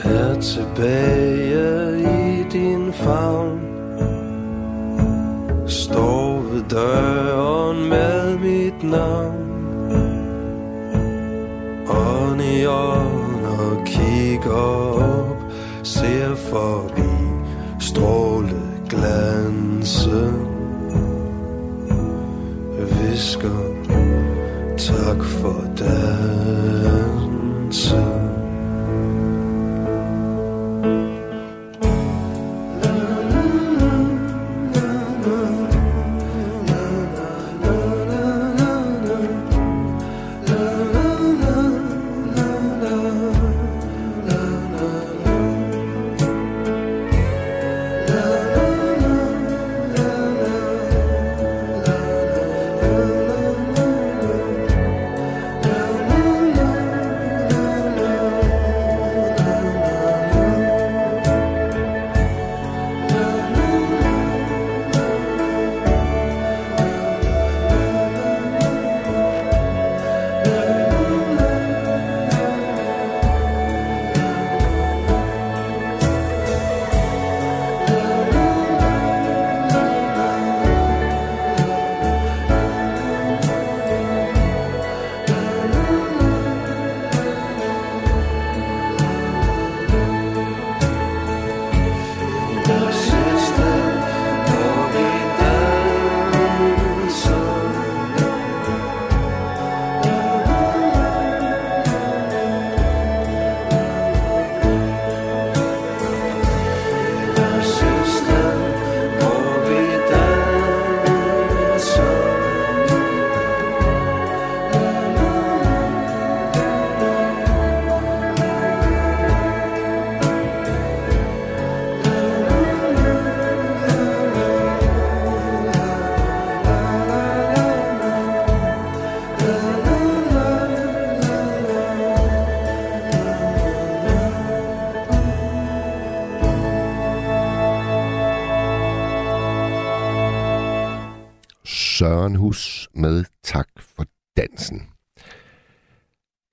[0.00, 1.29] Er tilbage.
[14.40, 15.36] Kigger op
[15.82, 17.10] Ser forbi
[17.78, 20.32] stråle glanse
[22.78, 23.70] Visker
[24.76, 27.00] tak for dansen.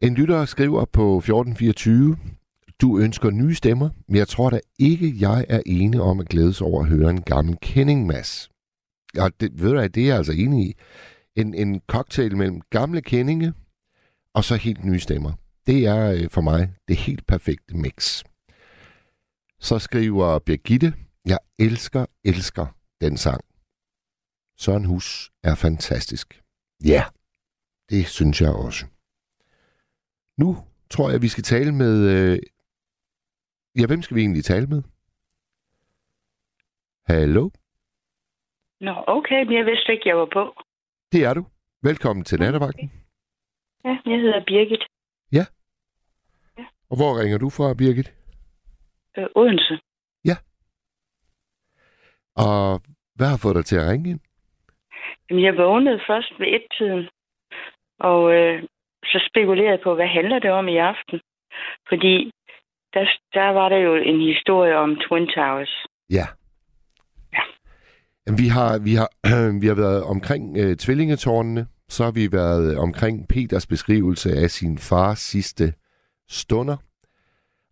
[0.08, 2.18] En lytter skriver på 1424,
[2.82, 6.62] du ønsker nye stemmer, men jeg tror da ikke, jeg er enig om at glædes
[6.62, 8.50] over at høre en gammel kending, Mads.
[9.16, 10.74] Ja, det, ved du hvad, det er jeg altså enig i.
[11.36, 13.54] En, en cocktail mellem gamle kendinge
[14.34, 15.32] og så helt nye stemmer.
[15.68, 18.24] Det er øh, for mig det helt perfekte mix.
[19.60, 20.94] Så skriver Birgitte,
[21.26, 22.66] jeg elsker, elsker
[23.02, 23.42] den sang.
[24.60, 26.42] Søren Hus er fantastisk.
[26.84, 27.04] Ja,
[27.90, 28.86] det synes jeg også.
[30.38, 30.56] Nu
[30.90, 31.94] tror jeg, vi skal tale med...
[32.14, 32.40] Øh...
[33.80, 34.84] Ja, hvem skal vi egentlig tale med?
[37.06, 37.50] Hallo?
[38.80, 40.62] Nå, okay, men jeg vidste ikke, jeg var på.
[41.12, 41.46] Det er du.
[41.84, 42.92] Velkommen til nattevagten.
[43.86, 44.84] Ja, jeg hedder Birgit.
[46.90, 48.14] Og hvor ringer du fra, Birgit?
[49.18, 49.80] Øh, Odense.
[52.46, 52.82] Og
[53.16, 54.20] hvad har fået dig til at ringe ind?
[55.30, 57.10] Jamen, jeg vågnede først ved et-tiden,
[58.00, 58.64] og øh,
[59.06, 61.20] så spekulerede jeg på, hvad handler det om i aften?
[61.90, 62.32] Fordi
[62.94, 65.86] der, der var der jo en historie om Twin Towers.
[66.10, 66.26] Ja.
[68.28, 69.10] Jamen, Vi har, vi har,
[69.62, 74.78] vi har været omkring øh, tvillingetårnene, så har vi været omkring Peters beskrivelse af sin
[74.78, 75.74] fars sidste
[76.30, 76.78] stunder,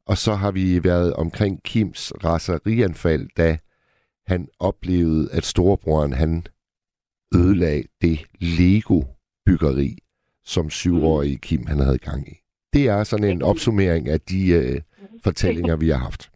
[0.07, 3.57] og så har vi været omkring Kims raserianfald, da
[4.27, 6.45] han oplevede, at storebroren han
[7.35, 9.97] ødelagde det Lego-byggeri,
[10.45, 12.35] som syvårige Kim han havde gang i.
[12.73, 14.81] Det er sådan en opsummering af de øh,
[15.23, 16.31] fortællinger, vi har haft.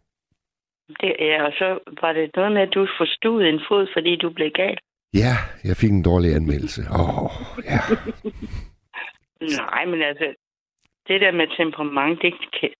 [1.00, 1.68] Det, ja, og så
[2.02, 4.78] var det noget med, at du forstod en fod, fordi du blev gal.
[5.14, 5.34] Ja,
[5.64, 6.82] jeg fik en dårlig anmeldelse.
[7.00, 7.30] Åh, oh,
[7.64, 7.80] ja.
[9.62, 10.34] Nej, men altså,
[11.08, 12.70] det der med temperament, det kan,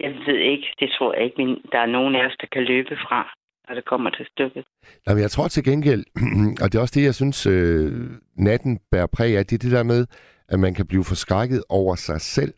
[0.00, 2.64] jeg ved ikke, det tror jeg ikke, men der er nogen af os, der kan
[2.64, 3.20] løbe fra,
[3.68, 4.64] når det kommer til stykket.
[5.06, 6.04] Jamen, jeg tror til gengæld,
[6.62, 7.92] og det er også det, jeg synes, øh,
[8.36, 10.06] natten bærer præg af, det er det der med,
[10.48, 12.54] at man kan blive forskrækket over sig selv.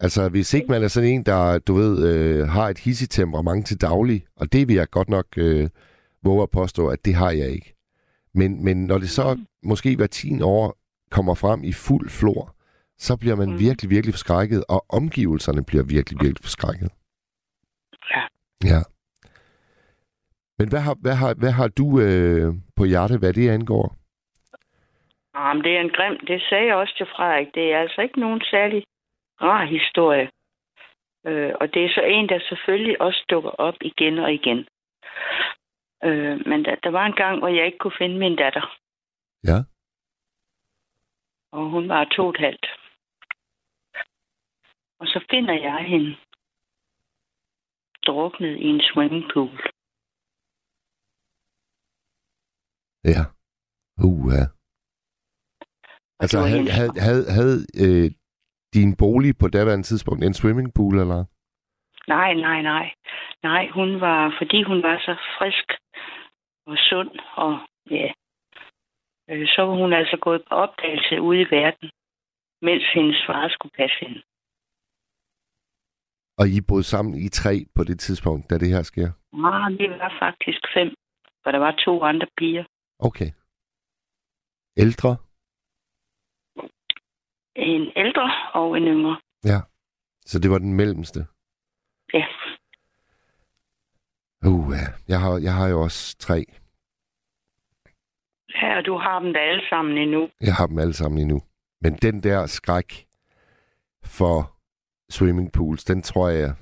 [0.00, 3.66] Altså, hvis ikke man er sådan en, der, du ved, øh, har et hissigt temperament
[3.66, 5.68] til daglig, og det vil jeg godt nok øh,
[6.22, 7.74] våge at påstå, at det har jeg ikke.
[8.34, 10.78] Men, men når det så måske hver 10 år
[11.10, 12.56] kommer frem i fuld flor,
[12.98, 13.58] så bliver man mm.
[13.58, 16.88] virkelig, virkelig forskrækket, og omgivelserne bliver virkelig, virkelig forskrækket.
[18.10, 18.22] Ja.
[18.64, 18.82] Ja.
[20.58, 23.96] Men hvad har, hvad har, hvad har du øh, på hjerte, hvad det angår?
[25.36, 28.20] Jamen, det er en grim, det sagde jeg også til Frederik, det er altså ikke
[28.20, 28.84] nogen særlig
[29.40, 30.30] rar historie.
[31.26, 34.58] Øh, og det er så en, der selvfølgelig også dukker op igen og igen.
[36.04, 38.78] Øh, men der, der var en gang, hvor jeg ikke kunne finde min datter.
[39.44, 39.58] Ja.
[41.52, 42.66] Og hun var to og et halvt.
[45.00, 46.16] Og så finder jeg hende
[48.06, 49.60] druknet i en swimmingpool.
[53.04, 53.22] Ja.
[54.04, 54.55] Uh, ja.
[56.20, 58.10] Altså, det havde, havde, havde, havde øh,
[58.74, 61.24] din bolig på daværende tidspunkt en swimmingpool, eller?
[62.08, 62.94] Nej, nej, nej.
[63.42, 65.66] Nej, hun var, fordi hun var så frisk
[66.66, 67.52] og sund, og
[67.90, 68.08] ja,
[69.30, 71.90] øh, så var hun altså gået på opdagelse ude i verden,
[72.62, 74.22] mens hendes far skulle passe hende.
[76.38, 79.08] Og I boede sammen i tre på det tidspunkt, da det her sker?
[79.34, 80.88] Ah, vi var faktisk fem,
[81.42, 82.64] for der var to andre piger.
[82.98, 83.30] Okay.
[84.76, 85.16] Ældre?
[87.56, 89.20] En ældre og en yngre.
[89.44, 89.60] Ja.
[90.26, 91.26] Så det var den mellemste?
[92.14, 92.24] Ja.
[94.46, 94.72] Uh.
[95.08, 96.44] Jeg har, jeg har jo også tre.
[98.54, 100.28] Ja, og du har dem da alle sammen endnu.
[100.40, 101.42] Jeg har dem alle sammen endnu.
[101.80, 103.06] Men den der skræk
[104.04, 104.56] for
[105.10, 106.54] swimmingpools, den tror jeg...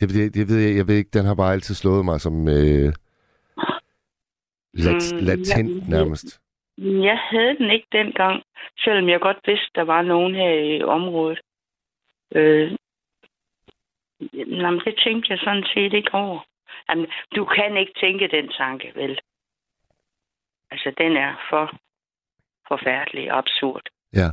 [0.00, 2.48] Det, det, det ved jeg, jeg ved ikke, den har bare altid slået mig som
[2.48, 2.92] øh,
[4.74, 6.40] lat, Mm, latent ja, nærmest.
[6.78, 8.42] Jeg havde den ikke dengang,
[8.84, 11.40] selvom jeg godt vidste, der var nogen her i området.
[12.34, 12.76] Øh,
[14.34, 16.40] jamen, det tænkte jeg sådan set ikke over.
[16.88, 19.20] Jamen, du kan ikke tænke den tanke, vel?
[20.70, 21.64] Altså, den er for
[22.68, 23.82] forfærdelig og absurd.
[24.12, 24.28] Ja.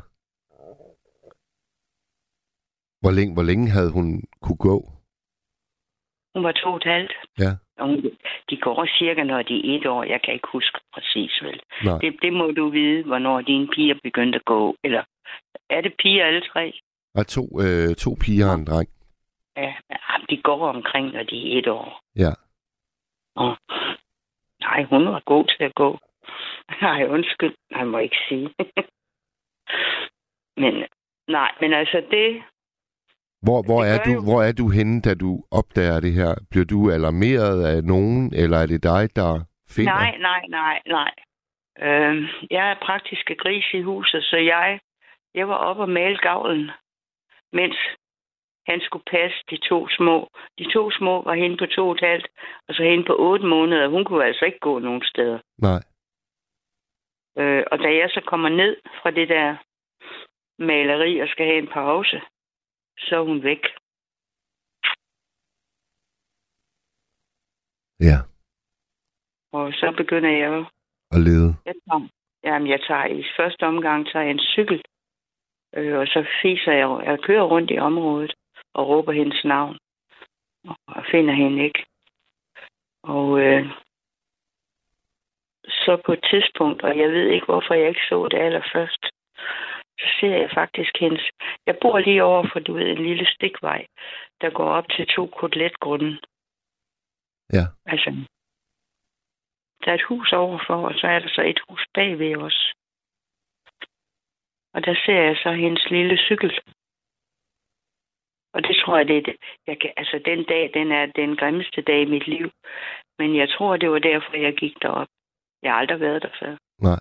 [3.02, 4.78] Hvor længe, hvor længe havde hun kunne gå?
[6.36, 7.14] Hun var to og et halvt.
[7.40, 7.52] Ja.
[8.50, 10.04] De går cirka, når de er et år.
[10.04, 11.62] Jeg kan ikke huske præcis, vel?
[11.84, 11.98] Nej.
[12.02, 14.76] Det, det må du vide, hvornår dine piger begyndte at gå.
[14.84, 15.04] Eller
[15.70, 16.80] er det piger alle tre?
[17.16, 18.90] Og to, øh, to piger og en dreng.
[19.58, 19.74] Ja,
[20.30, 22.02] de går omkring, når de er et år.
[22.16, 22.34] Ja.
[23.36, 23.58] Og,
[24.60, 26.00] nej, hun var god til at gå.
[26.82, 28.50] Nej, undskyld, han må ikke sige.
[30.62, 30.74] men
[31.28, 32.44] nej, men altså det,
[33.46, 36.32] Hvor, hvor, er du, jo- hvor er du henne, da du opdager det her?
[36.50, 39.32] Bliver du alarmeret af nogen, eller er det dig, der
[39.76, 39.94] finder?
[39.94, 41.12] nej, nej, nej, nej.
[41.88, 42.16] Øh,
[42.52, 44.80] jeg er praktisk gris i huset, så jeg,
[45.36, 46.72] jeg var oppe og male gavlen,
[47.54, 47.78] mens
[48.68, 50.30] han skulle passe de to små.
[50.60, 52.28] De to små var hende på to og et halvt,
[52.68, 53.88] og så hende på otte måneder.
[53.88, 55.40] Hun kunne altså ikke gå nogen steder.
[55.62, 55.82] Nej.
[57.38, 59.56] Øh, og da jeg så kommer ned fra det der
[60.60, 62.22] maleri og skal have en pause,
[63.00, 63.64] så er hun væk.
[68.00, 68.18] Ja.
[69.52, 70.66] Og så begynder jeg jo...
[71.12, 71.56] Og lede.
[71.66, 72.08] Jeg tager,
[72.44, 74.82] jamen, jeg tager i første omgang tager jeg en cykel,
[75.76, 78.34] øh, og så fiser jeg, jeg kører rundt i området
[78.74, 79.78] og råber hendes navn,
[80.88, 81.86] og finder hende ikke.
[83.04, 83.66] Og øh,
[85.66, 89.06] så på et tidspunkt, og jeg ved ikke, hvorfor jeg ikke så det allerførst,
[90.00, 91.24] så ser jeg faktisk hendes...
[91.66, 93.86] Jeg bor lige over for, du ved, en lille stikvej,
[94.42, 96.20] der går op til to koteletgrunde.
[97.54, 97.66] Ja.
[97.86, 98.10] Altså,
[99.82, 102.74] der er et hus overfor, og så er der så et hus bagved os.
[104.74, 106.60] Og der ser jeg så hendes lille cykel.
[108.54, 109.38] Og det tror jeg, det er det.
[109.68, 112.52] Jeg kan, altså, den dag, den er den grimmeste dag i mit liv.
[113.20, 115.08] Men jeg tror, det var derfor, jeg gik derop.
[115.64, 116.58] Jeg har aldrig været der før.
[116.82, 117.00] Nej.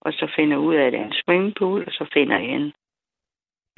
[0.00, 2.72] Og så finder ud af, at det er en swimmingpool, og så finder jeg hende.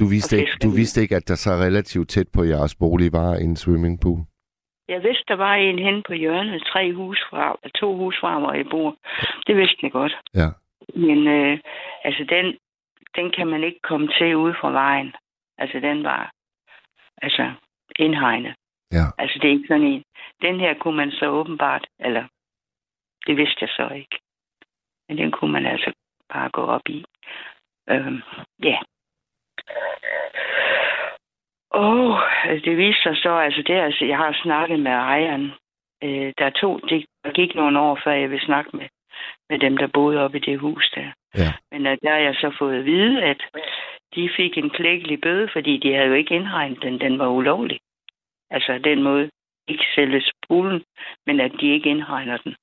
[0.00, 3.34] Du vidste, ikke, du vidste ikke, at der så relativt tæt på jeres bolig var
[3.34, 4.20] en swimmingpool?
[4.88, 8.52] Jeg vidste, der var en hen på hjørnet, tre hus fra, to hus fra, hvor
[8.52, 8.96] jeg bor.
[9.46, 10.14] Det vidste jeg godt.
[10.34, 10.48] Ja.
[10.94, 11.58] Men øh,
[12.04, 12.46] altså, den,
[13.16, 15.12] den kan man ikke komme til ude fra vejen.
[15.58, 16.32] Altså, den var
[17.22, 17.52] altså
[17.98, 18.54] indhegnet.
[18.92, 19.06] Ja.
[19.18, 20.02] Altså, det er ikke sådan en.
[20.42, 22.24] Den her kunne man så åbenbart, eller
[23.26, 24.16] det vidste jeg så ikke.
[25.08, 25.92] Men den kunne man altså
[26.32, 27.04] bare gå op i.
[27.90, 28.22] Øhm,
[28.62, 28.78] ja.
[31.74, 32.18] Åh, oh,
[32.64, 35.52] det viste sig så, altså det altså, jeg har snakket med ejeren.
[36.02, 38.88] Øh, der er to, det gik nogle år, før jeg vil snakke med,
[39.50, 41.12] med dem, der boede oppe i det hus der.
[41.34, 41.52] Ja.
[41.72, 43.40] Men uh, der har jeg så fået at vide, at
[44.14, 47.00] de fik en klækkelig bøde, fordi de havde jo ikke indregnet den.
[47.00, 47.80] Den var ulovlig.
[48.50, 49.30] Altså den måde,
[49.68, 50.82] ikke selve spulen,
[51.26, 52.56] men at de ikke indregner den.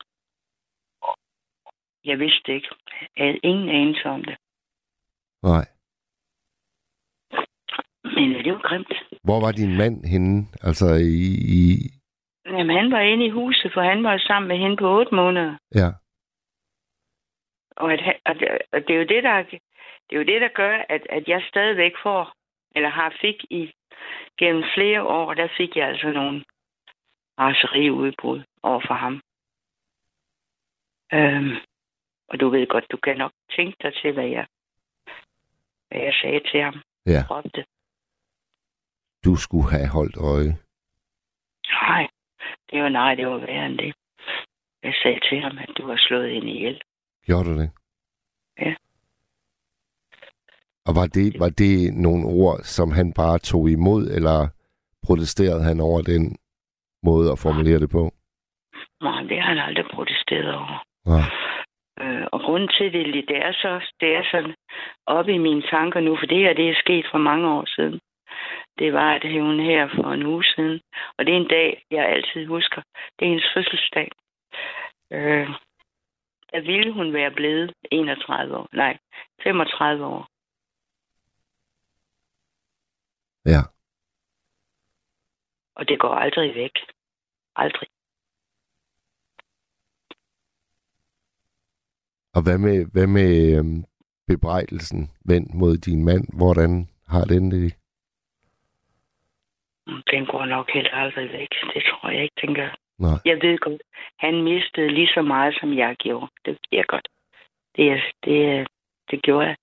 [2.07, 2.67] Jeg vidste det ikke.
[3.17, 4.37] Jeg havde ingen anelse om det.
[5.43, 5.65] Nej.
[8.03, 8.93] Men det var grimt.
[9.23, 10.45] Hvor var din mand henne?
[10.61, 11.23] Altså i...
[11.59, 11.61] i...
[12.45, 15.57] Jamen, han var inde i huset, for han var sammen med hende på otte måneder.
[15.75, 15.89] Ja.
[17.77, 19.43] Og, at, og, det, og det er jo det, der,
[20.05, 22.33] det er jo det, der gør, at, at jeg stadigvæk får,
[22.75, 23.71] eller har fik i
[24.39, 26.43] gennem flere år, der fik jeg altså nogle
[27.39, 29.21] raseriudbrud over for ham.
[31.13, 31.55] Øhm,
[32.29, 34.45] og du ved godt, du kan nok tænke dig til, hvad jeg,
[35.87, 36.75] hvad jeg sagde til ham.
[37.05, 37.23] Ja.
[37.29, 37.65] Råbte.
[39.25, 40.53] Du skulle have holdt øje.
[41.81, 42.07] Nej,
[42.71, 43.93] det var nej, det var værre end det.
[44.83, 46.81] Jeg sagde til ham, at du har slået hende ihjel.
[47.25, 47.71] Gjorde du det?
[48.59, 48.75] Ja.
[50.85, 54.49] Og var det, var det nogle ord, som han bare tog imod, eller
[55.05, 56.37] protesterede han over den
[57.03, 58.11] måde at formulere det på?
[59.01, 60.83] Nej, det har han aldrig protesteret over.
[61.05, 61.25] Nej.
[62.01, 64.55] Øh, og grunden til det, det er så, det er sådan
[65.05, 67.99] oppe i mine tanker nu, for det her, det er sket for mange år siden.
[68.79, 70.81] Det var, at hun her for en uge siden,
[71.17, 72.81] og det er en dag, jeg altid husker.
[73.19, 74.11] Det er hendes fødselsdag.
[75.11, 75.49] Øh,
[76.51, 78.67] der ville hun være blevet 31 år.
[78.73, 78.97] Nej,
[79.43, 80.27] 35 år.
[83.45, 83.61] Ja.
[85.75, 86.71] Og det går aldrig væk.
[87.55, 87.89] Aldrig.
[92.37, 93.83] Og hvad med, hvad med øhm,
[94.27, 96.23] bebrejdelsen vendt mod din mand?
[96.39, 96.71] Hvordan
[97.07, 97.73] har den det?
[100.11, 101.51] Den går nok helt aldrig væk.
[101.73, 102.71] Det tror jeg ikke, den gør.
[102.99, 103.19] Nej.
[103.25, 103.81] Jeg ved godt,
[104.19, 106.27] han mistede lige så meget, som jeg gjorde.
[106.45, 107.07] Det ved jeg godt.
[107.75, 108.67] Det, det,
[109.11, 109.55] det, gjorde.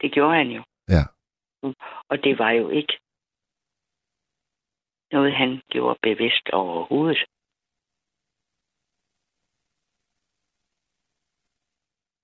[0.00, 0.62] Det gjorde han jo.
[0.88, 1.04] Ja.
[2.08, 2.98] Og det var jo ikke
[5.12, 7.24] noget, han gjorde bevidst overhovedet.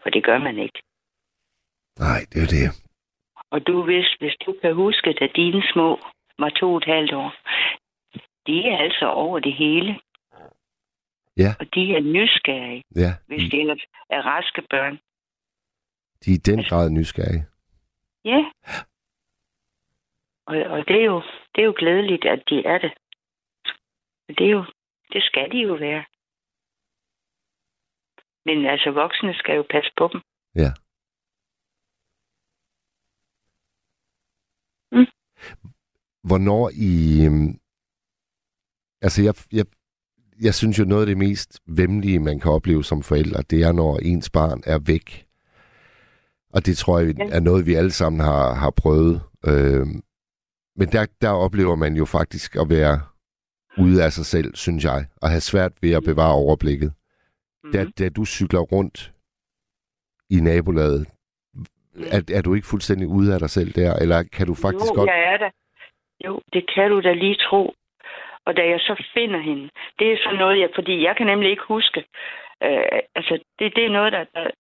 [0.03, 0.83] For det gør man ikke.
[1.99, 2.69] Nej, det er det.
[3.51, 5.99] Og du vidste, hvis du kan huske, da dine små
[6.39, 7.31] var to og et halvt år,
[8.47, 10.01] de er altså over det hele.
[11.37, 11.51] Ja.
[11.61, 14.99] Og de er nysgerrige, Ja, hvis de ellers er raske børn.
[16.25, 17.47] de er i den grad nysgerrige.
[18.25, 18.41] Ja.
[20.47, 21.23] Og, og det, er jo,
[21.55, 22.93] det er jo glædeligt, at de er det.
[24.39, 24.65] Det er jo,
[25.13, 26.05] det skal de jo være.
[28.47, 30.21] Men altså, voksne skal jo passe på dem.
[30.63, 30.71] Ja.
[34.93, 35.07] Mm.
[36.29, 37.25] Hvornår i...
[37.27, 37.57] øhm,
[39.03, 39.65] Altså, jeg, jeg,
[40.41, 43.73] jeg synes jo, noget af det mest vemmelige, man kan opleve som forældre, det er,
[43.73, 45.27] når ens barn er væk.
[46.53, 47.25] Og det tror jeg Ja.
[47.37, 49.23] er noget, vi alle sammen har, har prøvet.
[49.47, 50.03] Øhm,
[50.77, 53.01] men der, der oplever man jo faktisk at være
[53.79, 56.93] ude af sig selv, synes jeg, og have svært ved at bevare overblikket.
[57.65, 57.73] Mhm.
[57.73, 59.13] Da, da du cykler rundt
[60.31, 61.07] i nabolaget,
[62.15, 64.99] er, er du ikke fuldstændig ude af dig selv der, eller kan du faktisk jo,
[64.99, 65.11] godt...
[65.11, 65.51] jeg er der.
[66.25, 67.75] Jo, det kan du da lige tro.
[68.47, 71.51] Og da jeg så finder hende, det er sådan noget, jeg, fordi jeg kan nemlig
[71.51, 72.01] ikke huske.
[72.63, 74.51] Øh, altså, det, det er noget, der, der,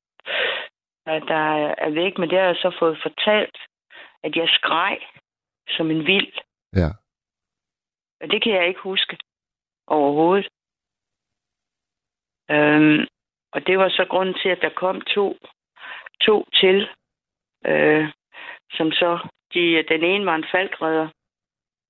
[1.06, 1.44] der, der
[1.84, 3.56] er væk, men det har jeg så fået fortalt,
[4.22, 4.98] at jeg skreg
[5.68, 6.32] som en vild.
[6.76, 6.90] Ja.
[8.20, 9.16] Og det kan jeg ikke huske
[9.86, 10.48] overhovedet.
[12.50, 13.06] Øhm,
[13.52, 15.36] og det var så grunden til, at der kom to,
[16.20, 16.88] to til,
[17.66, 18.08] øh,
[18.72, 19.18] som så
[19.54, 21.08] de, den ene var en falkredder,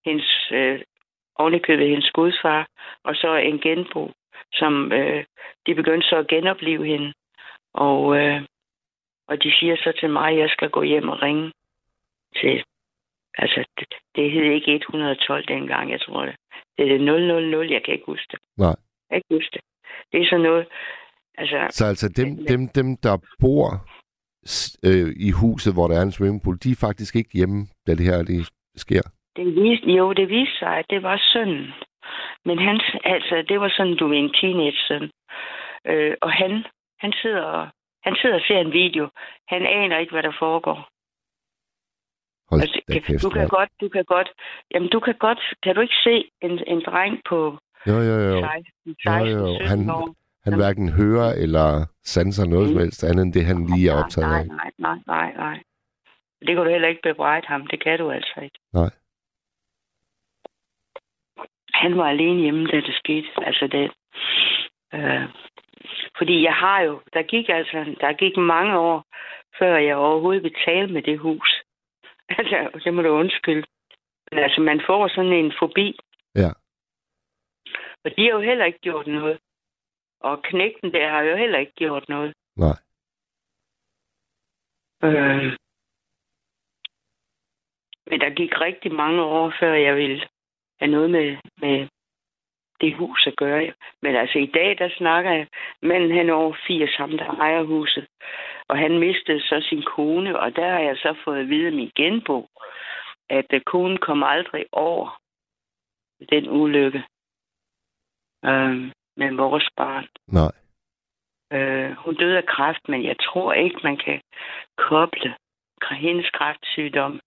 [0.04, 0.80] hendes, øh,
[1.34, 2.68] ovenikøbet hendes gudsfar,
[3.04, 4.12] og så en genbo,
[4.52, 5.24] som øh,
[5.66, 7.12] de begyndte så at genopleve hende.
[7.74, 8.42] Og, øh,
[9.28, 11.52] og de siger så til mig, at jeg skal gå hjem og ringe
[12.40, 12.64] til...
[13.38, 16.36] Altså, det, det hed ikke 112 dengang, jeg tror det.
[16.78, 17.00] Det er det
[17.50, 18.38] 000, jeg kan ikke huske det.
[18.56, 18.68] Nej.
[18.68, 18.76] Jeg
[19.10, 19.60] kan ikke huske det.
[20.12, 20.66] Det er sådan noget...
[21.38, 23.66] Altså, Så altså dem, dem, dem der bor
[24.88, 28.04] øh, i huset, hvor der er en swimmingpool, de er faktisk ikke hjemme, da det
[28.10, 29.02] her det sker.
[29.36, 31.66] Det viste, jo, det viste sig, at det var sønnen.
[32.44, 35.10] Men han, altså, det var sådan, du er en teenage-søn.
[35.86, 36.64] Øh, og han,
[36.98, 37.68] han sidder, og,
[38.02, 39.08] han sidder og ser en video.
[39.48, 40.88] Han aner ikke, hvad der foregår.
[42.50, 43.50] Hold Altså, kæft, du kan mand.
[43.50, 44.30] godt, du kan godt,
[44.74, 47.58] jamen du kan godt, kan du ikke se en, en dreng på
[47.88, 48.40] Jo, jo, jo.
[48.40, 49.54] 16, jo, 16 jo.
[49.54, 50.14] 17 Han, år?
[50.44, 54.28] han hverken hører eller sanser noget som helst andet end det, han lige er optaget
[54.28, 54.46] nej, af.
[54.46, 55.62] nej, nej, nej, nej.
[56.40, 57.66] Det kan du heller ikke bebrejde ham.
[57.66, 58.58] Det kan du altså ikke.
[58.72, 58.90] Nej.
[61.74, 63.28] Han var alene hjemme, da det skete.
[63.36, 63.90] Altså det.
[64.94, 65.28] Øh,
[66.18, 69.04] fordi jeg har jo, der gik altså, der gik mange år,
[69.58, 71.50] før jeg overhovedet tale med det hus.
[72.38, 73.66] Altså, det må du undskylde.
[74.32, 75.98] Men altså, man får sådan en fobi.
[76.34, 76.50] Ja.
[78.04, 79.38] Og de har jo heller ikke gjort noget.
[80.20, 82.34] Og knægten der har jo heller ikke gjort noget.
[82.56, 82.78] Nej.
[85.04, 85.56] Øh,
[88.06, 90.28] men der gik rigtig mange år, før jeg ville
[90.80, 91.88] have noget med, med
[92.80, 93.72] det hus at gøre.
[94.02, 95.46] Men altså i dag, der snakker jeg,
[95.82, 98.06] manden han er over 80, ham der ejer huset.
[98.68, 101.72] Og han mistede så sin kone, og der har jeg så fået at vide af
[101.72, 102.48] min genbo,
[103.28, 105.20] at øh, konen kom aldrig over
[106.30, 107.04] den ulykke
[108.44, 110.06] øh, med vores barn.
[110.26, 110.52] Nej.
[111.52, 114.20] Øh, hun døde af kræft, men jeg tror ikke, man kan
[114.76, 115.34] koble
[115.90, 117.20] hendes kræftsygdom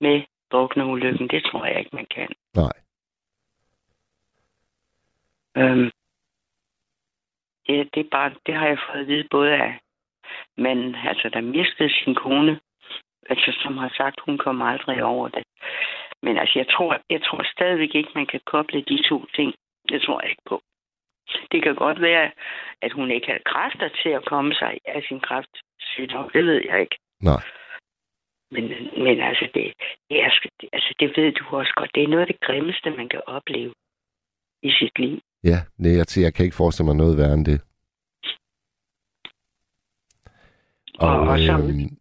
[0.00, 0.22] med
[0.52, 1.28] drukneulykken.
[1.28, 2.28] Det tror jeg ikke, man kan.
[2.54, 2.72] Nej.
[5.56, 5.90] Øhm,
[7.66, 9.78] det, det, er bare, det har jeg fået at vide både af
[10.56, 12.60] manden, altså der mistede sin kone,
[13.30, 15.42] altså som har sagt, hun kommer aldrig over det.
[16.22, 19.54] Men altså, jeg tror, jeg tror stadigvæk ikke, man kan koble de to ting.
[19.92, 20.56] Det tror jeg ikke på.
[21.52, 22.30] Det kan godt være,
[22.82, 26.30] at hun ikke havde kræfter til at komme sig af sin kræftsygdom.
[26.34, 26.96] Det ved jeg ikke.
[27.20, 27.42] Nej.
[28.54, 28.64] Men,
[29.04, 29.64] men altså, det,
[30.10, 30.30] det, er,
[30.72, 31.90] altså, det ved du også godt.
[31.94, 33.74] Det er noget af det grimmeste, man kan opleve
[34.62, 35.20] i sit liv.
[35.44, 37.60] Ja, nej, jeg, jeg kan ikke forestille mig noget værre end det.
[40.98, 41.96] Og, Og- og så- øhm,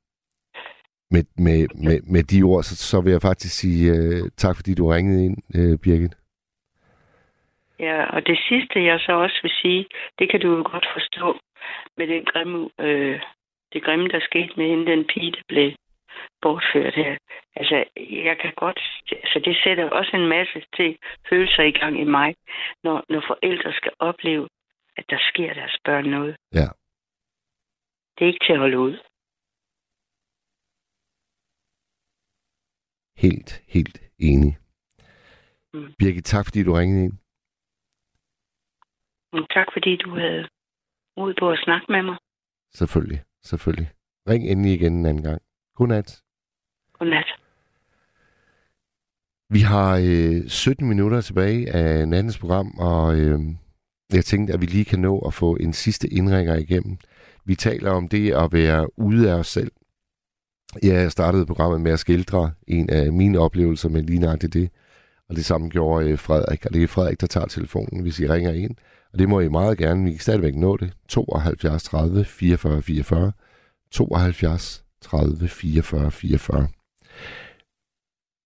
[1.12, 4.74] med, med, med, med de ord, så, så vil jeg faktisk sige øh, tak, fordi
[4.76, 6.16] du ringede ind, øh, Birgit.
[7.88, 9.86] Ja, og det sidste, jeg så også vil sige,
[10.20, 11.40] det kan du jo godt forstå
[11.98, 13.22] med den grimme, øh,
[13.74, 15.72] det grimme, der skete med hende, den pige, der blev
[16.42, 17.18] bortført her.
[17.56, 17.76] Altså,
[18.28, 18.80] jeg kan godt,
[19.12, 20.98] altså det sætter også en masse til
[21.30, 22.36] følelser i gang i mig,
[22.84, 24.48] når, når forældre skal opleve,
[24.98, 26.36] at der sker deres børn noget.
[26.54, 26.68] Ja.
[28.16, 28.98] Det er ikke til at holde ud.
[33.18, 34.58] Helt, helt enig.
[35.74, 35.94] Mm.
[36.00, 37.21] Birgit, tak fordi du ringede ind.
[39.34, 40.48] Tak fordi du havde
[41.18, 42.18] mod på at snakke med mig.
[42.74, 43.90] Selvfølgelig, selvfølgelig.
[44.30, 45.42] Ring endelig igen en anden gang.
[45.76, 46.22] Godnat.
[46.94, 47.30] Godnat.
[49.50, 53.40] Vi har øh, 17 minutter tilbage af nattens program, og øh,
[54.14, 56.98] jeg tænkte, at vi lige kan nå at få en sidste indringer igennem.
[57.46, 59.72] Vi taler om det at være ude af os selv.
[60.84, 64.70] Jeg startede programmet med at skildre en af mine oplevelser med lige nøjagtigt det.
[65.30, 68.28] Og det samme gjorde øh, Frederik, og det er Frederik, der tager telefonen, hvis I
[68.28, 68.76] ringer ind.
[69.14, 70.04] Og det må I meget gerne.
[70.04, 70.94] Vi kan stadigvæk nå det.
[71.08, 73.32] 72 30 44 44.
[73.92, 76.68] 72 30 44 44.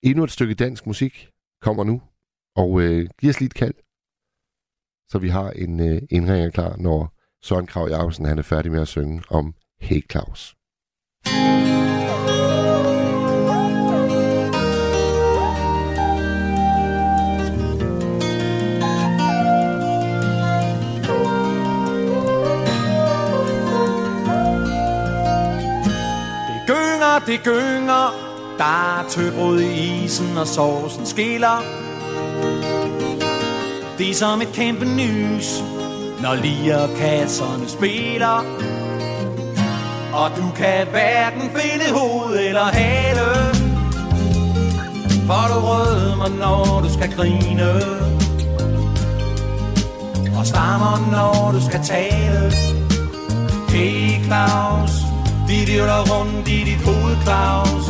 [0.03, 1.29] Endnu et stykke dansk musik
[1.61, 2.01] kommer nu,
[2.55, 3.73] og øh, giv os lige et kald,
[5.11, 7.13] så vi har en øh, indringer klar, når
[7.43, 10.55] Søren Krav Jacobsen han er færdig med at synge om Hey Claus.
[11.25, 11.64] Det
[27.15, 28.13] gynger, det gynger
[28.57, 31.63] Der er tøbrød i isen og sovsen skiller.
[33.97, 35.63] Det er som et kæmpe nys
[36.21, 38.45] Når lierkasserne spiller.
[40.13, 43.55] Og du kan hverken finde hoved eller hale
[45.27, 47.73] For du rødmer når du skal grine.
[50.37, 52.51] Og stammer når du skal tale.
[53.69, 55.14] Hey Claus,
[55.47, 57.85] de virvler rundt i dit hoved, Claus.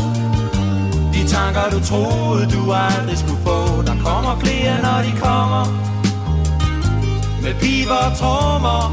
[1.14, 3.82] De tanker du troede du aldrig skulle få.
[3.82, 5.66] Der kommer flere når de kommer.
[7.44, 8.84] Med piber og trommer.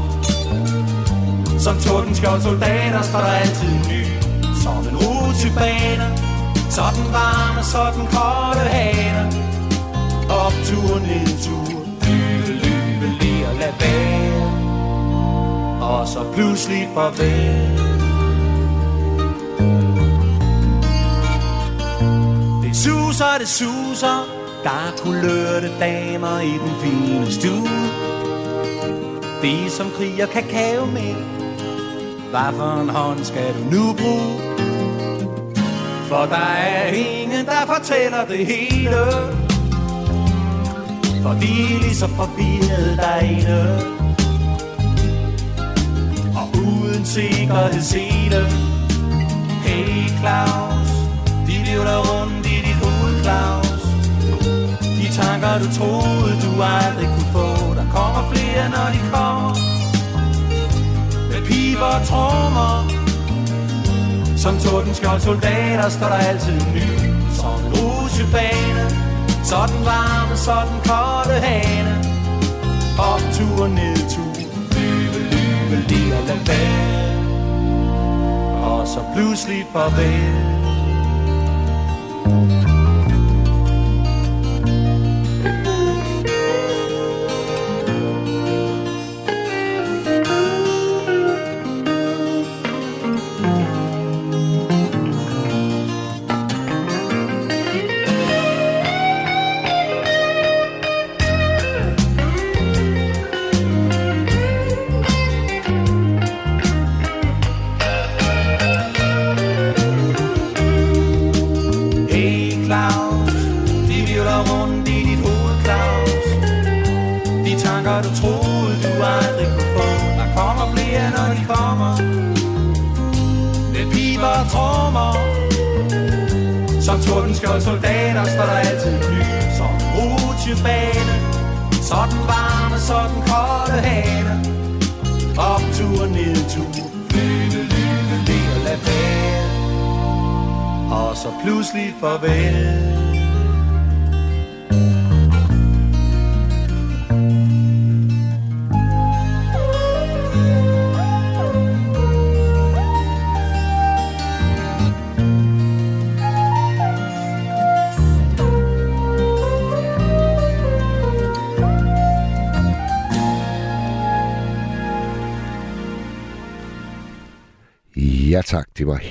[1.59, 4.03] Som tordenskjold soldater står der altid ny.
[4.63, 6.07] Som en rutsjebane.
[6.69, 9.31] Sådan varme, sådan korte kolde hane.
[10.29, 11.73] Optur, nedtur
[12.05, 14.51] Lyve, lyve, lige og lad være.
[15.81, 17.92] Og så pludselig farvel.
[23.13, 24.27] Suser, det suser.
[24.63, 27.69] Der er kulørte damer i den fine stue.
[29.41, 31.15] De som kriger kakao med.
[32.29, 34.39] Hvad for en hånd skal du nu bruge?
[36.07, 38.97] For der er ingen, der fortæller det hele.
[41.23, 43.79] For de er lige så forvirret derinde.
[46.35, 48.45] Og uden sikkerhedssele
[49.65, 50.89] Hey Claus
[51.47, 52.52] De vivler rundt i
[53.23, 53.81] Claus.
[54.97, 57.47] De tanker du troede du aldrig kunne få
[57.79, 59.53] Der kommer flere når de kommer.
[61.31, 63.03] Med piber og trommer.
[64.43, 66.89] Som tordenskjold soldater står der altid ny
[67.39, 68.85] Som en rusjebane
[69.43, 71.95] Så den varme, så den kolde hane.
[72.99, 74.35] Optur, nedtur
[74.75, 77.13] Lyve, lyve, lige og lad være
[78.63, 80.62] Og så pludselig farvel.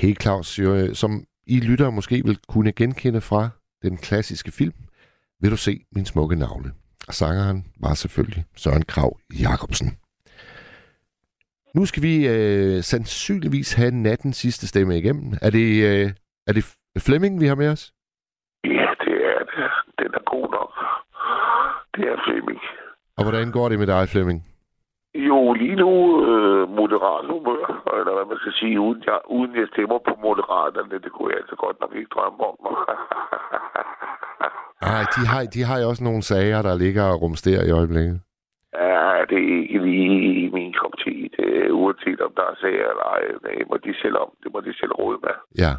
[0.03, 1.11] Helt Claus, jo, som
[1.47, 3.49] I lytter måske vil kunne genkende fra
[3.81, 4.73] den klassiske film
[5.41, 6.69] Vil du se min smukke navle?
[7.07, 9.89] Og sangeren var selvfølgelig Søren Krav Jacobsen.
[11.75, 15.33] Nu skal vi øh, sandsynligvis have nattens sidste stemme igennem.
[15.41, 16.11] Er det, øh,
[16.47, 16.63] er det
[16.97, 17.93] Flemming, vi har med os?
[18.63, 19.69] Ja, det er det.
[19.99, 20.71] Den er god nok.
[21.95, 22.59] Det er Flemming.
[23.17, 24.52] Og hvordan går det med dig, Flemming?
[25.15, 25.91] Jo, lige nu
[26.29, 27.65] øh, moderat humør,
[27.99, 31.39] eller hvad man skal sige, uden jeg, uden jeg stemmer på moderaterne, det kunne jeg
[31.41, 32.55] altså godt nok ikke drømme om.
[34.89, 38.17] Nej, de har, de har jo også nogle sager, der ligger og rumsterer i øjeblikket.
[38.73, 41.15] ja, det er ikke lige min kop te.
[41.37, 44.29] Det uanset om der er sager eller ej, det må de selv om.
[44.43, 45.35] Det må de selv råde med.
[45.63, 45.71] Ja.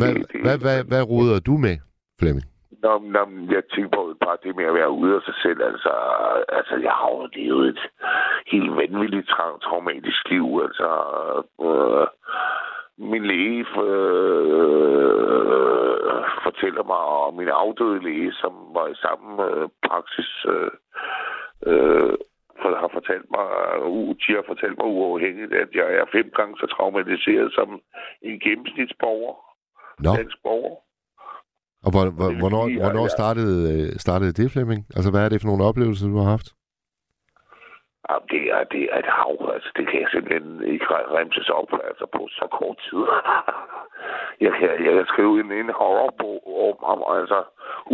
[0.00, 0.12] Hvad,
[0.44, 1.76] hvad, hvad, hvad råder du med,
[2.20, 2.46] Flemming?
[2.82, 5.62] Nå, nå, men jeg tænker på bare det med at være ude af sig selv.
[5.62, 5.92] Altså,
[6.48, 7.80] altså jeg har jo levet et
[8.46, 10.60] helt vanvittigt tra- traumatisk liv.
[10.66, 10.88] Altså,
[11.66, 12.06] øh,
[13.10, 14.80] min læge øh,
[16.42, 20.70] fortæller mig, og min afdøde læge, som var i samme øh, praksis, øh,
[21.66, 22.14] øh,
[22.82, 23.46] har fortalt mig,
[23.82, 27.68] uh, de har fortalt mig uafhængigt, at jeg er fem gange så traumatiseret som
[28.22, 29.34] en gennemsnitsborger.
[30.04, 30.10] Nå.
[30.16, 30.36] Dansk.
[31.84, 34.80] Og hvor, hvor, hvornår, sige, hvornår jeg- startede, øh, startede det, Flemming?
[34.96, 36.48] Altså, hvad er det for nogle oplevelser, du har haft?
[38.08, 39.36] Ja, det er, det er et hav.
[39.54, 43.02] Altså, det kan jeg simpelthen ikke re- remses op altså, på så kort tid.
[44.46, 46.38] jeg, kan, jeg kan skrive en, en horrorbog
[46.68, 47.38] om, om, altså,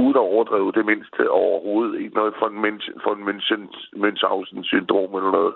[0.01, 2.01] uden at overdrive det mindste overhovedet.
[2.01, 5.55] Ikke noget for en, mens, for en München- Münchhausen-syndrom eller noget.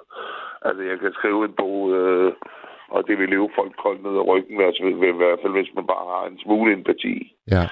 [0.67, 2.33] Altså, jeg kan skrive en bog, øh,
[2.95, 5.87] og det vil leve folk koldt ned ad ryggen, altså, i hvert fald hvis man
[5.95, 7.15] bare har en smule empati.
[7.55, 7.65] Ja.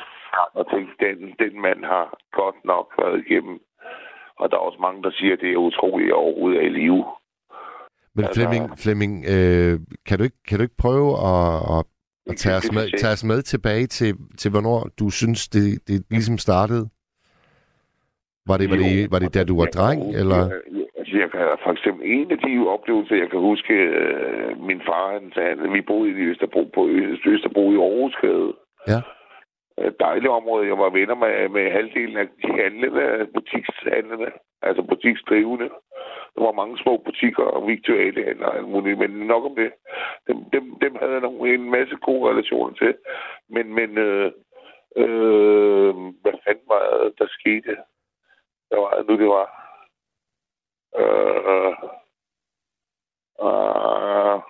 [0.59, 2.07] Og tænke, den, den mand har
[2.41, 3.57] godt nok været igennem.
[4.41, 6.77] Og der er også mange, der siger, at det er utroligt, at overhovedet er i
[6.81, 7.05] live.
[8.15, 9.75] Men Altså- Flemming, Flemming øh,
[10.07, 11.85] kan, du ikke, kan du ikke prøve at, at
[12.31, 15.97] Og tag os med, tag os med tilbage til, til, hvornår du synes, det, det
[16.11, 16.85] ligesom startede.
[18.51, 20.41] Var det, var det, var det da du var dreng, eller?
[20.99, 25.05] Altså, jeg kan, for eksempel en af de oplevelser, jeg kan huske, øh, min far,
[25.13, 26.81] han, han, vi boede i Østerbro, på
[27.35, 28.53] Østerbro i Aarhusgade.
[28.93, 29.01] Ja.
[29.79, 30.67] Øh, dejligt område.
[30.67, 34.31] Jeg var venner med, med halvdelen af de handlende, øh, butikshandlende,
[34.63, 35.69] altså butiksdrivende.
[36.35, 39.73] Der var mange små butikker og viktuelle handler og alt muligt, men nok om det.
[40.27, 42.95] Dem, dem, dem havde jeg nogle, en masse gode relationer til.
[43.49, 44.33] Men, men øh,
[44.97, 47.77] øh, hvad fanden var det, der skete?
[48.71, 49.47] Der var nu, det var...
[51.01, 51.75] Øh, øh,
[53.47, 54.41] øh,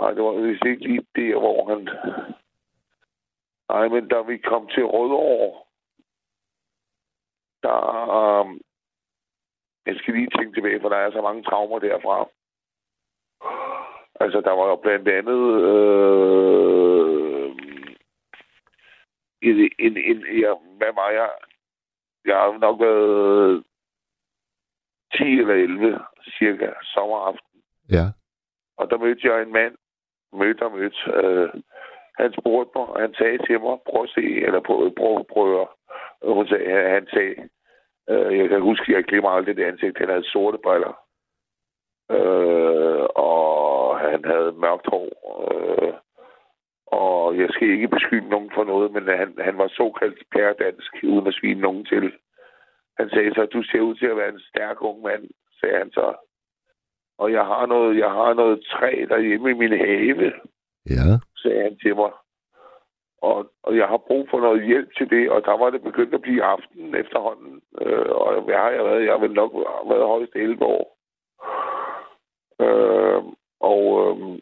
[0.00, 1.88] øh, det var vist ikke lige der, hvor han...
[3.68, 5.62] Nej, men da vi kom til Rødovre,
[7.62, 7.78] der...
[8.40, 8.60] Um,
[9.86, 12.28] jeg skal lige tænke tilbage, for der er så mange traumer derfra.
[14.20, 15.62] Altså, der var jo blandt andet...
[15.62, 16.26] Øh,
[19.42, 21.30] en, en, en, ja, hvad var jeg?
[22.24, 23.64] Jeg har nok været
[25.14, 26.00] 10 eller 11,
[26.38, 27.62] cirka, sommeraften.
[27.90, 28.06] Ja.
[28.76, 29.76] Og der mødte jeg en mand,
[30.32, 30.96] mødte og mødte.
[31.14, 31.62] Øh,
[32.20, 35.60] han spurgte mig, og han sagde til mig, prøv at se, eller prøv, prøv, prøv
[35.60, 35.68] at
[36.34, 37.36] hun sagde, han sagde,
[38.10, 40.94] øh, jeg kan huske, jeg glemmer aldrig det ansigt, han havde sorte briller.
[42.10, 45.08] Øh, og han havde mørkt hår.
[45.46, 45.94] Øh,
[46.86, 51.26] og jeg skal ikke beskylde nogen for noget, men han, han var såkaldt pærdansk, uden
[51.26, 52.12] at svine nogen til.
[52.98, 55.24] Han sagde så, du ser ud til at være en stærk ung mand,
[55.60, 56.14] sagde han så.
[57.18, 60.32] Og jeg har noget, jeg har noget træ derhjemme i min have,
[60.90, 61.08] Ja
[61.46, 62.12] sagde han til mig.
[63.22, 66.14] Og, og jeg har brug for noget hjælp til det, og der var det begyndt
[66.14, 67.62] at blive aften efterhånden.
[67.80, 69.04] Øh, og hvad har jeg været?
[69.04, 69.52] Jeg har vel nok
[69.90, 70.96] været højst 11 år.
[72.60, 73.22] Øh,
[73.60, 74.38] og øh,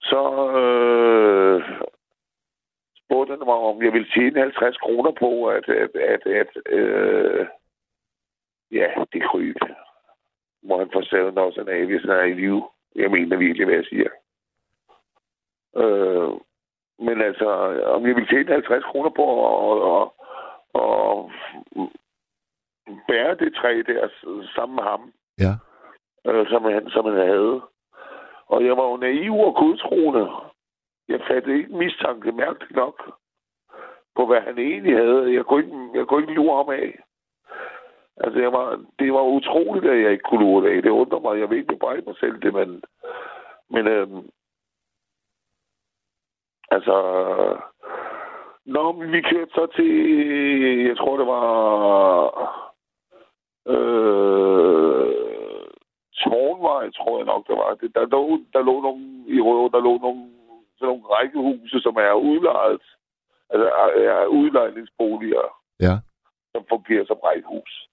[0.00, 0.22] så
[0.62, 1.62] øh,
[3.00, 7.46] spurgte han mig, om jeg ville tjene 50 kroner på, at, at, at, at øh,
[8.72, 9.56] ja, det kryb.
[10.62, 12.68] Må han få savet også en af, hvis han er i live.
[12.94, 14.08] Jeg mener virkelig, hvad jeg siger.
[15.82, 16.30] Øh,
[16.98, 17.48] men altså,
[17.94, 20.08] om jeg ville tjene 50 kroner på at, at,
[20.82, 21.88] at
[23.08, 24.08] bære det træ der
[24.54, 25.52] sammen med ham, Ja.
[26.26, 27.60] øh, som, han, som han havde.
[28.46, 30.30] Og jeg var jo naiv og godtroende.
[31.08, 33.12] Jeg fattede ikke mistanke mærkeligt nok
[34.16, 35.34] på, hvad han egentlig havde.
[35.34, 36.98] Jeg kunne ikke, jeg kunne ikke lure ham af.
[38.16, 40.82] Altså, jeg var, det var utroligt, at jeg ikke kunne lure det af.
[40.82, 41.40] Det undrer mig.
[41.40, 42.82] Jeg ved ikke bebrejde mig selv det, men...
[43.70, 44.28] Men øhm,
[46.70, 46.96] altså...
[48.64, 49.90] Nå, men vi kørte så til...
[50.86, 51.44] Jeg tror, det var...
[53.66, 55.18] Øh,
[56.22, 57.74] Tårnvej, tror jeg nok, det var.
[57.74, 60.30] Det, der, lå, der lå nogle i Røde, der lå nogle,
[60.78, 62.82] sådan nogle rækkehuse, som er udlejet.
[63.50, 65.46] Altså, er udlejningsboliger
[65.80, 65.94] Ja.
[66.52, 67.88] som fungerer som rækkehus.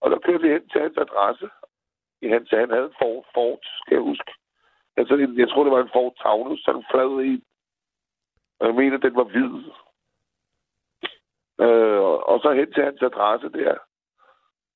[0.00, 1.48] Og der kørte vi hen til hans adresse.
[2.22, 4.30] I hans, han havde en Ford, Ford skal jeg huske.
[4.96, 7.42] Altså, jeg tror, det var en Ford Taunus, sådan flad en.
[8.64, 9.54] Og jeg mener, den var hvid.
[11.66, 13.74] Øh, og så hen til hans adresse der.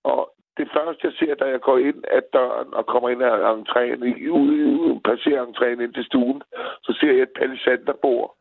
[0.04, 3.54] Og det første, jeg ser, da jeg går ind af døren og kommer ind af
[3.54, 6.42] entréen, ud, passerer entréen ind til stuen,
[6.82, 8.36] så ser jeg et palisanderbord.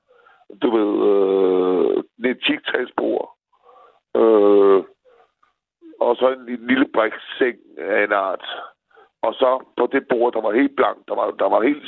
[0.61, 3.38] Du ved, øh, det er et tigtræsbord.
[4.15, 4.84] Øh,
[5.99, 8.45] og så en, en lille brikseng af en art.
[9.22, 11.84] Og så på det bord, der var helt blank, der var, der var helt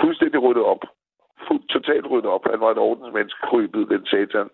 [0.00, 0.84] fuldstændig ryddet op.
[1.46, 2.44] Fuld, totalt ryddet op.
[2.50, 4.48] Han var et ordensmenneske krybet, den satan.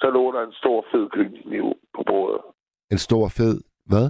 [0.00, 2.40] Så lå der en stor fed køkkenkniv på bordet.
[2.90, 3.56] En stor fed...
[3.86, 4.06] Hvad?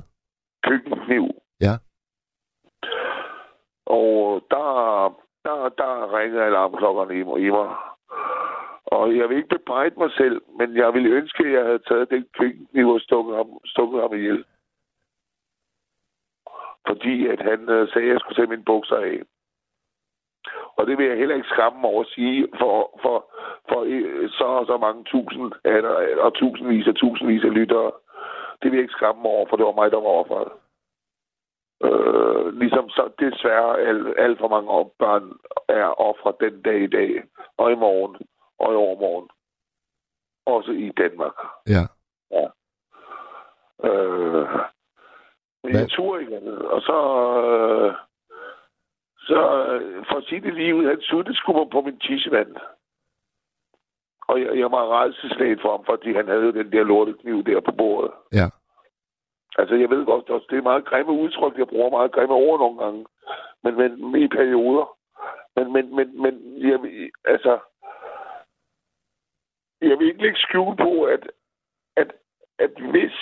[0.62, 1.24] Køkkenkniv.
[1.60, 1.74] Ja.
[3.86, 4.68] Og der,
[5.44, 7.46] der, der ringede alarmklokkerne i.
[7.46, 7.70] I mig.
[8.86, 12.10] Og jeg vil ikke bebrejde mig selv, men jeg ville ønske, at jeg havde taget
[12.10, 14.44] den køkkenkniv og stukket ham, stukket ham ihjel.
[16.88, 19.22] Fordi at han øh, sagde, at jeg skulle tage mine bukser af.
[20.76, 23.16] Og det vil jeg heller ikke skamme over at sige for, for,
[23.68, 27.92] for øh, så og så mange tusind eller, og tusindvis og tusindvis af lyttere.
[28.62, 30.52] Det vil jeg ikke skamme over, for det var mig, der var offeret.
[31.86, 35.32] Øh, ligesom så desværre alt, alt for mange børn
[35.68, 37.22] er ofre den dag i dag,
[37.56, 38.16] og i morgen,
[38.58, 39.28] og i overmorgen.
[40.46, 41.36] Også i Danmark.
[41.68, 41.84] Ja.
[42.30, 42.46] Ja.
[43.88, 44.48] Øh,
[45.64, 46.58] jeg turde ikke andet.
[46.58, 46.98] Og så...
[47.44, 47.94] Øh,
[49.26, 51.36] så øh, for at sige det lige ud, han suttede
[51.72, 52.56] på min tissemand.
[54.28, 57.72] Og jeg, jeg var rædselslaget for ham, fordi han havde den der lortekniv der på
[57.72, 58.12] bordet.
[58.32, 58.46] Ja.
[59.58, 61.58] Altså, jeg ved godt, det er meget grimme udtryk.
[61.58, 63.06] Jeg bruger meget grimme ord nogle gange.
[63.62, 64.96] Men, men i perioder.
[65.56, 66.34] Men, men, men, men
[66.70, 67.58] jeg, altså,
[69.80, 71.30] jeg vil ikke lægge skjul på, at,
[71.96, 72.12] at,
[72.58, 73.12] at hvis,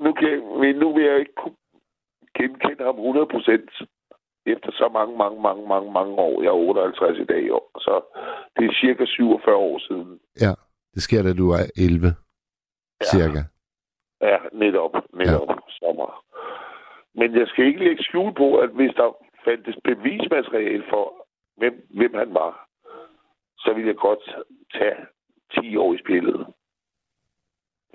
[0.00, 1.56] nu, kan, jeg- nu vil jeg ikke kunne
[2.34, 3.97] genkende ham 100%
[4.46, 6.42] efter så mange, mange, mange, mange, mange år.
[6.42, 7.44] Jeg er 58 i dag,
[7.78, 7.94] så
[8.56, 10.20] det er cirka 47 år siden.
[10.40, 10.52] Ja,
[10.94, 12.06] det sker, da du er 11,
[13.00, 13.04] ja.
[13.12, 13.42] cirka.
[14.20, 15.54] Ja, netop, netop ja.
[15.80, 16.24] sommer.
[17.14, 19.10] Men jeg skal ikke lægge skjul på, at hvis der
[19.44, 22.68] fandtes bevismateriale for, hvem, hvem han var,
[23.58, 24.24] så ville jeg godt
[24.72, 24.96] tage
[25.60, 26.46] 10 år i spillet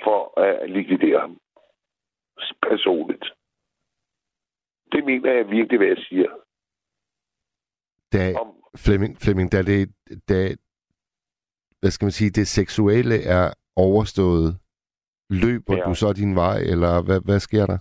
[0.03, 1.37] for at likvidere ham
[2.61, 3.25] personligt.
[4.93, 6.29] Det mener jeg virkelig, hvad jeg siger.
[8.13, 8.33] Da,
[8.77, 9.89] Flemming, Flemming, da det,
[10.29, 10.35] da,
[11.79, 14.49] hvad skal man sige, det seksuelle er overstået,
[15.29, 15.83] løber ja.
[15.83, 17.77] du så din vej, eller hvad, hvad sker der?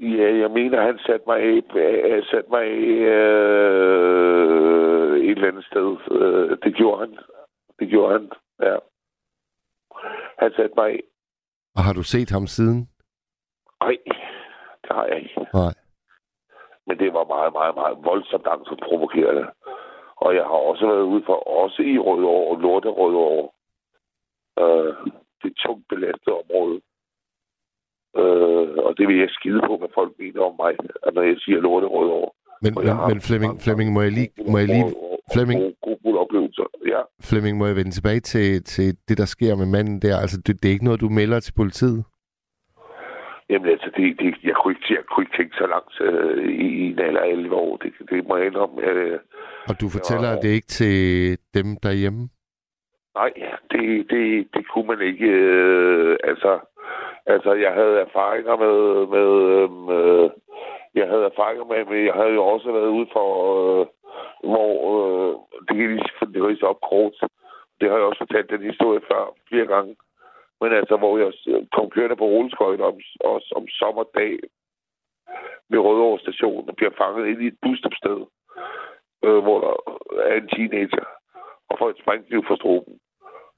[0.00, 2.66] Ja, jeg mener, han satte mig af, øh, satte mig
[3.14, 4.00] øh,
[5.24, 5.96] et eller andet sted.
[6.10, 7.18] Øh, det gjorde han.
[7.78, 8.30] Det gjorde han,
[8.62, 8.76] ja.
[10.38, 11.02] Han satte mig af.
[11.76, 12.88] Og har du set ham siden?
[13.80, 13.96] Nej,
[14.82, 15.46] det har jeg ikke.
[15.54, 15.74] Nej.
[16.90, 19.46] Men det var meget, meget, meget voldsomt angst provokerende.
[20.24, 23.48] Og jeg har også været ude for, også i Rødovre og Lorte Rødovre.
[24.62, 24.92] Øh,
[25.40, 26.76] det et tungt belastet område.
[28.20, 30.72] Øh, og det vil jeg skide på, hvad folk mener om mig,
[31.06, 32.30] at når jeg siger Lorte Rødovre.
[32.64, 34.88] Men, men, men Flemming, Flemming, må jeg lige, må jeg lige
[35.34, 37.00] Flemming, Gode, gode oplevelser, ja.
[37.28, 40.16] Flemming, må jeg vende tilbage til, til det, der sker med manden der?
[40.24, 42.04] Altså, det, det er ikke noget, du melder til politiet?
[43.50, 46.90] Jamen altså, det, det, jeg, kunne ikke, jeg kunne ikke tænke så langt øh, i,
[46.90, 47.76] en af 11 år.
[47.76, 48.82] Det, det må jeg indrømme.
[48.82, 49.18] Øh,
[49.68, 50.36] Og du fortæller Ja.
[50.36, 50.96] det ikke til
[51.54, 52.22] dem derhjemme?
[53.14, 53.32] Nej,
[53.70, 55.26] det, det, det kunne man ikke.
[55.26, 56.58] Øh, altså,
[57.26, 58.76] altså, jeg havde erfaringer med...
[59.14, 59.30] med
[59.98, 60.30] øh,
[60.94, 63.28] jeg havde erfaringer med, men jeg havde jo også været ude for,
[63.80, 63.86] øh,
[64.52, 64.74] hvor...
[64.96, 65.34] Øh,
[65.68, 67.12] det kan lige det op kort.
[67.80, 69.96] Det har jeg også fortalt den historie før flere gange.
[70.60, 71.32] Men altså, hvor jeg
[71.74, 74.38] kom kørende på rulleskøjter om, også om sommerdag
[75.70, 78.20] ved Rødovre station og bliver fanget ind i et busstopsted,
[79.24, 79.72] øh, hvor der
[80.22, 81.06] er en teenager
[81.70, 82.94] og får et sprængkniv fra struben.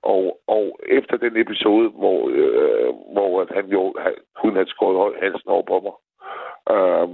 [0.03, 5.15] Og, og efter den episode, hvor, øh, hvor at han jo han, hun havde skåret
[5.23, 5.97] halsen over på mig,
[6.75, 7.09] øh,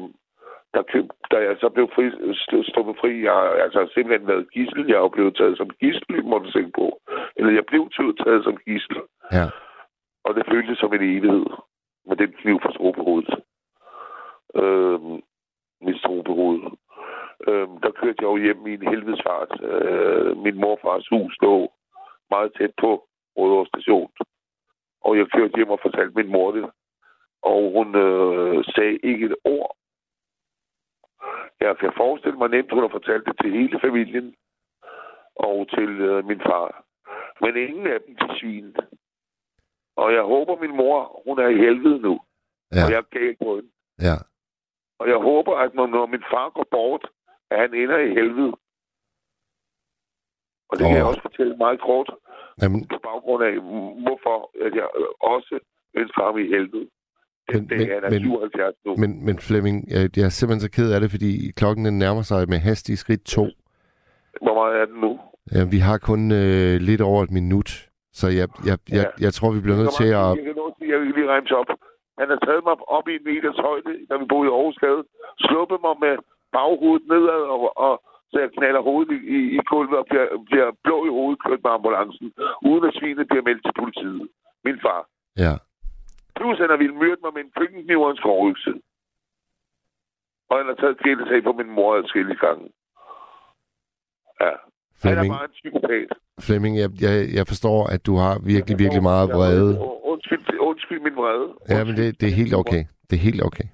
[0.74, 2.06] der, køb, da jeg så blev fri,
[2.42, 4.86] sl- sluppet fri, jeg har altså simpelthen været gissel.
[4.86, 7.00] Jeg er jo blevet taget som gissel, må du tænke på.
[7.36, 7.90] Eller jeg blev
[8.24, 8.96] taget som gissel.
[9.32, 9.46] Ja.
[10.28, 11.46] Og det føltes som en evighed
[12.06, 13.34] med den kniv fra strobehovedet.
[14.54, 15.22] Øhm,
[15.80, 16.60] mit strobehoved.
[17.48, 19.52] Øhm, der kørte jeg jo hjem i en helvedesfart.
[19.62, 21.72] Øh, min morfars hus lå
[22.30, 22.90] meget tæt på
[23.36, 24.10] Rødovre station.
[25.00, 26.70] Og jeg kørte hjem og fortalte min mor det.
[27.42, 29.76] Og hun øh, sagde ikke et ord.
[31.60, 34.34] Jeg kan forestille mig nemt, hun har fortalt det til hele familien.
[35.36, 36.84] Og til øh, min far.
[37.40, 38.76] Men ingen af dem til svin.
[40.02, 42.14] Og jeg håber, min mor, hun er i helvede nu.
[42.74, 42.84] Ja.
[42.84, 43.70] Og jeg er gal på hende.
[44.08, 44.16] Ja.
[45.00, 47.04] Og jeg håber, at når, min far går bort,
[47.50, 48.52] at han ender i helvede.
[50.70, 52.10] Og det kan jeg også fortælle meget kort.
[52.62, 53.52] Jamen, På baggrund af,
[54.04, 55.58] hvorfor at jeg øh, også
[55.94, 56.86] ønsker ham i helvede.
[57.52, 58.96] Den Men- dag, men- han er men- 77 nu.
[58.96, 62.22] Men, men Flemming, jeg, jeg er simpelthen så ked af det, fordi klokken den nærmer
[62.22, 63.44] sig med hastige skridt to.
[64.42, 65.20] Hvor meget er den nu?
[65.54, 69.50] Ja, vi har kun øh, lidt over et minut, så jeg, jeg, jeg, jeg tror,
[69.56, 70.28] vi bliver nødt til at...
[70.38, 71.70] Jeg kan nå til, jeg vil lige remse op.
[72.20, 75.02] Han har taget mig op i en meters højde, da vi boede i Aarhusgade.
[75.46, 76.14] Sluppet mig med
[76.52, 77.94] baghovedet nedad, og, og
[78.30, 81.62] så jeg knaller hovedet i, i, i gulvet og bliver, bliver blå i hovedet kørt
[81.64, 82.32] med ambulancen,
[82.68, 84.28] uden at svinet bliver meldt til politiet.
[84.64, 85.00] Min far.
[85.44, 85.52] Ja.
[86.36, 88.72] Plus han har ville myrde mig med en køkkenkniv og en skovøkse.
[90.50, 92.72] Og han har taget kældesag på min mor adskillige gange.
[94.40, 94.52] Ja.
[95.02, 96.08] Han er Flemming, bare en psykopat.
[96.46, 99.70] Flemming jeg, jeg, jeg forstår, at du har virkelig, virkelig meget vrede.
[100.12, 101.46] Undskyld, undskyld min vrede.
[101.72, 102.82] Ja, men det, det er helt okay.
[103.08, 103.66] Det er helt okay.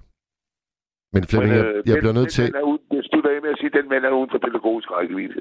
[1.15, 2.45] Men Flemming, jeg, øh, jeg den- bliver nødt til...
[2.73, 5.41] uden, jeg slutter af med at sige, at den mand er uden for pædagogisk rækkevidde.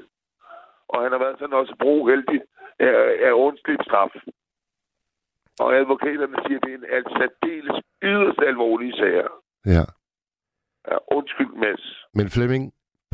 [0.92, 2.40] Og han har været sådan også brugeldig
[2.88, 2.96] af,
[3.28, 4.12] af ondsligt straf.
[5.64, 7.76] Og advokaterne siger, at det er en altså særdeles
[8.10, 9.30] yderst alvorlige sager.
[9.76, 9.84] Ja.
[10.90, 11.84] Ja, undskyld, Mads.
[12.18, 12.64] Men Flemming,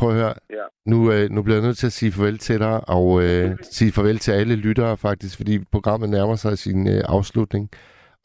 [0.01, 0.35] prøv at høre.
[0.59, 0.65] Ja.
[0.93, 3.93] Nu, øh, nu bliver jeg nødt til at sige farvel til dig, og øh, sige
[3.93, 7.65] farvel til alle lyttere faktisk, fordi programmet nærmer sig sin øh, afslutning.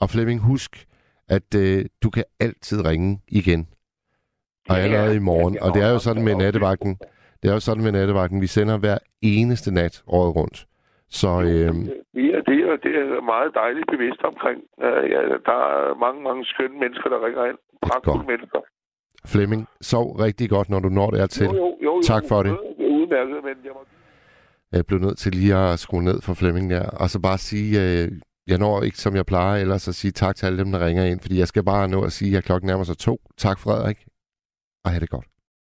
[0.02, 0.72] Og Flemming, husk,
[1.30, 3.62] at øh, du kan altid ringe igen.
[4.70, 5.54] Og Ja, allerede i morgen.
[5.54, 6.38] ja, Og det er jo ja, sådan med ja.
[6.44, 6.94] nattevagten.
[7.44, 8.42] Det er jo sådan med nattevagten.
[8.42, 10.66] Vi sender hver eneste nat året rundt.
[11.10, 11.48] Så øh,
[12.18, 14.60] Det er, det, er, det er meget dejligt bevidst omkring.
[14.86, 15.20] Uh, ja,
[15.50, 17.58] der er mange, mange skønne mennesker, der ringer ind.
[17.82, 18.60] Pragtfulde mennesker.
[19.26, 21.46] Flemming, sov rigtig godt, når du når dertil.
[21.46, 22.52] Jo, jo, jo, Tak for det.
[22.52, 23.80] Det er udmærket, men jeg må...
[24.72, 27.82] Jeg blev nødt til lige at skrue ned for Flemming der, og så bare sige,
[27.82, 28.12] øh,
[28.48, 31.06] jeg når ikke, som jeg plejer, ellers at sige tak til alle dem, der ringer
[31.06, 33.20] ind, fordi jeg skal bare nå at sige, at klokken nærmer sig to.
[33.38, 34.06] Tak, Frederik,
[34.86, 35.26] og have det godt.